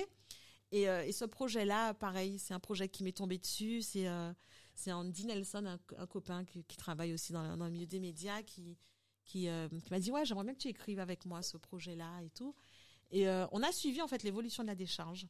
[0.73, 3.81] Et, et ce projet-là, pareil, c'est un projet qui m'est tombé dessus.
[3.83, 4.09] C'est
[4.75, 8.01] c'est Andy Nelson, un, un copain qui, qui travaille aussi dans, dans le milieu des
[8.01, 8.77] médias, qui
[9.25, 9.47] qui,
[9.85, 12.55] qui m'a dit ouais, j'aimerais bien que tu écrives avec moi ce projet-là et tout.
[13.13, 15.29] Et on a suivi en fait l'évolution de la décharge.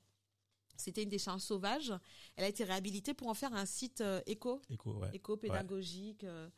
[0.76, 1.92] C'était une décharge sauvage.
[2.36, 5.10] Elle a été réhabilitée pour en faire un site euh, éco Éco, ouais.
[5.12, 6.24] éco-pédagogique.
[6.24, 6.48] euh,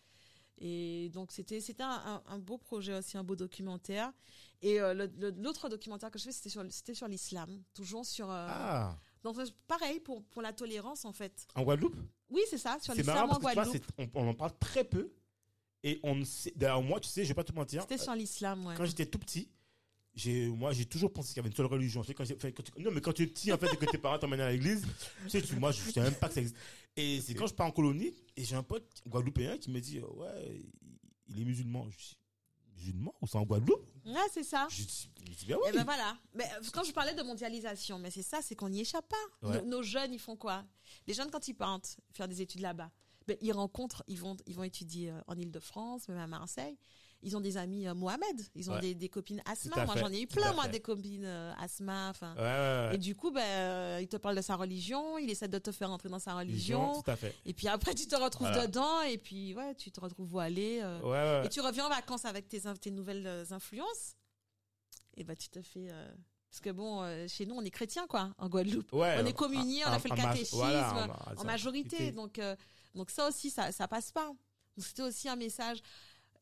[0.58, 4.10] et donc c'était c'était un, beau projet aussi, un beau documentaire.
[4.62, 4.94] Et euh,
[5.36, 8.30] l'autre documentaire que je fais, c'était sur c'était sur l'islam, toujours sur.
[8.30, 9.36] Ah, donc,
[9.66, 11.46] pareil pour pour la tolérance en fait.
[11.54, 11.96] en Guadeloupe?
[12.30, 13.84] Oui, c'est ça, sur l'islam en vois, Guadeloupe.
[13.98, 15.12] on, on en parle très peu.
[15.82, 17.82] Et on ne sait, d'ailleurs, moi, tu sais, je vais pas te mentir.
[17.82, 18.74] C'était sur l'islam, ouais.
[18.76, 19.48] Quand j'étais tout petit,
[20.16, 22.00] j'ai, moi, j'ai toujours pensé qu'il y avait une seule religion.
[22.02, 23.84] Tu sais, quand quand tu- non, mais quand tu es petit, en fait, et que
[23.84, 24.82] tes parents t'emmènent à l'église,
[25.24, 26.56] tu sais, tu- moi, je savais même pas que ça existe.
[26.96, 29.98] Et c'est quand je pars en colonie, et j'ai un pote guadeloupéen qui me dit,
[29.98, 30.62] euh, ouais,
[31.28, 31.86] il est musulman.
[31.90, 32.16] Je dis,
[32.78, 33.86] musulman ou c'est en Guadeloupe?
[34.06, 34.66] Ouais, c'est ça.
[34.70, 35.72] Je dis, il me dit, ben Et oui.
[35.74, 36.16] ben voilà.
[36.34, 39.48] Mais euh, quand je parlais de mondialisation, mais c'est ça, c'est qu'on n'y échappe pas.
[39.48, 39.60] Ouais.
[39.62, 40.64] Nos, nos jeunes, ils font quoi?
[41.06, 42.90] Les jeunes, quand ils partent faire des études là-bas,
[43.26, 46.78] ben, ils rencontrent, ils vont, ils vont étudier euh, en Ile-de-France, même à Marseille.
[47.26, 48.80] Ils ont des amis euh, Mohamed, ils ont Ouais.
[48.80, 49.84] des, des copines Asma.
[49.84, 52.08] Moi, j'en ai eu plein, moi, des copines euh, Asma.
[52.10, 52.34] Enfin.
[52.36, 52.94] Ouais, ouais, ouais.
[52.94, 55.72] Et du coup, ben, euh, il te parle de sa religion, il essaie de te
[55.72, 57.02] faire entrer dans sa religion.
[57.02, 57.34] Tout à fait.
[57.44, 58.68] Et puis après, tu te retrouves Voilà.
[58.68, 60.78] dedans, et puis ouais, tu te retrouves voilé.
[60.84, 64.14] euh, et tu reviens en vacances avec tes, tes nouvelles euh, influences,
[65.16, 65.88] et bah tu te fais.
[66.48, 68.92] Parce que bon, euh, chez nous, on est chrétiens, quoi, en Guadeloupe.
[68.92, 72.12] Ouais, on est communiés, on a fait le catéchisme, voilà, en- majorité.
[72.12, 72.54] Donc, euh,
[72.94, 74.30] donc ça aussi, ça, ça passe pas.
[74.78, 75.78] C'était aussi un message.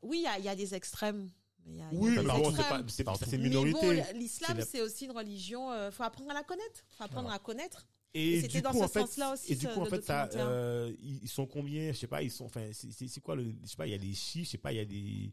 [0.04, 1.28] Oui, il y a, il y a des extrêmes.
[1.66, 2.50] Il y a, il y a Oui, des mais bon,
[2.88, 3.78] c'est pas, c'est, minorité.
[3.80, 5.70] bon, l'islam, C'est la- c'est aussi une religion.
[5.72, 6.84] euh, faut apprendre à la connaître.
[6.98, 7.86] Faut apprendre à connaître.
[8.16, 9.80] Et, Et c'était du dans coup, ce en fait, sens-là aussi, et du ce- coup,
[9.80, 11.90] en fait, ça, euh, ils sont combien?
[11.92, 12.22] Je sais pas.
[12.22, 12.44] Ils sont.
[12.44, 13.86] Enfin, c'est- c'est c'est quoi le Je sais pas.
[13.88, 14.44] Il y a des chiites.
[14.44, 14.72] Je sais pas.
[14.72, 15.32] Il y a des.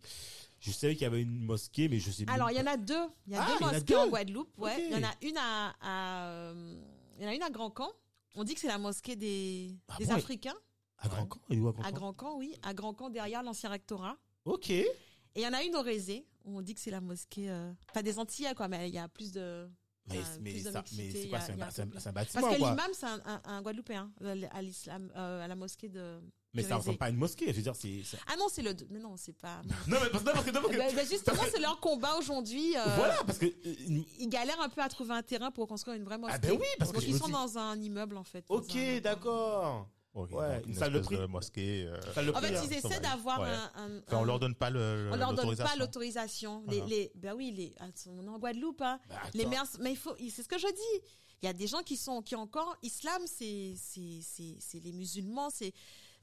[0.59, 2.23] Je savais qu'il y avait une mosquée, mais je sais.
[2.27, 2.95] Alors, il y en a deux.
[3.27, 4.07] Il y a Ah, deux en mosquées en.
[4.07, 4.57] Guadeloupe.
[4.57, 4.83] Ouais.
[4.89, 6.81] Il y en a une à, à, euh,
[7.19, 7.91] il y en a une à Grand Camp.
[8.35, 10.55] On dit que c'est la mosquée des, Ah des bon, Africains.
[10.97, 11.39] À Grand Camp?
[11.49, 11.95] Où à Grand À Camp?
[11.97, 12.55] Grand Camp, oui.
[12.63, 14.17] À Grand Camp, derrière l'ancien rectorat.
[14.45, 14.69] Ok.
[14.69, 14.87] Et
[15.35, 16.25] il y en a une au Rézé.
[16.45, 18.97] où On dit que c'est la mosquée, euh, pas des Antillais, quoi, mais il y
[18.99, 19.69] a plus de.
[20.09, 22.05] Mais, a mais, plus de ça, mais c'est quoi C'est un, un un- un Parce
[22.11, 26.19] bâtiment, que l'imam, c'est un, Guadeloupéen, euh, à l'islam, euh, à la mosquée de.
[26.53, 27.45] Mais ça ressemble pas à une mosquée.
[27.47, 28.01] Je veux dire, c'est.
[28.27, 28.75] Ah non, c'est le.
[28.89, 29.61] Mais non, c'est pas.
[29.87, 30.51] Non, mais parce, non, parce que.
[30.51, 32.75] non, parce que- Ben, ben, justement, c'est leur combat aujourd'hui.
[32.75, 33.45] euh, Voilà, parce que.
[33.45, 36.35] Ils galèrent un peu à trouver un terrain pour construire une vraie mosquée.
[36.35, 38.43] Ah ben oui, parce que Donc je ils sont dis- dans un immeuble en fait.
[38.49, 39.87] Ok, d'accord.
[40.13, 41.27] Ok, Ouais, donc une salle de espèce prix.
[41.29, 41.85] mosquée.
[41.87, 41.97] euh,
[42.33, 43.47] En fait, ils essaient d'avoir ouais.
[43.47, 46.63] un, un- Enfin, on leur donne pas le, on leur donne pas l'autorisation.
[46.67, 46.85] Les, Ah.
[46.87, 47.73] les, ben oui, les,
[48.09, 48.99] on est en Guadeloupe, hein.
[49.09, 49.21] Bah.
[49.33, 51.05] Les mais il faut, c'est ce que je dis.
[51.41, 54.91] Il y a des gens qui sont, qui encore, islam, c'est, c'est, c'est, c'est les
[54.91, 55.73] musulmans, c'est,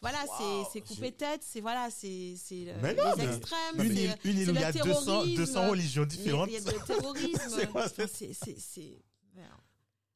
[0.01, 3.97] voilà, c'est, c'est couper tête, c'est, voilà, c'est, c'est, Mais non, les mais- extrêmes, une,
[3.97, 5.37] île où il y a 200, terrorisme.
[5.37, 6.49] 200 religions différentes.
[6.51, 7.41] Il y a le terrorisme.
[7.49, 9.03] C'est quoi, Enfin, c'est- c'est, c'est, c'est,
[9.35, 9.49] merde.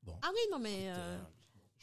[0.05, 0.15] Bon.
[0.23, 1.19] Ah oui, non, mais, euh,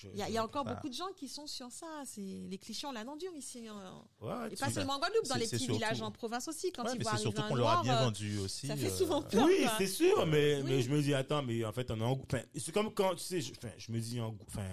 [0.03, 1.87] il y, a- il y a encore beaucoup de gens qui sont sur ça.
[2.05, 3.67] C'est les clichés, on la endure ici.
[3.67, 4.03] hein.
[4.21, 6.71] Ouais, Et pas seulement en Guadeloupe, dans les petits surtout- villages en province aussi.
[6.71, 8.67] Quand Ouais, ils voient arriver surtout qu'on leur a bien euh, vendu aussi.
[8.67, 9.45] ça fait euh, souvent peur.
[9.45, 10.63] Oui, c'est sûr, mais, Oui.
[10.65, 13.15] mais je me dis, attends, mais en fait, on est en, enfin, c'est comme quand,
[13.15, 14.65] tu sais, je, enfin, je me dis, en, enfin,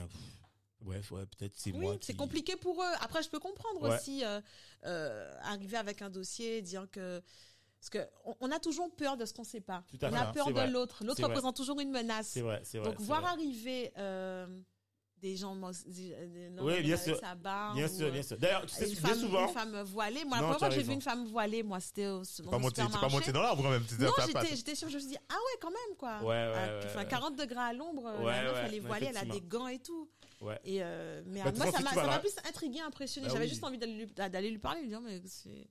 [0.81, 2.93] bref, ouais, peut-être c'est Oui, moi c'est qui- compliqué pour eux.
[3.01, 3.94] Après, je peux comprendre Ouais.
[3.97, 4.40] aussi euh,
[4.85, 7.20] euh, arriver avec un dossier, dire que
[7.81, 9.85] parce que on, on a toujours peur de ce qu'on ne sait pas.
[9.89, 11.05] Tout à on a peur c'est de l'autre.
[11.05, 11.28] L'autre vrai.
[11.31, 12.28] représente toujours une menace.
[12.28, 12.89] C'est vrai, c'est vrai.
[12.89, 13.31] Donc voir vrai.
[13.31, 14.47] arriver euh,
[15.22, 15.56] des gens
[15.86, 17.16] des, des non, Oui, bien sûr.
[17.18, 18.36] sa barbe Bien ou, sûr, euh, bien sûr.
[18.38, 20.24] D'ailleurs, tu sais, bien femme, souvent, une femme voilée.
[20.24, 22.59] Moi, la première fois que j'ai vu une femme voilée, moi, c'était au, dans Pas
[22.59, 23.84] monté, pas monté dans l'arbre quand même.
[23.98, 26.18] Non, j'étais, j'étais sûre, je me suis dit, ah ouais, quand même, quoi.
[26.20, 27.09] Ouais, ouais, Ah, ouais, enfin, ouais.
[27.09, 29.40] 40 degrés à l'ombre, euh, Ouais, la meuf, ouais, elle est voilée, elle a des
[29.40, 30.09] gants et tout.
[30.43, 30.60] ouais.
[30.64, 33.26] Et euh, mais Bah, moi, ça m'a, ça plus intrigué, impressionné.
[33.28, 35.66] Bah J'avais juste envie d'aller lui, d'aller lui parler, lui dire, mais c'est.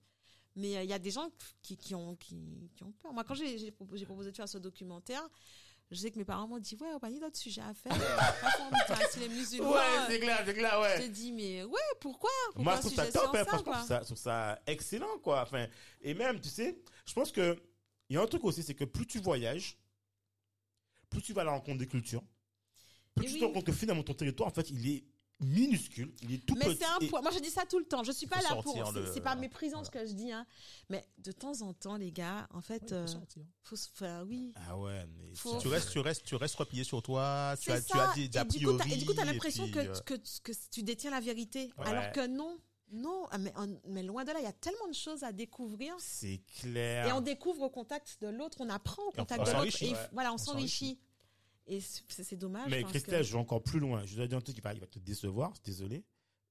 [0.57, 1.29] Mais euh, il y a des gens
[1.61, 3.11] qui, qui, ont, qui, qui ont peur.
[3.13, 5.21] Moi, quand j'ai, j'ai proposé, j'ai proposé de faire ce documentaire,
[5.91, 7.93] je sais que mes parents m'ont dit, ouais, on va ni d'autres sujets à faire.
[9.11, 9.71] Si les musulmans.
[9.71, 9.79] Ouais,
[10.09, 11.07] c'est clair, c'est clair, je ouais.
[11.07, 13.63] te dis, mais ouais, pourquoi, pourquoi Moi, je trouve ça top, hein, ça, franchement, je
[13.63, 13.73] quoi?
[13.75, 15.41] trouve ça, je trouve ça excellent, quoi.
[15.43, 15.67] Enfin,
[16.01, 17.55] et même, tu sais, je pense que,
[18.09, 19.77] il y a un truc aussi, c'est que plus tu voyages,
[21.09, 22.23] plus tu vas à la rencontre des cultures,
[23.15, 23.39] plus Et tu oui.
[23.39, 25.03] te rends compte que finalement, ton territoire, en fait, il est
[25.39, 26.77] minuscule, il est tout Mais petit.
[26.77, 27.21] c'est un poids.
[27.21, 28.03] Moi, je dis ça tout le temps.
[28.03, 28.73] Je suis pas là pour.
[28.73, 30.45] C'est le- pas méprisant ce que je dis, hein.
[30.89, 33.05] Mais de temps en temps, les gars, en fait, euh,
[33.63, 34.23] faut se faire.
[34.27, 34.53] Oui.
[34.67, 35.33] Ah ouais, mais.
[35.35, 37.55] Faut- Tu restes, tu restes, tu restes replié sur toi.
[37.59, 38.11] Tu C'est as, tu ça.
[38.11, 38.93] as des, des et a du coup, t'as- priori.
[38.93, 40.13] et du coup, t'as et l'impression que, euh, que,
[40.43, 41.71] que tu détiens la vérité.
[41.77, 41.85] Ouais.
[41.87, 42.57] Alors que non.
[42.91, 45.31] Non, ah, mais, on- mais loin de là, il y a tellement de choses à
[45.31, 45.95] découvrir.
[45.97, 47.07] C'est clair.
[47.07, 49.83] Et on découvre au contact de l'autre, on apprend au contact on de l'autre.
[49.83, 50.09] ouais.
[50.13, 50.99] voilà, on On s'enrichit.
[51.67, 52.69] Et c'est c'est dommage.
[52.69, 54.05] Mais Christelle, que- je vais encore plus loin.
[54.05, 56.03] Je dois dire un truc qui va, il va te décevoir, je suis désolé.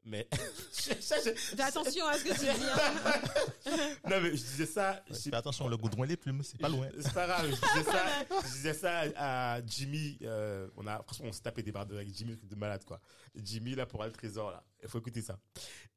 [0.07, 0.29] Mais.
[0.73, 2.47] Ça, je- Fais attention à ce que tu dis.
[2.47, 3.89] hein.
[4.11, 5.03] non, mais je disais ça.
[5.09, 6.89] ouais, je- Fais attention, le goudron et les plumes, c'est pas loin.
[7.01, 8.07] C'est pas grave, je disais ça,
[8.43, 10.19] je disais ça à Jimmy.
[10.23, 12.85] euh, on a, franchement, on s'est tapé des barres de avec Jimmy, truc de malade,
[12.85, 13.01] quoi.
[13.37, 14.63] Jimmy, là, pour aller le trésor, là.
[14.83, 15.39] Il faut écouter ça.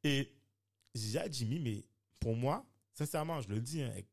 [0.03, 0.31] Et
[0.95, 1.84] je disais à Jimmy, mais
[2.19, 4.07] pour moi, sincèrement, je le dis, hein, avec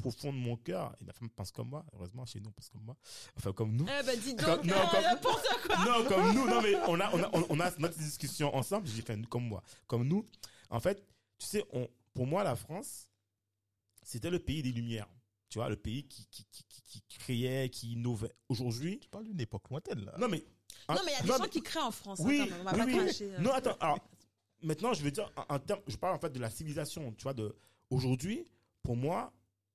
[0.00, 2.68] profond de mon cœur, et ma femme pense comme moi, heureusement, chez nous, on pense
[2.68, 2.96] comme moi.
[3.36, 3.86] Enfin, comme nous.
[3.86, 5.76] Eh ben, dis donc, Comme- non, euh, comme- n'importe quoi.
[5.84, 8.86] Non, comme nous, non, mais on a, on a, on- a notre discussion ensemble.
[8.88, 10.24] J'ai fait comme moi, comme nous.
[10.70, 11.04] En fait,
[11.38, 13.08] tu sais, on, pour moi, la France,
[14.02, 15.08] c'était le pays des Lumières.
[15.48, 18.32] Tu vois, le pays qui, qui, qui, qui, qui créait, qui innovait.
[18.48, 20.14] Aujourd'hui, Tu parles d'une époque lointaine, là.
[20.18, 20.44] non, mais.
[20.88, 22.20] Non, mais il y a des non, gens mais- qui créent en France.
[22.20, 22.96] hein, Oui, on va oui, pas oui.
[22.96, 23.34] cracher.
[23.34, 23.38] euh.
[23.40, 23.98] Non, attends, alors,
[24.62, 27.22] maintenant, je veux dire, en, en termes, je parle en fait de la civilisation, tu
[27.24, 27.56] vois, de,
[27.90, 28.46] aujourd'hui,
[28.84, 29.32] pour moi,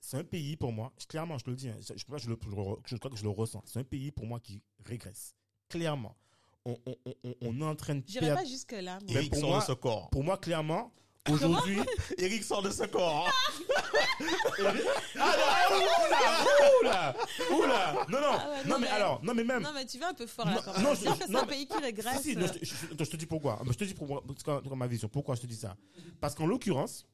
[0.07, 2.23] c'est un pays pour moi, clairement, je te le dis, hein, je, je, crois que
[2.23, 2.37] je, le,
[2.85, 3.63] je crois que je le ressens.
[3.65, 5.33] C'est un pays pour moi qui régresse.
[5.67, 6.15] Clairement.
[6.63, 8.99] On, on, on, on est en train de J'irai pas jusque-là.
[8.99, 9.01] moi.
[9.07, 10.09] Mais Eric pour sort moi- de ce corps.
[10.11, 10.91] Pour moi, clairement,
[11.29, 11.79] aujourd'hui.
[12.19, 13.29] Eric sort de ce corps.
[15.19, 15.35] ah
[15.69, 15.77] non,
[16.81, 17.15] oula,
[17.51, 18.05] oula, oula.
[18.09, 19.63] Non, non, Ah ouais, non, non, mais mais- alors, non, mais même.
[19.63, 20.83] Non, mais tu vas un peu fort là Non, quand même.
[20.83, 22.21] non, que c'est un mais- pays qui régresse.
[22.21, 23.59] Si, si, non, je, je- je te dis pourquoi.
[23.67, 24.23] Je te dis pourquoi.
[24.75, 25.07] Ma vision.
[25.09, 25.75] Pourquoi je te dis ça?
[26.19, 27.05] Parce qu'en l'occurrence,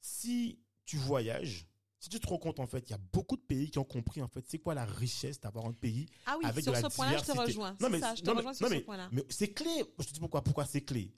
[0.00, 0.58] si
[0.88, 1.66] tu voyages,
[2.00, 3.84] si tu te rends compte en fait, il y a beaucoup de pays qui ont
[3.84, 6.78] compris en fait, c'est quoi la richesse d'avoir un pays Ah oui, avec sur de
[6.80, 7.76] la ce point-là, je te rejoins.
[7.80, 9.08] Non, mais- C'est ça, je te non, mais- rejoins sur non, ce mais- point-là.
[9.12, 9.84] Mais c'est clé.
[9.98, 10.42] Je te dis pourquoi.
[10.42, 11.12] Pourquoi c'est clé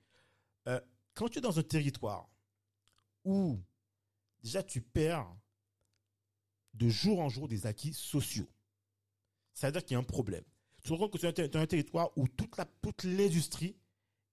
[0.69, 0.81] Euh,
[1.15, 2.29] Quand tu es dans un territoire
[3.25, 3.59] où
[4.43, 5.31] déjà tu perds
[6.75, 8.49] de jour en jour des acquis sociaux,
[9.53, 10.45] ça veut dire qu'il y a un problème.
[10.83, 13.77] Tu te rends compte que tu es es un territoire où toute la toute l'industrie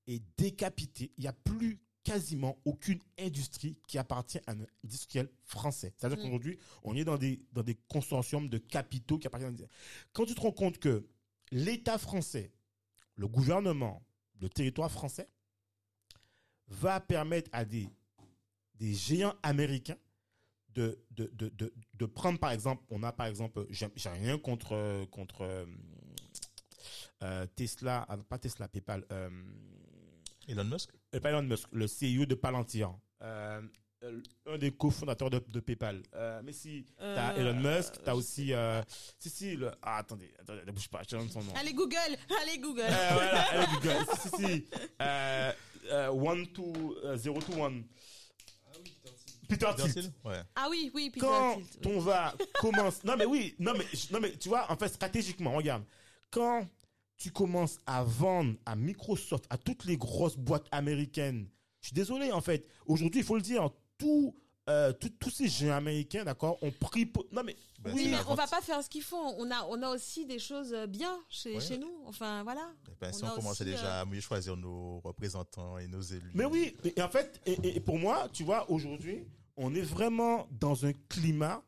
[0.07, 1.11] est décapitée.
[1.18, 5.93] Il n'y a plus quasiment aucune industrie qui appartient à un industriel français.
[5.97, 6.21] C'est-à-dire Mm.
[6.21, 9.67] qu'aujourd'hui, on est dans des, dans des consortiums de capitaux qui appartiennent à...
[10.13, 11.05] Quand tu te rends compte que
[11.51, 12.53] l'État français,
[13.15, 14.01] le gouvernement,
[14.39, 15.27] le territoire français,
[16.69, 17.89] va permettre à des,
[18.75, 19.97] des géants américains
[20.69, 24.73] de, de, de, de, de prendre, par exemple, on a par exemple, j'ai rien contre,
[24.73, 25.65] euh, contre euh,
[27.23, 29.29] euh, Tesla, ah, pas Tesla, PayPal, euh,
[30.48, 30.90] Elon Musk?
[31.15, 33.61] euh, pas Elon Musk, le CEO de Palantir, euh,
[34.03, 36.03] euh, un des cofondateurs de, de PayPal.
[36.15, 38.82] Euh, mais si, t'as Euh, Elon Musk, t'as aussi, euh,
[39.19, 41.53] si, si, le, ah, attendez, attendez, ne bouge pas, je te donne son nom.
[41.56, 41.98] Allez Google,
[42.41, 42.82] allez Google.
[42.82, 44.06] Euh, voilà, allez, Google.
[44.22, 44.65] si, si, si,
[45.02, 45.52] euh,
[45.91, 46.45] euh, one,
[47.03, 47.84] euh, zero, two, one.
[49.49, 49.91] Peter Peter Thiel.
[49.94, 50.41] Thiel Ouais.
[50.56, 51.91] Ah oui, oui, Peter Quand Thiel, oui.
[51.95, 55.53] on va commencer, non mais oui, non mais, non mais tu vois, en fait stratégiquement,
[55.53, 55.84] regarde,
[56.30, 56.68] quand
[57.18, 61.48] tu commences à vendre à Microsoft, à toutes les grosses boîtes américaines,
[61.81, 62.68] je suis désolé en fait.
[62.85, 64.35] Aujourd'hui, il faut le dire, tous
[64.69, 68.18] euh, tous- tous ces géants américains, d'accord, ont pris, po- non mais Ben, Oui, mais
[68.27, 68.49] on va vente.
[68.49, 69.34] pas faire ce qu'ils font.
[69.38, 72.02] On a, on a aussi des choses bien chez, nous.
[72.06, 72.69] Enfin, voilà.
[72.89, 75.88] Eh ben, si On on, a commençait aussi, déjà à mieux choisir nos représentants et
[75.88, 76.31] nos élus.
[76.34, 79.23] Mais oui, et, en fait, et, et pour moi, tu vois, aujourd'hui,
[79.56, 81.64] on est vraiment dans un climat,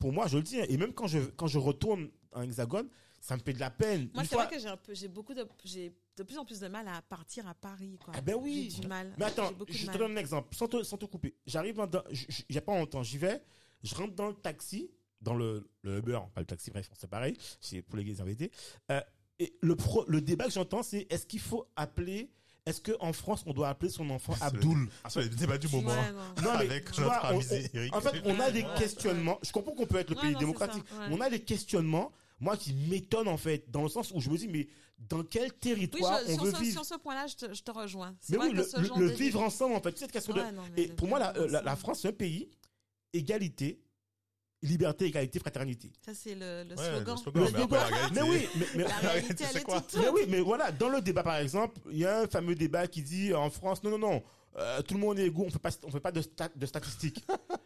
[0.00, 2.88] pour moi, je le dis, hein, et même quand je, quand je retourne en hexagone,
[3.20, 4.08] ça me fait de la peine.
[4.14, 6.44] Moi, c'est fois- vrai que j'ai un peu, j'ai beaucoup de, j'ai de plus en
[6.44, 8.14] plus de mal à partir à Paris, quoi.
[8.16, 8.70] Ah ben oui.
[8.74, 9.12] J'ai du mal.
[9.18, 11.34] Mais attends, J'ai je te donne un exemple, sans te, sans te couper.
[11.46, 13.42] J'arrive dans, a pas longtemps, j'y vais,
[13.82, 14.90] je rentre dans le taxi,
[15.20, 18.50] dans le, le Uber, pas le taxi, bref, c'est pareil, c'est pour les invités.
[18.90, 19.00] Euh,
[19.38, 22.30] et le, pro, le débat que j'entends, c'est est-ce qu'il faut appeler,
[22.66, 24.88] est-ce qu'en France, on doit appeler son enfant Abdoul?
[25.08, 25.90] C'est le débat du moment.
[25.90, 26.42] Ouais, non.
[26.42, 27.96] Non, mais Avec tu notre vois, ami on- Eric.
[27.96, 29.38] En fait, on a des questionnements.
[29.42, 30.84] Je comprends qu'on peut être le Ouais, pays non, démocratique.
[30.88, 31.08] ça, ouais.
[31.08, 34.30] mais On a des questionnements, moi, qui m'étonnent, en fait, dans le sens où je
[34.30, 34.68] me dis, mais
[34.98, 37.54] dans quel Oui, territoire je- on sur, veut ce, vivre sur ce point-là, je te,
[37.54, 38.14] je te rejoins.
[38.30, 39.96] Mais oui, le, ce le- genre le de- vivre ensemble, en fait.
[39.98, 40.56] Cette question Ouais, de.
[40.56, 41.76] non, mais Et pour moi, la, euh, la, la ensemble.
[41.78, 42.48] France, c'est un pays
[43.12, 43.80] égalité,
[44.62, 45.90] liberté, égalité, fraternité.
[46.04, 47.14] Ça, c'est le, le Ouais, slogan.
[47.16, 49.80] le slogan, Le mais après, mais oui, mais, mais- La réalité, elle C'est est quoi
[49.80, 50.00] toute.
[50.00, 52.86] mais oui, mais voilà, dans le débat, par exemple, il y a un fameux débat
[52.86, 54.22] qui dit en France, non, non, non,
[54.58, 56.66] euh, tout le monde est égaux, on fait pas, on fait pas de, stat- de
[56.66, 57.24] statistiques.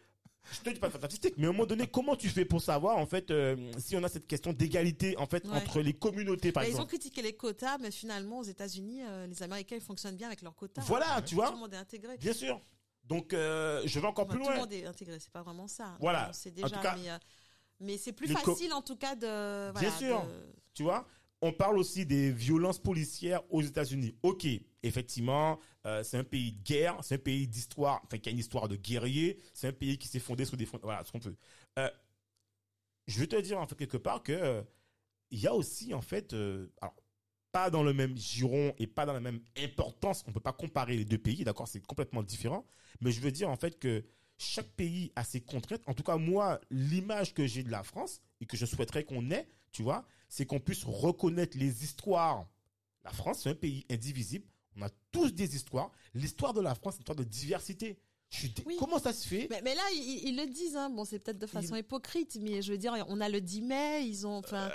[0.51, 2.61] Je te dis pas de statistiques, mais à un moment donné, comment tu fais pour
[2.61, 5.55] savoir, en fait, euh, si on a cette question d'égalité, en fait, Ouais.
[5.57, 6.89] entre les communautés, par Bah, ils ont exemple.
[6.89, 10.55] critiqué les quotas, mais finalement, aux États-Unis, euh, les Américains ils fonctionnent bien avec leurs
[10.55, 10.81] quotas.
[10.83, 12.17] Voilà, tu Tout vois, le monde est intégré.
[12.17, 12.61] bien sûr.
[13.05, 14.59] Donc, euh, je vais encore plus tout le loin.
[14.61, 15.95] monde est intégré, c'est pas vraiment ça.
[15.99, 16.27] Voilà.
[16.29, 17.17] On sait En déjà, tout cas, mais, euh,
[17.79, 19.71] mais c'est plus facile en tout cas de.
[19.79, 20.23] Bien sûr.
[20.23, 21.07] de- Tu vois,
[21.45, 24.15] on parle aussi des violences policières aux États-Unis.
[24.23, 24.47] Ok,
[24.81, 28.39] effectivement, euh, c'est un pays de guerre, c'est un pays d'histoire, enfin qui a une
[28.39, 31.19] histoire de guerriers, c'est un pays qui s'est fondé sur des fonds, voilà, ce qu'on
[31.19, 31.35] peut.
[31.77, 31.89] Euh,
[33.07, 34.63] je veux te dire en fait quelque part que
[35.29, 36.95] il y a aussi en fait, euh, alors
[37.51, 40.97] pas dans le même giron et pas dans la même importance, on peut pas comparer
[40.97, 42.65] les deux pays, d'accord, c'est complètement différent,
[43.01, 44.03] mais je veux dire en fait que
[44.37, 45.83] chaque pays a ses contraintes.
[45.85, 49.29] En tout cas, moi, l'image que j'ai de la France et que je souhaiterais qu'on
[49.31, 50.05] ait, tu vois,
[50.35, 52.45] c'est qu'on puisse reconnaître les histoires.
[53.05, 54.45] La France, c'est un pays indivisible.
[54.75, 55.91] On a tous des histoires.
[56.13, 57.97] L'histoire de la France, c'est une histoire de diversité.
[58.65, 58.75] Oui.
[58.77, 59.47] Comment ça se fait?
[59.49, 60.89] Mais, mais là, ils, ils le disent, hein.
[60.89, 64.05] bon, c'est peut-être de façon hypocrite, mais je veux dire, on a le 10 mai,
[64.05, 64.35] ils ont.
[64.39, 64.67] Enfin,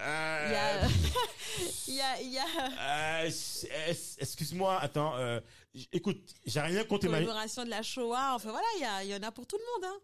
[0.47, 0.89] il y a.
[1.89, 2.23] Il y a.
[2.23, 3.31] Il y a Euh,
[4.19, 5.15] Excuse-moi, attends.
[5.17, 5.41] euh,
[5.93, 9.15] écoute, j'ai rien contre commémoration de la Shoah, enfin voilà, il y, a- il y
[9.15, 10.01] en a pour tout le monde, hein.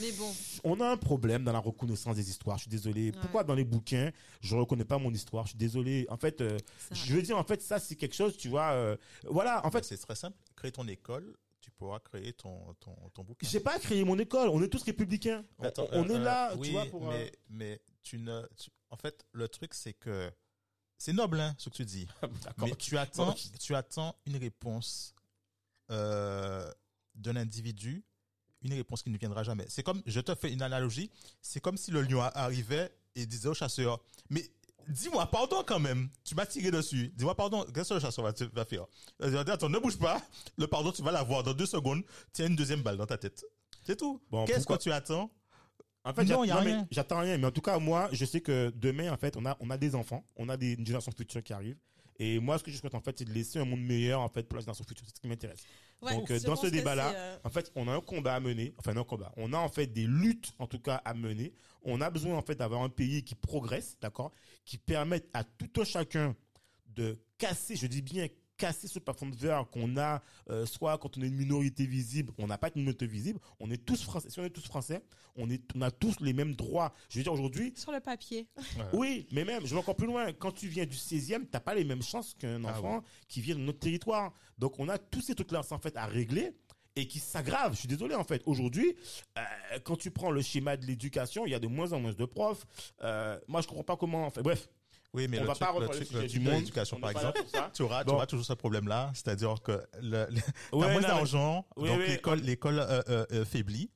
[0.00, 0.34] Mais bon,
[0.64, 2.56] On a un problème dans la reconnaissance des histoires.
[2.58, 3.10] Je suis désolé.
[3.10, 3.18] Ouais.
[3.20, 4.10] Pourquoi dans les bouquins,
[4.40, 5.44] je reconnais pas mon histoire?
[5.44, 6.06] Je suis désolé.
[6.08, 6.58] En fait, euh,
[6.92, 8.72] je veux dire, en fait, ça, c'est quelque chose, tu vois.
[8.72, 10.36] euh, voilà, en fait, c'est très simple.
[10.56, 13.46] Crée ton école, tu pourras créer ton, ton, ton bouquin.
[13.48, 14.48] j'ai pas créé mon école.
[14.48, 15.44] On est tous républicains.
[15.58, 17.10] On- Attends, on, euh, est là, euh, oui, tu vois, pour.
[17.10, 18.42] euh, mais, mais tu ne.
[18.56, 20.30] tu- en fait, le truc, c'est que.
[20.98, 22.06] C'est noble, hein, ce que tu dis.
[22.44, 22.68] D'accord.
[22.68, 25.14] Mais tu attends, tu attends une réponse
[25.90, 26.70] euh,
[27.14, 28.04] d'un individu,
[28.64, 29.64] une réponse qui ne viendra jamais.
[29.68, 31.10] C'est comme, je te fais une analogie,
[31.42, 34.00] c'est comme si le lion arrivait et disait au chasseur,
[34.30, 34.42] mais
[34.88, 38.32] dis-moi pardon quand même, tu m'as tiré dessus, dis-moi pardon, qu'est-ce que le chasseur va,
[38.32, 38.86] te- va faire?
[39.20, 40.20] Il va dire, Attends, ne bouge pas,
[40.56, 43.44] le pardon, tu vas l'avoir dans deux secondes, tiens une deuxième balle dans ta tête.
[43.86, 44.20] C'est tout.
[44.30, 45.30] Bon, Qu'est-ce que tu attends?
[46.06, 46.86] En fait, Non, mais rien.
[46.90, 47.38] j'attends rien.
[47.38, 49.78] Mais en tout cas, moi, je sais que demain, en fait, on a, on a
[49.78, 51.76] des enfants, on a des une génération future qui arrive.
[52.18, 54.28] Et moi, ce que je souhaite, en fait, c'est de laisser un monde meilleur, en
[54.28, 55.06] fait, pour la génération future.
[55.08, 55.62] C'est ce qui m'intéresse.
[56.04, 58.74] Ouais, Donc, euh, dans ce débat-là, euh, en fait, on a un combat à mener.
[58.78, 59.32] Enfin, non, un combat.
[59.36, 61.54] On a, en fait, des luttes, en tout cas, à mener.
[61.82, 64.32] On a besoin, en fait, d'avoir un pays qui progresse, d'accord?
[64.64, 66.36] Qui permette à tout un chacun
[66.88, 71.16] de casser, je dis bien, casser ce plafond de verre qu'on a, euh, soit quand
[71.18, 74.30] on est une minorité visible, on n'a pas de minorité visible, on est tous français.
[74.30, 75.02] Si on est tous français,
[75.36, 76.92] on est, on a tous les mêmes droits.
[77.08, 78.46] Je veux dire, aujourd'hui, sur le papier.
[78.92, 80.32] oui, mais même, je vais encore plus loin.
[80.32, 83.54] Quand tu viens du 16e, t'as pas les mêmes chances qu'un Ah enfant qui vient
[83.56, 84.32] de notre territoire.
[84.58, 86.52] Donc, on a tous ces trucs-là, en fait, à régler
[86.96, 87.72] et qui s'aggravent.
[87.72, 88.42] Je suis désolé, en fait.
[88.46, 88.94] Aujourd'hui,
[89.36, 89.42] euh,
[89.84, 92.24] quand tu prends le schéma de l'éducation, il y a de moins en moins de
[92.24, 92.64] profs.
[93.02, 94.42] Euh, moi, je comprends pas comment, en fait.
[94.42, 94.68] Bref,
[95.14, 96.54] Oui, mais on le va truc, pas le truc, du le du de monde.
[96.60, 97.40] l'éducation, On par exemple,
[97.72, 98.14] tu auras, tu Bon.
[98.16, 102.06] auras toujours ce problème-là, c'est-à-dire que le, le- Ouais, moins d'argent, Oui, donc oui.
[102.08, 103.90] l'école, l'école euh, euh, euh, faiblit,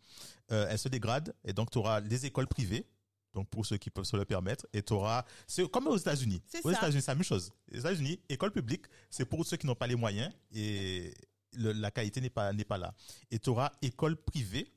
[0.52, 2.86] euh, elle se dégrade, et donc tu auras des écoles privées,
[3.34, 6.40] donc pour ceux qui peuvent se le permettre, et tu auras, c'est comme aux États-Unis.
[6.46, 6.78] C'est Aux ça.
[6.78, 7.50] États-Unis, c'est la même chose.
[7.70, 11.12] Les États-Unis, école publique, c'est pour ceux qui n'ont pas les moyens, et
[11.54, 12.94] le- la qualité n'est pas n'est pas là.
[13.30, 14.72] Et tu auras école privée.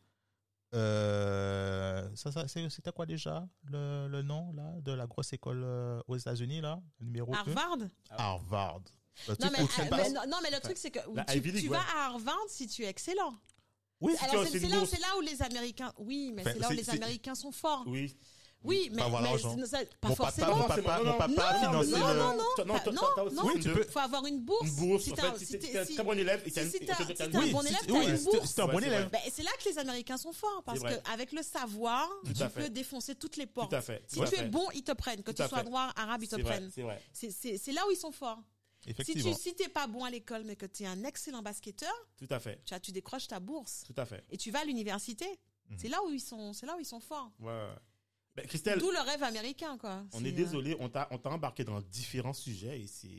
[0.74, 5.62] Euh, ça, ça, c'est- c'était quoi déjà le, le nom là de la grosse école
[5.64, 7.78] euh, aux États-Unis là, numéro 2 Harvard?
[8.10, 8.82] Harvard.
[9.28, 11.70] Le non mais, fais euh, mais non, non, mais le truc c'est que tu, tu
[11.70, 11.78] ouais.
[11.78, 13.36] vas à Harvard si tu es excellent.
[14.00, 16.90] Oui, c'est là, c'est là où les Américains, oui, mais Enfin, c'est là où les
[16.90, 17.84] Américains sont forts.
[17.86, 18.16] Oui.
[18.64, 19.56] Oui, mais, avoir mais l'argent.
[19.66, 20.56] c'est- pas Mon papa, forcément.
[20.56, 22.66] mon forcément, papa, non, mon non, papa non, finançait non, le- non, non, non, toi,
[22.66, 23.36] non, t'as aussi.
[23.44, 24.68] Oui, une tu de- peux- faut avoir une bourse.
[24.70, 26.04] Une bourse, Si en t'as- fait, si si t'es t'es- si t'es un si- très
[26.04, 28.06] bon élève, si- t'as une- si t'as- t'as- t'as t'as un Oui, bon élève, oui,
[28.06, 28.48] t'as une bourse.
[28.50, 29.10] si t'es un bon élève.
[29.10, 31.02] Ben, c'est là que les Américains sont forts parce C'est vrai.
[31.04, 33.72] que avec le savoir, Tout tu peux défoncer toutes les portes.
[33.72, 34.04] Tout à fait.
[34.08, 35.24] Si tu es bon, ils te prennent.
[35.24, 36.70] Que tu sois noir, arabe, ils te prennent.
[36.74, 37.02] c'est vrai.
[37.14, 38.40] C'est- C'est c'est là où ils sont forts.
[38.84, 39.36] Si Effectivement.
[39.36, 42.28] tu si t'es pas bon à l'école, mais que tu es un excellent basketteur, Tout
[42.32, 42.60] à fait.
[42.66, 44.24] tu, as- tu décroches ta bourse Tout à fait.
[44.32, 45.26] et tu vas à l'université.
[45.70, 45.78] Mhm.
[45.80, 47.32] C'est là où ils sont, c'est là où ils sont forts.
[47.40, 47.76] Ouais, ouais.
[48.36, 50.04] Ben, Christelle, D'où le rêve américain, quoi.
[50.14, 53.10] on C'est, est euh, désolé, on t'a on t'a embarqué dans différents sujets et c'est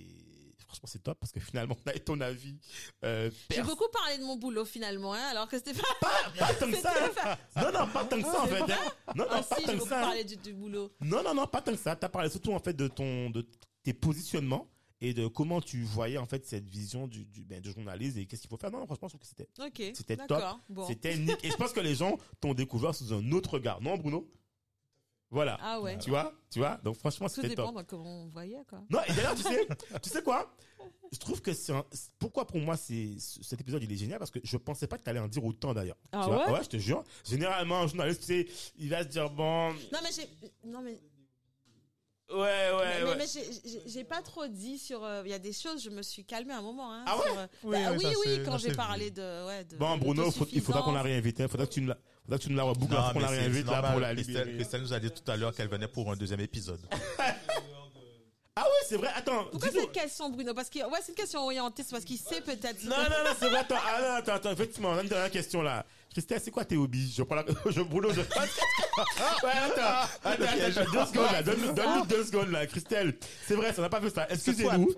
[0.66, 2.56] franchement c'est top parce que finalement on a ton avis
[3.04, 5.82] euh, J'ai beaucoup parlé de mon boulot finalement, hein, alors que c'était pas.
[6.38, 6.94] pas tant que ça.
[7.26, 7.36] hein.
[7.62, 8.62] Non non, pas tant que ça en fait.
[8.72, 8.78] hein.
[9.14, 10.00] Non non, Ah pas si, tant que ça.
[10.00, 10.90] parlé du, du boulot.
[11.02, 11.94] Non non non, pas tant que ça.
[11.94, 13.46] T'as parlé surtout en fait de ton de
[13.82, 14.70] tes positionnements
[15.02, 18.24] et de comment tu voyais en fait cette vision du du, ben, du journalisme et
[18.24, 18.70] qu'est-ce qu'il faut faire.
[18.70, 19.94] Non, non franchement je trouve que c'était Ok.
[19.94, 20.42] C'était top.
[20.70, 20.86] Bon.
[20.86, 23.82] c'était et je pense que les gens t'ont découvert sous un autre regard.
[23.82, 24.26] Non Bruno?
[25.32, 25.58] Voilà.
[25.60, 25.98] Ah ouais.
[25.98, 27.66] Tu vois Tu vois Donc franchement c'était top.
[27.66, 28.82] dépend de comment on voyait, quoi.
[28.90, 29.66] Non, et d'ailleurs, tu sais,
[30.02, 30.54] tu sais quoi?
[31.10, 31.84] Je trouve que c'est un-
[32.18, 34.18] pourquoi pour moi c'est cet épisode il est génial?
[34.18, 35.96] Parce que je pensais pas que t'allais en dire autant d'ailleurs.
[36.12, 36.52] Ah Tu vois?
[36.52, 36.62] ouais?
[36.64, 37.02] Je te jure.
[37.24, 38.46] Généralement, un journaliste, tu sais,
[38.78, 40.28] il va se dire bon, Non mais j'ai,
[40.64, 41.00] non mais,
[42.30, 43.16] ouais, ouais, mais, ouais.
[43.18, 45.04] mais j'ai- j'ai j'ai pas trop dit sur.
[45.04, 46.92] euh, Il y a des choses, je me suis calmée un moment.
[46.92, 47.22] Hein, Ah ouais?
[47.24, 49.64] sur, euh, Oui, bah oui, oui, ça, oui, c'est- quand ça, j'ai parlé de, ouais,
[49.64, 49.76] de.
[49.76, 51.38] Bon, Bruno, faut- il faudra qu'on la réinvite.
[51.40, 51.98] Il faudra que tu nous la,
[52.30, 54.16] que tu nous la reboucles mais la réinvite là pour la normal.
[54.16, 54.56] Christelle.
[54.56, 56.80] Christelle nous a dit tout à l'heure qu'elle venait pour un deuxième épisode.
[58.54, 59.08] Ah ouais, c'est vrai.
[59.14, 59.46] Attends.
[59.50, 60.52] Pourquoi cette question, Bruno?
[60.52, 62.84] Parce que ouais, c'est une question orientée, c'est parce qu'il sait peut-être.
[62.84, 63.60] Non, non, non, c'est vrai.
[63.60, 65.86] Attends, ah, non, attends, attends, effectivement, on a une dernière question là.
[66.10, 67.14] Christelle, c'est quoi tes hobbies?
[67.16, 68.20] Je prends la, je Bruno, je.
[68.20, 68.26] ouais,
[69.42, 73.16] attends, attends, attends, attends, deux secondes là, donne-nous donne-nous deux secondes là, Christelle.
[73.46, 74.26] C'est vrai, ça n'a pas fait ça.
[74.28, 74.90] Excusez-nous.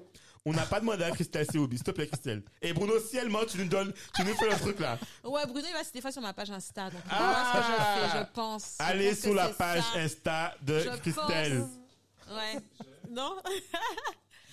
[0.46, 2.42] On n'a pas demandé à Christelle ses hobbies, s'il te plaît, Christelle.
[2.60, 4.98] Et Bruno, si elle ment, tu nous donnes, tu nous fais le truc là.
[5.24, 7.50] Ouais, Bruno, il va des fois sur ma page Insta, donc Ah.
[7.52, 8.76] voit ce que je fais, je pense.
[8.78, 9.98] Je Allez pense sur la page ça.
[10.00, 11.60] Insta de Je Christelle.
[12.28, 12.36] pense.
[12.36, 12.60] Ouais.
[13.10, 13.36] Non?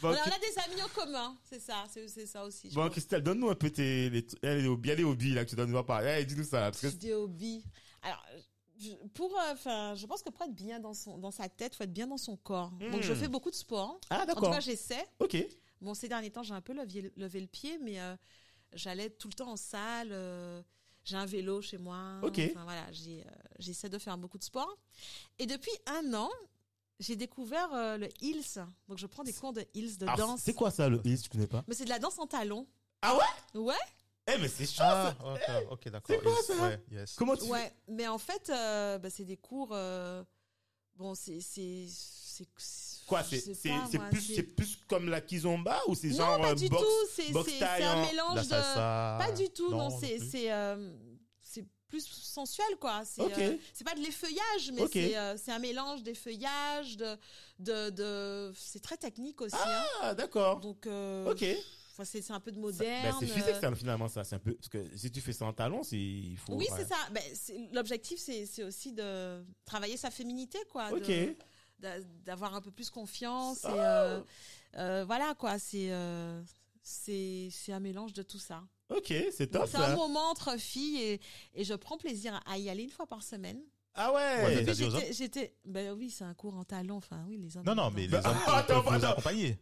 [0.01, 2.71] Bon, on, a, on Chris- a des amis en commun, c'est ça, c'est ça aussi.
[2.71, 2.91] je Bon, pense.
[2.93, 5.83] Christelle, donne-nous un peu tes, les, les hobbies, les hobbies là que tu dois nous
[5.83, 6.09] parler.
[6.09, 7.63] Allez, dis-nous ça là, parce que Des hobbies.
[8.01, 8.25] Alors,
[8.79, 11.75] je- pour, euh, enfin, je pense que pour être bien dans son, dans sa tête,
[11.75, 12.71] faut être bien dans son corps.
[12.91, 13.15] Donc, je Hmm.
[13.15, 14.01] fais beaucoup de sport.
[14.09, 14.49] Ah, En tout d'accord.
[14.53, 15.05] cas, j'essaie.
[15.19, 15.37] Ok.
[15.81, 18.15] Bon, ces derniers temps, j'ai un peu levé, levé le pied, mais euh,
[18.73, 20.09] j'allais tout le temps en salle.
[20.11, 20.61] euh,
[21.03, 22.19] j'ai un vélo chez moi.
[22.21, 22.39] Ok.
[22.51, 24.77] Enfin, voilà, j'ai, euh, j'essaie de faire beaucoup de sport.
[25.39, 26.29] Et depuis un an,
[26.99, 28.63] j'ai découvert euh, le heels.
[28.87, 30.41] Donc, je prends des cours de heels, de Alors, danse.
[30.41, 31.63] c'est quoi ça le heels, tu connais pas?
[31.67, 32.67] Mais c'est de la danse en talons.
[33.01, 33.59] Ah ouais?
[33.59, 33.73] Ouais,
[34.27, 35.61] Eh, mais c'est chaud Ah, ça.
[35.63, 36.15] ok, ok, d'accord.
[36.15, 36.61] C'est quoi, Yes, ça?
[36.61, 37.15] ouais, yes.
[37.15, 37.73] Comment tu ouais.
[37.87, 39.69] Mais en fait, euh, bah, c'est des cours.
[39.71, 40.23] euh,
[40.95, 41.39] bon, c'est.
[43.11, 46.69] Quoi, c'est plus c'est- plus comme la kizomba ou c'est Non, genre pas euh, du
[46.69, 47.07] boxe tout.
[47.43, 48.47] C'est, un en- mélange La de.
[48.47, 49.17] salsa.
[49.19, 50.29] Pas du tout, non, non c'est plus.
[50.31, 50.93] c'est euh,
[51.41, 53.01] c'est plus sensuel quoi.
[53.05, 57.17] C'est euh, c'est pas de l'effeuillage, mais c'est euh, c'est un mélange d'effeuillage, de
[57.59, 59.55] de de c'est très technique aussi.
[59.57, 59.83] hein.
[60.01, 60.61] Ah, d'accord.
[60.61, 61.43] Donc euh, Ok.
[61.91, 63.03] enfin, c'est c'est un peu de Ça- moderne.
[63.03, 64.23] ben, c'est physique, ça, finalement, ça.
[64.23, 66.53] C'est un peu, parce que si tu fais ça en talon, c'est, il faut.
[66.53, 66.77] Oui, ouais.
[66.77, 66.95] c'est ça.
[67.11, 67.21] Ben,
[67.73, 70.89] L'objectif, c'est c'est aussi de travailler sa féminité, quoi.
[70.91, 71.35] de- Ok.
[72.25, 73.63] D'avoir un peu plus confiance.
[73.65, 74.03] Et, Ah.
[74.03, 74.21] euh,
[74.77, 75.57] euh, voilà, quoi.
[75.59, 76.41] C'est euh,
[76.81, 78.63] c'est c'est un mélange de tout ça.
[78.89, 81.21] Ok, c'est top, C'est un moment entre filles et,
[81.55, 83.61] et je prends plaisir à y aller une fois par semaine.
[83.95, 84.63] Ah ouais.
[84.63, 86.97] Et j'étais- ben oui, c'est un cours en talon.
[86.97, 87.65] Enfin, oui, les hommes.
[87.65, 89.11] Non, non, mais les hommes Bah, attends, attends.
[89.11, 89.57] accompagner.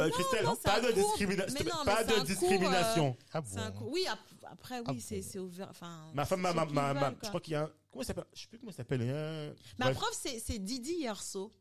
[0.00, 0.94] Euh, Christelle, non, pas de cours.
[0.94, 1.54] discrimination.
[1.58, 3.16] Mais non, mais Pas de cours, discrimination.
[3.32, 3.92] Ah C'est un bon cours.
[3.92, 4.18] Oui, ap-
[4.50, 5.44] après, oui, Ah c'est bon.
[5.44, 5.68] ouvert.
[5.70, 6.10] Enfin.
[6.14, 8.24] Ma femme, ma, ma, ma, ma- je crois qu'il y a un, comment s'appelle?
[8.32, 9.02] Je sais plus comment il s'appelle.
[9.02, 9.96] un- Ma Bref.
[9.96, 11.52] prof, c'est Didi Yerso.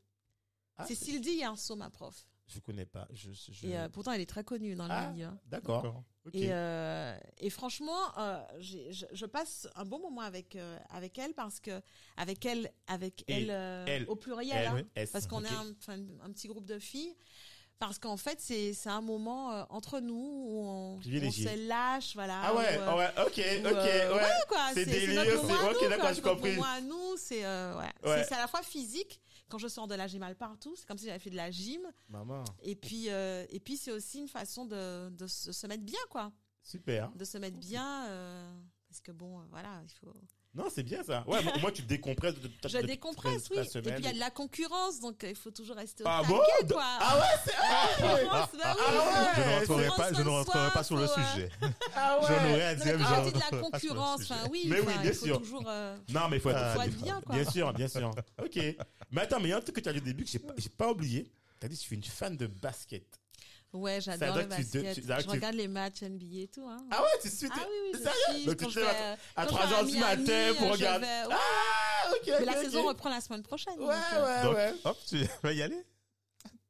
[0.78, 2.26] Ah, c'est Sylvie Yerso, ma prof.
[2.48, 3.08] Je connais pas.
[3.14, 3.66] Je, je...
[3.68, 5.08] Et euh, pourtant, elle est très connue dans Ah.
[5.08, 5.26] le milieu.
[5.28, 5.40] hein.
[5.46, 6.04] D'accord.
[6.26, 6.36] Ok.
[6.36, 8.78] Et, euh, et franchement, euh, je,
[9.12, 11.82] je passe un bon moment avec euh, avec elle parce que
[12.18, 15.72] avec elle, avec Et elle, euh, elle, au pluriel, Elle, hein, parce qu'on est un,
[15.80, 17.16] enfin, un petit groupe de filles.
[17.82, 22.14] Parce qu'en fait, c'est c'est un moment euh, entre nous où on, on se lâche,
[22.14, 22.40] voilà.
[22.44, 24.30] Ah ouais, où, euh, ouais, ok, où, ok, euh, ouais.
[24.48, 26.52] quoi, C'est délire, c'est- ok, nous, d'accord, j'ai compris.
[26.52, 27.92] moment à nous, c'est euh, ouais.
[28.08, 28.24] Ouais.
[28.24, 29.20] C'est- à la fois physique.
[29.50, 30.76] Quand je sors de là, j'ai mal partout.
[30.78, 31.82] C'est comme si j'avais fait de la gym.
[32.08, 36.00] Maman, Et puis, euh, et puis c'est aussi une façon de, de se mettre bien,
[36.12, 36.32] quoi.
[36.62, 37.10] super.
[37.16, 38.54] De se mettre bien, euh,
[38.88, 40.14] parce que bon, voilà, il faut.
[40.54, 41.24] Non, c'est bien ça.
[41.28, 43.70] Ouais, moi, moi, tu décompresses de, de- Je de- décompresse, de oui.
[43.72, 46.04] ta Et puis il y a de la concurrence, donc euh, il faut toujours rester
[46.04, 46.74] au Ah taquet, bon?
[46.74, 46.84] quoi.
[47.00, 48.28] Ah ouais, c'est ah, bah oui.
[48.32, 49.36] Ah ouais.
[49.36, 51.50] Je ne rentrerai pas, je ne rentrerai pas sur le sujet.
[51.96, 52.28] Ah ouais.
[52.28, 55.26] J'en aurais à dire, mais de la concurrence, enfin oui, Mais oui, bien il faut
[55.26, 55.38] sûr.
[55.42, 55.64] toujours.
[55.68, 56.58] euh, Non, mais il faut être.
[56.60, 57.36] Ah, bien, quoi.
[57.36, 58.12] Bien sûr, bien sûr.
[58.44, 58.60] Ok.
[59.12, 60.30] Mais attends, mais il y a un truc que tu as dit au début que
[60.30, 61.32] j'ai pas, oublié.
[61.62, 63.06] Tu as dit que je suis une fan de basket.
[63.74, 64.96] Ouais, j'adore le basket.
[64.96, 66.68] tu- Je regarde les matchs NBA et tout.
[66.68, 66.86] Hein.
[66.92, 67.48] Ah ouais, tu suis.
[67.52, 68.12] Ah oui, oui, Sérieux?
[68.36, 68.46] suis.
[68.46, 70.54] Donc, tu te lèves à- euh, à quand 3 je vais heures du Miami, matin
[70.58, 71.06] pour je regarder.
[71.06, 71.36] vais- ouais.
[71.36, 72.34] Ah, ok.
[72.40, 73.80] Mais la saison reprend la semaine prochaine.
[73.80, 74.74] Ouais, donc, euh, ouais, Donc, ouais.
[74.84, 75.82] hop, tu vas y aller?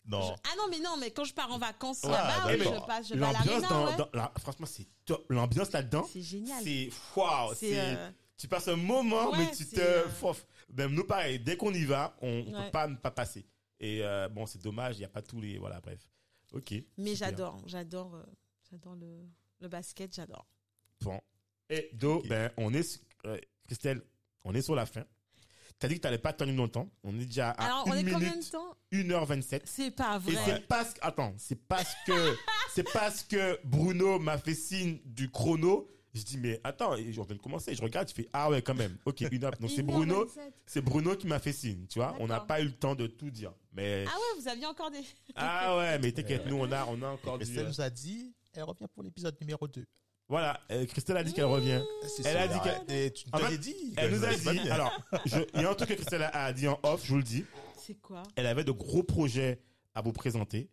[0.06, 0.22] Non.
[0.22, 2.86] je- Ah non, mais non, mais quand je pars en vacances Ouais, là-bas, oui, je
[2.86, 3.32] passe, je vais à
[3.70, 3.96] dans, ouais.
[3.98, 5.26] dans- la- franchement, c'est top.
[5.30, 6.62] L'ambiance là-dedans, C'est génial.
[6.64, 7.54] c'est waouh.
[7.56, 9.80] C'est, euh, tu passes un moment, Ouais, mais tu te.
[9.80, 10.46] euh, Fof.
[10.76, 11.40] Même nous, pareil.
[11.40, 12.66] Dès qu'on y va, on, on Ouais.
[12.66, 13.46] peut pas ne pas passer.
[13.80, 14.98] Et euh, bon, c'est dommage.
[14.98, 15.58] Il y a pas tous les.
[15.58, 16.00] Voilà, bref.
[16.52, 16.74] Ok.
[16.98, 17.30] Mais super.
[17.30, 18.24] j'adore, j'adore, euh,
[18.70, 19.26] j'adore le,
[19.60, 20.48] le basket, j'adore.
[21.02, 21.20] Bon.
[21.70, 24.02] Et Do, ben, on est, euh, Christelle,
[24.44, 25.04] on est sur la fin.
[25.80, 26.92] T'as dit que t'allais pas tenir longtemps.
[27.04, 28.78] On est déjà à Alors, on est combien de temps?
[28.92, 29.62] 1h27.
[29.66, 30.44] C'est pas Et vrai.
[30.46, 32.36] c'est parce que, attends, c'est parce que,
[32.76, 35.88] c'est parce que Bruno m'a fait signe du chrono.
[36.14, 37.74] Je dis, mais attends, et je viens de commencer.
[37.74, 38.96] Je regarde, je fais, ah ouais, quand même.
[39.06, 39.54] Ok, une heure.
[39.60, 39.86] Donc c'est 1h27.
[39.86, 40.28] Bruno,
[40.68, 42.16] c'est Bruno qui m'a fait signe, tu vois.
[42.20, 43.54] On n'a pas eu le temps de tout dire.
[43.74, 45.02] Mais, Ah ouais, vous aviez encore des.
[45.36, 47.90] ah ouais, mais t'inquiète, nous, on a, on a encore du, Estelle euh, nous a
[47.90, 49.86] dit, elle revient pour l'épisode numéro 2.
[50.28, 51.82] voilà, euh, Christelle a dit qu'elle revient.
[52.18, 52.54] C'est Elle a ça.
[52.54, 53.94] dit qu'elle- tu nous dit.
[53.98, 54.92] Elle nous a dit, alors,
[55.26, 57.18] je- il y a un truc que Christelle a a dit en off, je vous
[57.18, 57.46] le dis.
[57.78, 58.24] C'est quoi?
[58.36, 59.62] Elle avait de gros projets
[59.96, 60.70] à vous présenter.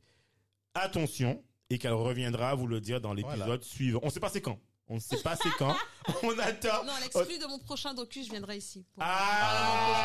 [0.74, 3.62] Attention, et qu'elle reviendra vous le dire dans l'épisode Voilà.
[3.62, 4.00] suivant.
[4.02, 4.58] On sait pas c'est quand.
[4.88, 5.76] On ne sait pas c'est quand.
[6.22, 6.82] On attend.
[6.84, 8.84] Non, l'exclu de mon prochain docu, je viendrai ici.
[8.94, 9.02] pour-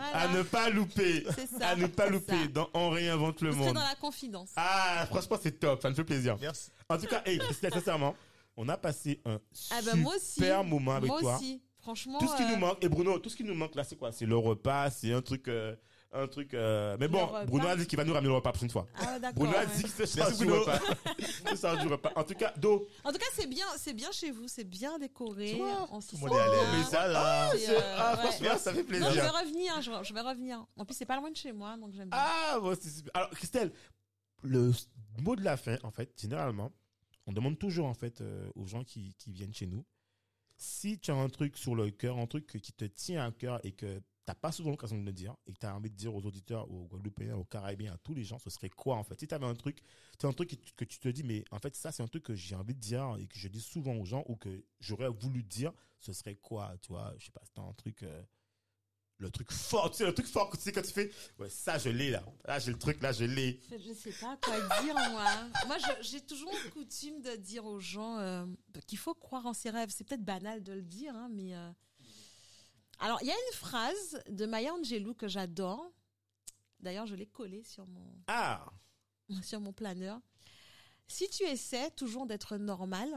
[0.00, 0.18] Voilà.
[0.18, 1.24] À ne pas louper.
[1.34, 1.68] C'est ça.
[1.68, 2.48] À ne pas c'est louper ça.
[2.48, 3.74] dans On réinvente le Vous monde.
[3.74, 4.50] dans la confidence.
[4.56, 5.82] Ah, franchement, c'est top.
[5.82, 6.36] Ça me fait plaisir.
[6.40, 6.70] Merci.
[6.88, 7.38] En tout cas, hey,
[7.72, 8.14] sincèrement,
[8.56, 9.38] on a passé un
[9.70, 10.32] Ah moi aussi.
[10.34, 11.36] super moment avec moi toi.
[11.36, 11.60] aussi.
[11.80, 12.18] Franchement.
[12.18, 13.96] Tout ce qui euh, nous manque, et Bruno, tout ce qui nous manque là, c'est
[13.96, 14.12] quoi?
[14.12, 15.74] C'est le repas, c'est un truc, euh,
[16.12, 16.54] un truc.
[16.54, 17.28] euh, Mais bon.
[17.46, 18.86] Bruno a dit qu'il va nous ramener le repas la prochaine fois.
[18.98, 19.18] Ah.
[19.32, 20.78] Bruno a dit que c'est ça du repas.
[21.48, 22.12] C'est ça du repas.
[22.16, 24.98] En tout cas, Do, En tout cas, c'est bien, c'est bien chez vous, c'est bien
[24.98, 25.50] décoré.
[25.50, 26.76] Tu vois, on s'y sent est à.
[26.78, 27.50] Mais ça, là.
[27.52, 28.18] C'est, c'est- euh, ah, ouais.
[28.30, 29.34] franchement, ça fait Non, je vais plaisir.
[29.34, 30.64] revenir, je, je vais revenir.
[30.76, 32.18] En plus, c'est pas loin de chez moi, donc j'aime bien.
[32.20, 33.10] Ah, bon, c'est super.
[33.14, 33.72] Alors, Christelle,
[34.42, 34.72] le
[35.22, 36.70] mot de la fin, en fait, généralement,
[37.26, 39.84] on demande toujours, en fait, euh, aux gens qui, qui viennent chez nous,
[40.56, 43.60] si tu as un truc sur le cœur, un truc qui te tient à cœur
[43.64, 44.00] et que
[44.30, 46.24] t'as pas souvent l'occasion de le dire et que tu as envie de dire aux
[46.24, 49.18] auditeurs, aux Guadeloupéens, aux Caraïbiens, à tous les gens, ce serait quoi, en fait?
[49.18, 49.78] Si tu avais un truc,
[50.20, 52.22] c'est un truc que tu, que te dis, mais en fait, ça, c'est un truc
[52.24, 55.08] que j'ai envie de dire et que je dis souvent aux gens ou que j'aurais
[55.08, 57.12] voulu dire, ce serait quoi, tu vois?
[57.18, 58.02] Je sais pas, c'est un truc...
[58.04, 58.22] euh,
[59.18, 61.10] le truc fort, tu sais, le truc fort, tu sais, quand tu fais,
[61.50, 62.22] ça, je l'ai, là.
[62.46, 63.60] Là, j'ai le truc, là, je l'ai.
[63.70, 65.26] Je sais pas quoi dire, moi.
[65.66, 68.46] Moi, je- j'ai toujours coutume de dire aux gens euh,
[68.86, 69.90] qu'il faut croire en ses rêves.
[69.90, 71.54] C'est peut-être banal de le dire, hein, mais.
[71.54, 71.70] euh,
[73.00, 75.90] Alors, il y a une phrase de Maya Angelou que j'adore.
[76.80, 78.66] D'ailleurs, je l'ai collée sur mon, Ah
[79.42, 80.20] sur mon planeur.
[81.06, 83.08] Si tu essaies toujours d'être normal,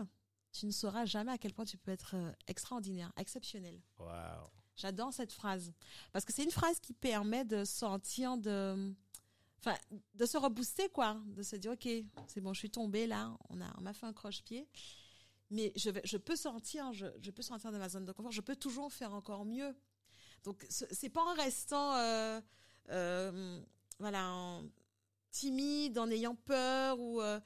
[0.52, 3.82] tu ne sauras jamais à quel point tu peux être euh, extraordinaire, exceptionnel.
[3.98, 4.48] Waouh.
[4.76, 5.74] J'adore cette phrase
[6.12, 8.96] parce que c'est une phrase qui permet de sentir de
[9.60, 9.78] enfin
[10.16, 11.88] de se rebooster quoi, de se dire OK,
[12.28, 14.68] c'est bon, je suis tombée là, on a on m'a fait un croche-pied.
[15.54, 18.32] Mais je vais je peux sortir, je, je peux sortir de ma zone de confort,
[18.32, 19.74] je peux toujours faire encore mieux.
[20.44, 22.42] Donc ce- c'est pas en restant euh,
[22.90, 23.62] euh,
[24.00, 24.64] voilà en-
[25.32, 27.40] timide, en ayant peur ou euh,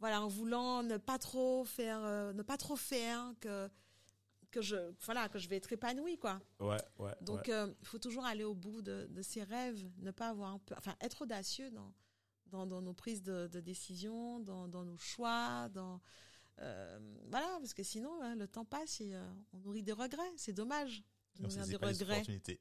[0.00, 2.00] voilà, en voulant ne pas trop faire,
[2.34, 3.68] ne pas trop faire que
[4.50, 6.40] que je voilà que je vais être épanouie quoi.
[6.60, 7.14] Ouais, ouais.
[7.20, 7.74] Donc ouais.
[7.82, 10.94] il faut toujours aller au bout de, de ses rêves, ne pas avoir peur, enfin
[11.00, 11.92] être audacieux dans
[12.46, 16.00] dans, dans nos prises de, de décision, dans, dans nos choix, dans
[16.60, 19.22] euh, voilà parce que sinon hein, le temps passe et euh,
[19.52, 21.02] on nourrit des regrets, c'est dommage.
[21.38, 22.14] de On nourrir des regrets.
[22.16, 22.60] opportunités.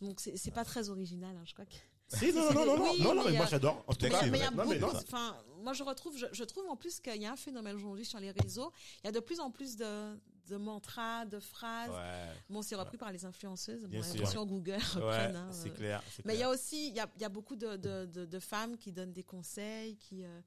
[0.00, 1.74] Donc c'est c'est pas très original, hein, je crois que.
[2.14, 3.84] Si, non, non, non, non, non, Oui, non, non, mais, mais moi euh, j'adore.
[3.86, 4.42] En tout cas, mais
[4.82, 8.04] enfin, moi je retrouve, je, je trouve en plus qu'il y a un phénomène aujourd'hui
[8.04, 8.70] sur les réseaux.
[9.02, 10.14] Il y a de plus en plus de,
[10.48, 11.88] de mantras, de phrases.
[11.90, 13.84] Ouais, Bon, c'est repris par les influenceuses.
[13.84, 14.14] Bon, Bien sûr.
[14.16, 15.36] l'impression Google ouais, reprenne.
[15.36, 15.74] hein, c'est euh.
[15.74, 16.02] clair.
[16.26, 18.26] Mais il y a aussi, il y a, il y a beaucoup de, de, de,
[18.26, 20.40] de femmes qui donnent des conseils, qui, euh,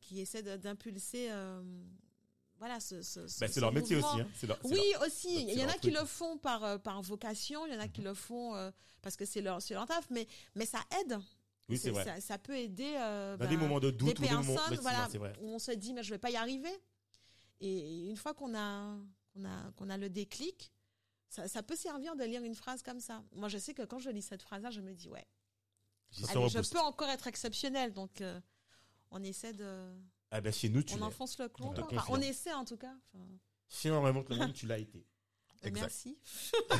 [0.00, 1.60] qui essaient d'impulser, euh,
[2.60, 4.12] voilà, ce, ce, ce- Ben, ce c'est leur métier mouvement.
[4.12, 4.20] aussi.
[4.20, 4.46] Hein.
[4.46, 5.42] Leur- Oui, leur- aussi.
[5.48, 7.88] Il y en a qui le font par, euh, par vocation, il y en a
[7.88, 8.70] qui le font euh,
[9.02, 11.18] parce que c'est leur, c'est leur taf, mais, mais ça aide.
[11.68, 12.04] Oui, c'est vrai.
[12.04, 14.54] Ça, ça peut aider euh, Dans ben, des moments de des doute ou des moments.
[14.54, 15.32] personnes mais voilà, C'est vrai.
[15.40, 16.70] où on se dit, mais je vais pas y arriver.
[17.60, 18.96] Et une fois qu'on a,
[19.32, 20.72] qu'on a, qu'on a le déclic,
[21.28, 23.22] ça, ça peut servir de lire une phrase comme ça.
[23.32, 25.26] Moi, je sais que quand je lis cette phrase-là, je me dis, ouais,
[26.28, 27.92] allez, je peux encore être exceptionnel.
[27.92, 28.40] Donc, euh,
[29.10, 29.92] on essaie de.
[30.30, 31.66] Ah ben chez nous, tu on enfonce le clou.
[31.66, 31.70] On.
[31.72, 32.22] Enfin, confirme.
[32.22, 32.92] essaie en tout cas.
[33.12, 33.24] Enfin,
[33.68, 35.04] Si on remonte le monde, tu l'as été.
[35.62, 35.80] Exact.
[35.80, 36.16] merci.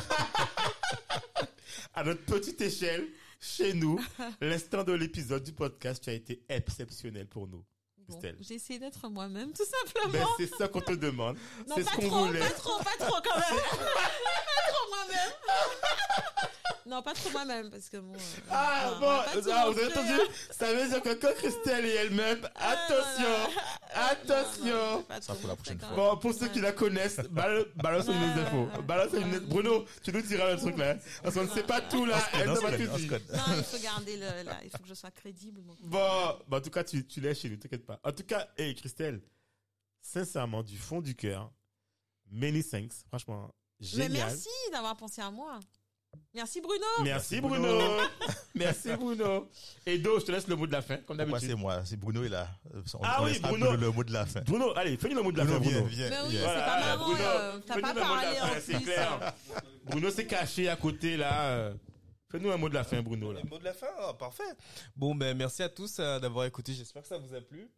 [1.95, 3.09] À notre petite échelle,
[3.41, 4.01] chez nous,
[4.41, 7.65] l'instant de l'épisode du podcast, tu as été exceptionnel pour nous.
[8.09, 8.21] Bon.
[8.41, 10.13] J'ai essayé d'être moi-même, tout simplement.
[10.13, 11.37] Ben, c'est ça qu'on te demande.
[11.69, 12.41] non, c'est pas ce qu'on trop, voulait.
[12.41, 13.59] pas trop, pas trop quand même.
[13.61, 15.31] pas trop moi-même.
[16.91, 18.13] Non, pas trop moi-même, parce que bon.
[18.15, 18.19] euh,
[18.51, 19.49] Ah on bon, pas ah, vous
[19.79, 20.33] avez entendu hein.
[20.51, 23.63] Ça veut dire que quand Christelle est elle-même, attention, Non,
[23.95, 24.65] attention.
[24.97, 25.89] non, pas Ça pour la prochaine fois.
[25.95, 28.69] Bon, pour ceux qui la connaissent, bal- balance-nous Ouais, les infos.
[28.83, 30.97] Balance une- Bruno, tu nous diras le truc là.
[31.23, 32.19] Parce qu'on ne sait pas tout là.
[32.35, 32.67] Elle ne se tout.
[33.37, 34.43] Non, il faut garder le.
[34.45, 35.63] Là, il faut que je sois crédible.
[35.83, 37.99] Bon, en tout cas, tu, tu l'es chez nous, t'inquiète pas.
[38.03, 39.21] En tout cas, hey, Christelle,
[40.01, 41.51] sincèrement, du fond du cœur,
[42.31, 42.93] many thanks.
[43.09, 43.51] Franchement,
[43.81, 44.11] Mais génial.
[44.13, 45.59] merci d'avoir pensé à moi.
[46.33, 46.87] Merci Bruno.
[47.03, 47.59] Merci, Bruno.
[47.61, 48.03] Bruno.
[48.55, 49.49] merci Bruno.
[49.85, 51.49] Edo, je te laisse le mot de la fin, comme Pourquoi d'habitude.
[51.51, 52.49] c'est moi C'est Bruno est là.
[52.73, 53.75] Euh, On, Ah on oui, laissera Bruno.
[53.77, 54.41] le mot de la fin.
[54.43, 55.89] Bruno, allez, fais-nous le mot de la Bruno, fin, viens, Bruno.
[55.97, 56.11] viens.
[56.11, 56.41] Mais oui, viens.
[56.41, 57.05] c'est Voilà, pas marrant.
[57.05, 59.35] Bruno, euh, T'as fais-nous pas le mot de la parlé fin, c'est clair.
[59.87, 61.73] Bruno s'est caché à côté là.
[62.31, 63.33] Fais-nous un mot de la fin, Bruno.
[63.33, 63.41] Là.
[63.43, 64.45] Le mot de la fin, ah, parfait.
[64.95, 66.73] Bon, ben merci à tous euh, d'avoir écouté.
[66.75, 67.69] J'espère que ça vous a plu.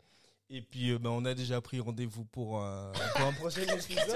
[0.51, 4.07] Et puis, euh, ben, on a déjà pris rendez-vous pour un, pour un prochain épisode.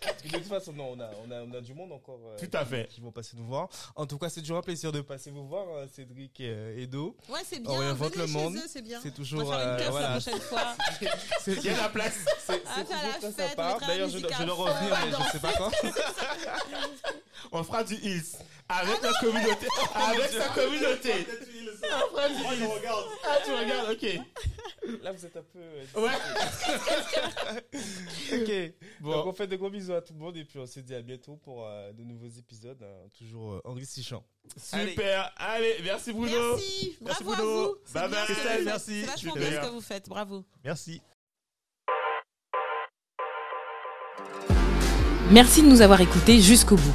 [0.00, 2.20] Parce que de toute façon, non, on a, on a, on a du monde encore
[2.24, 2.86] euh, Tout à fait.
[2.88, 3.68] qui vont passer nous voir.
[3.96, 6.78] En tout cas, c'est toujours un plaisir de passer vous voir, euh, Cédric et euh,
[6.80, 7.16] Edo.
[7.28, 7.78] Ouais, c'est On bien.
[7.80, 8.56] réinvente Venez le chez monde.
[8.56, 9.00] eux, c'est bien.
[9.02, 10.08] C'est On toujours, va faire une euh, voilà.
[10.14, 10.76] la prochaine fois.
[11.40, 12.18] C'est Il y a la place.
[12.46, 14.56] c'est- Ah, c'est faire la toujours fête, mettre la D'ailleurs, je, musique je à leur
[14.56, 15.70] fond, revenir, mais je sais pas quand.
[17.52, 18.36] On fera du Hills.
[18.74, 19.66] Avec la communauté.
[19.94, 21.12] Avec sa communauté.
[21.84, 22.68] On fera du Hills.
[23.24, 24.20] Ah, tu regardes, ok.
[25.02, 25.58] Là, vous êtes un peu.
[25.58, 26.10] euh, Ouais.
[28.32, 28.74] ok.
[29.00, 29.10] Bon.
[29.12, 30.94] Donc, on fait de gros bisous à tout le monde et puis on se dit
[30.94, 34.24] à bientôt pour euh, de nouveaux épisodes, hein, toujours euh, enrichissants.
[34.56, 35.32] Super.
[35.36, 36.56] Allez, merci Bruno.
[36.56, 36.96] Merci.
[37.00, 37.68] Merci, Bravo à Bruno.
[37.68, 37.76] vous.
[37.84, 38.26] C'est Bye bien bye.
[38.26, 39.00] vous Christelle, merci.
[39.00, 39.50] C'est vachement Super.
[39.50, 40.08] bien ce que vous faites.
[40.08, 40.44] Bravo.
[40.64, 41.02] Merci.
[45.30, 46.94] Merci de nous avoir écoutés jusqu'au bout.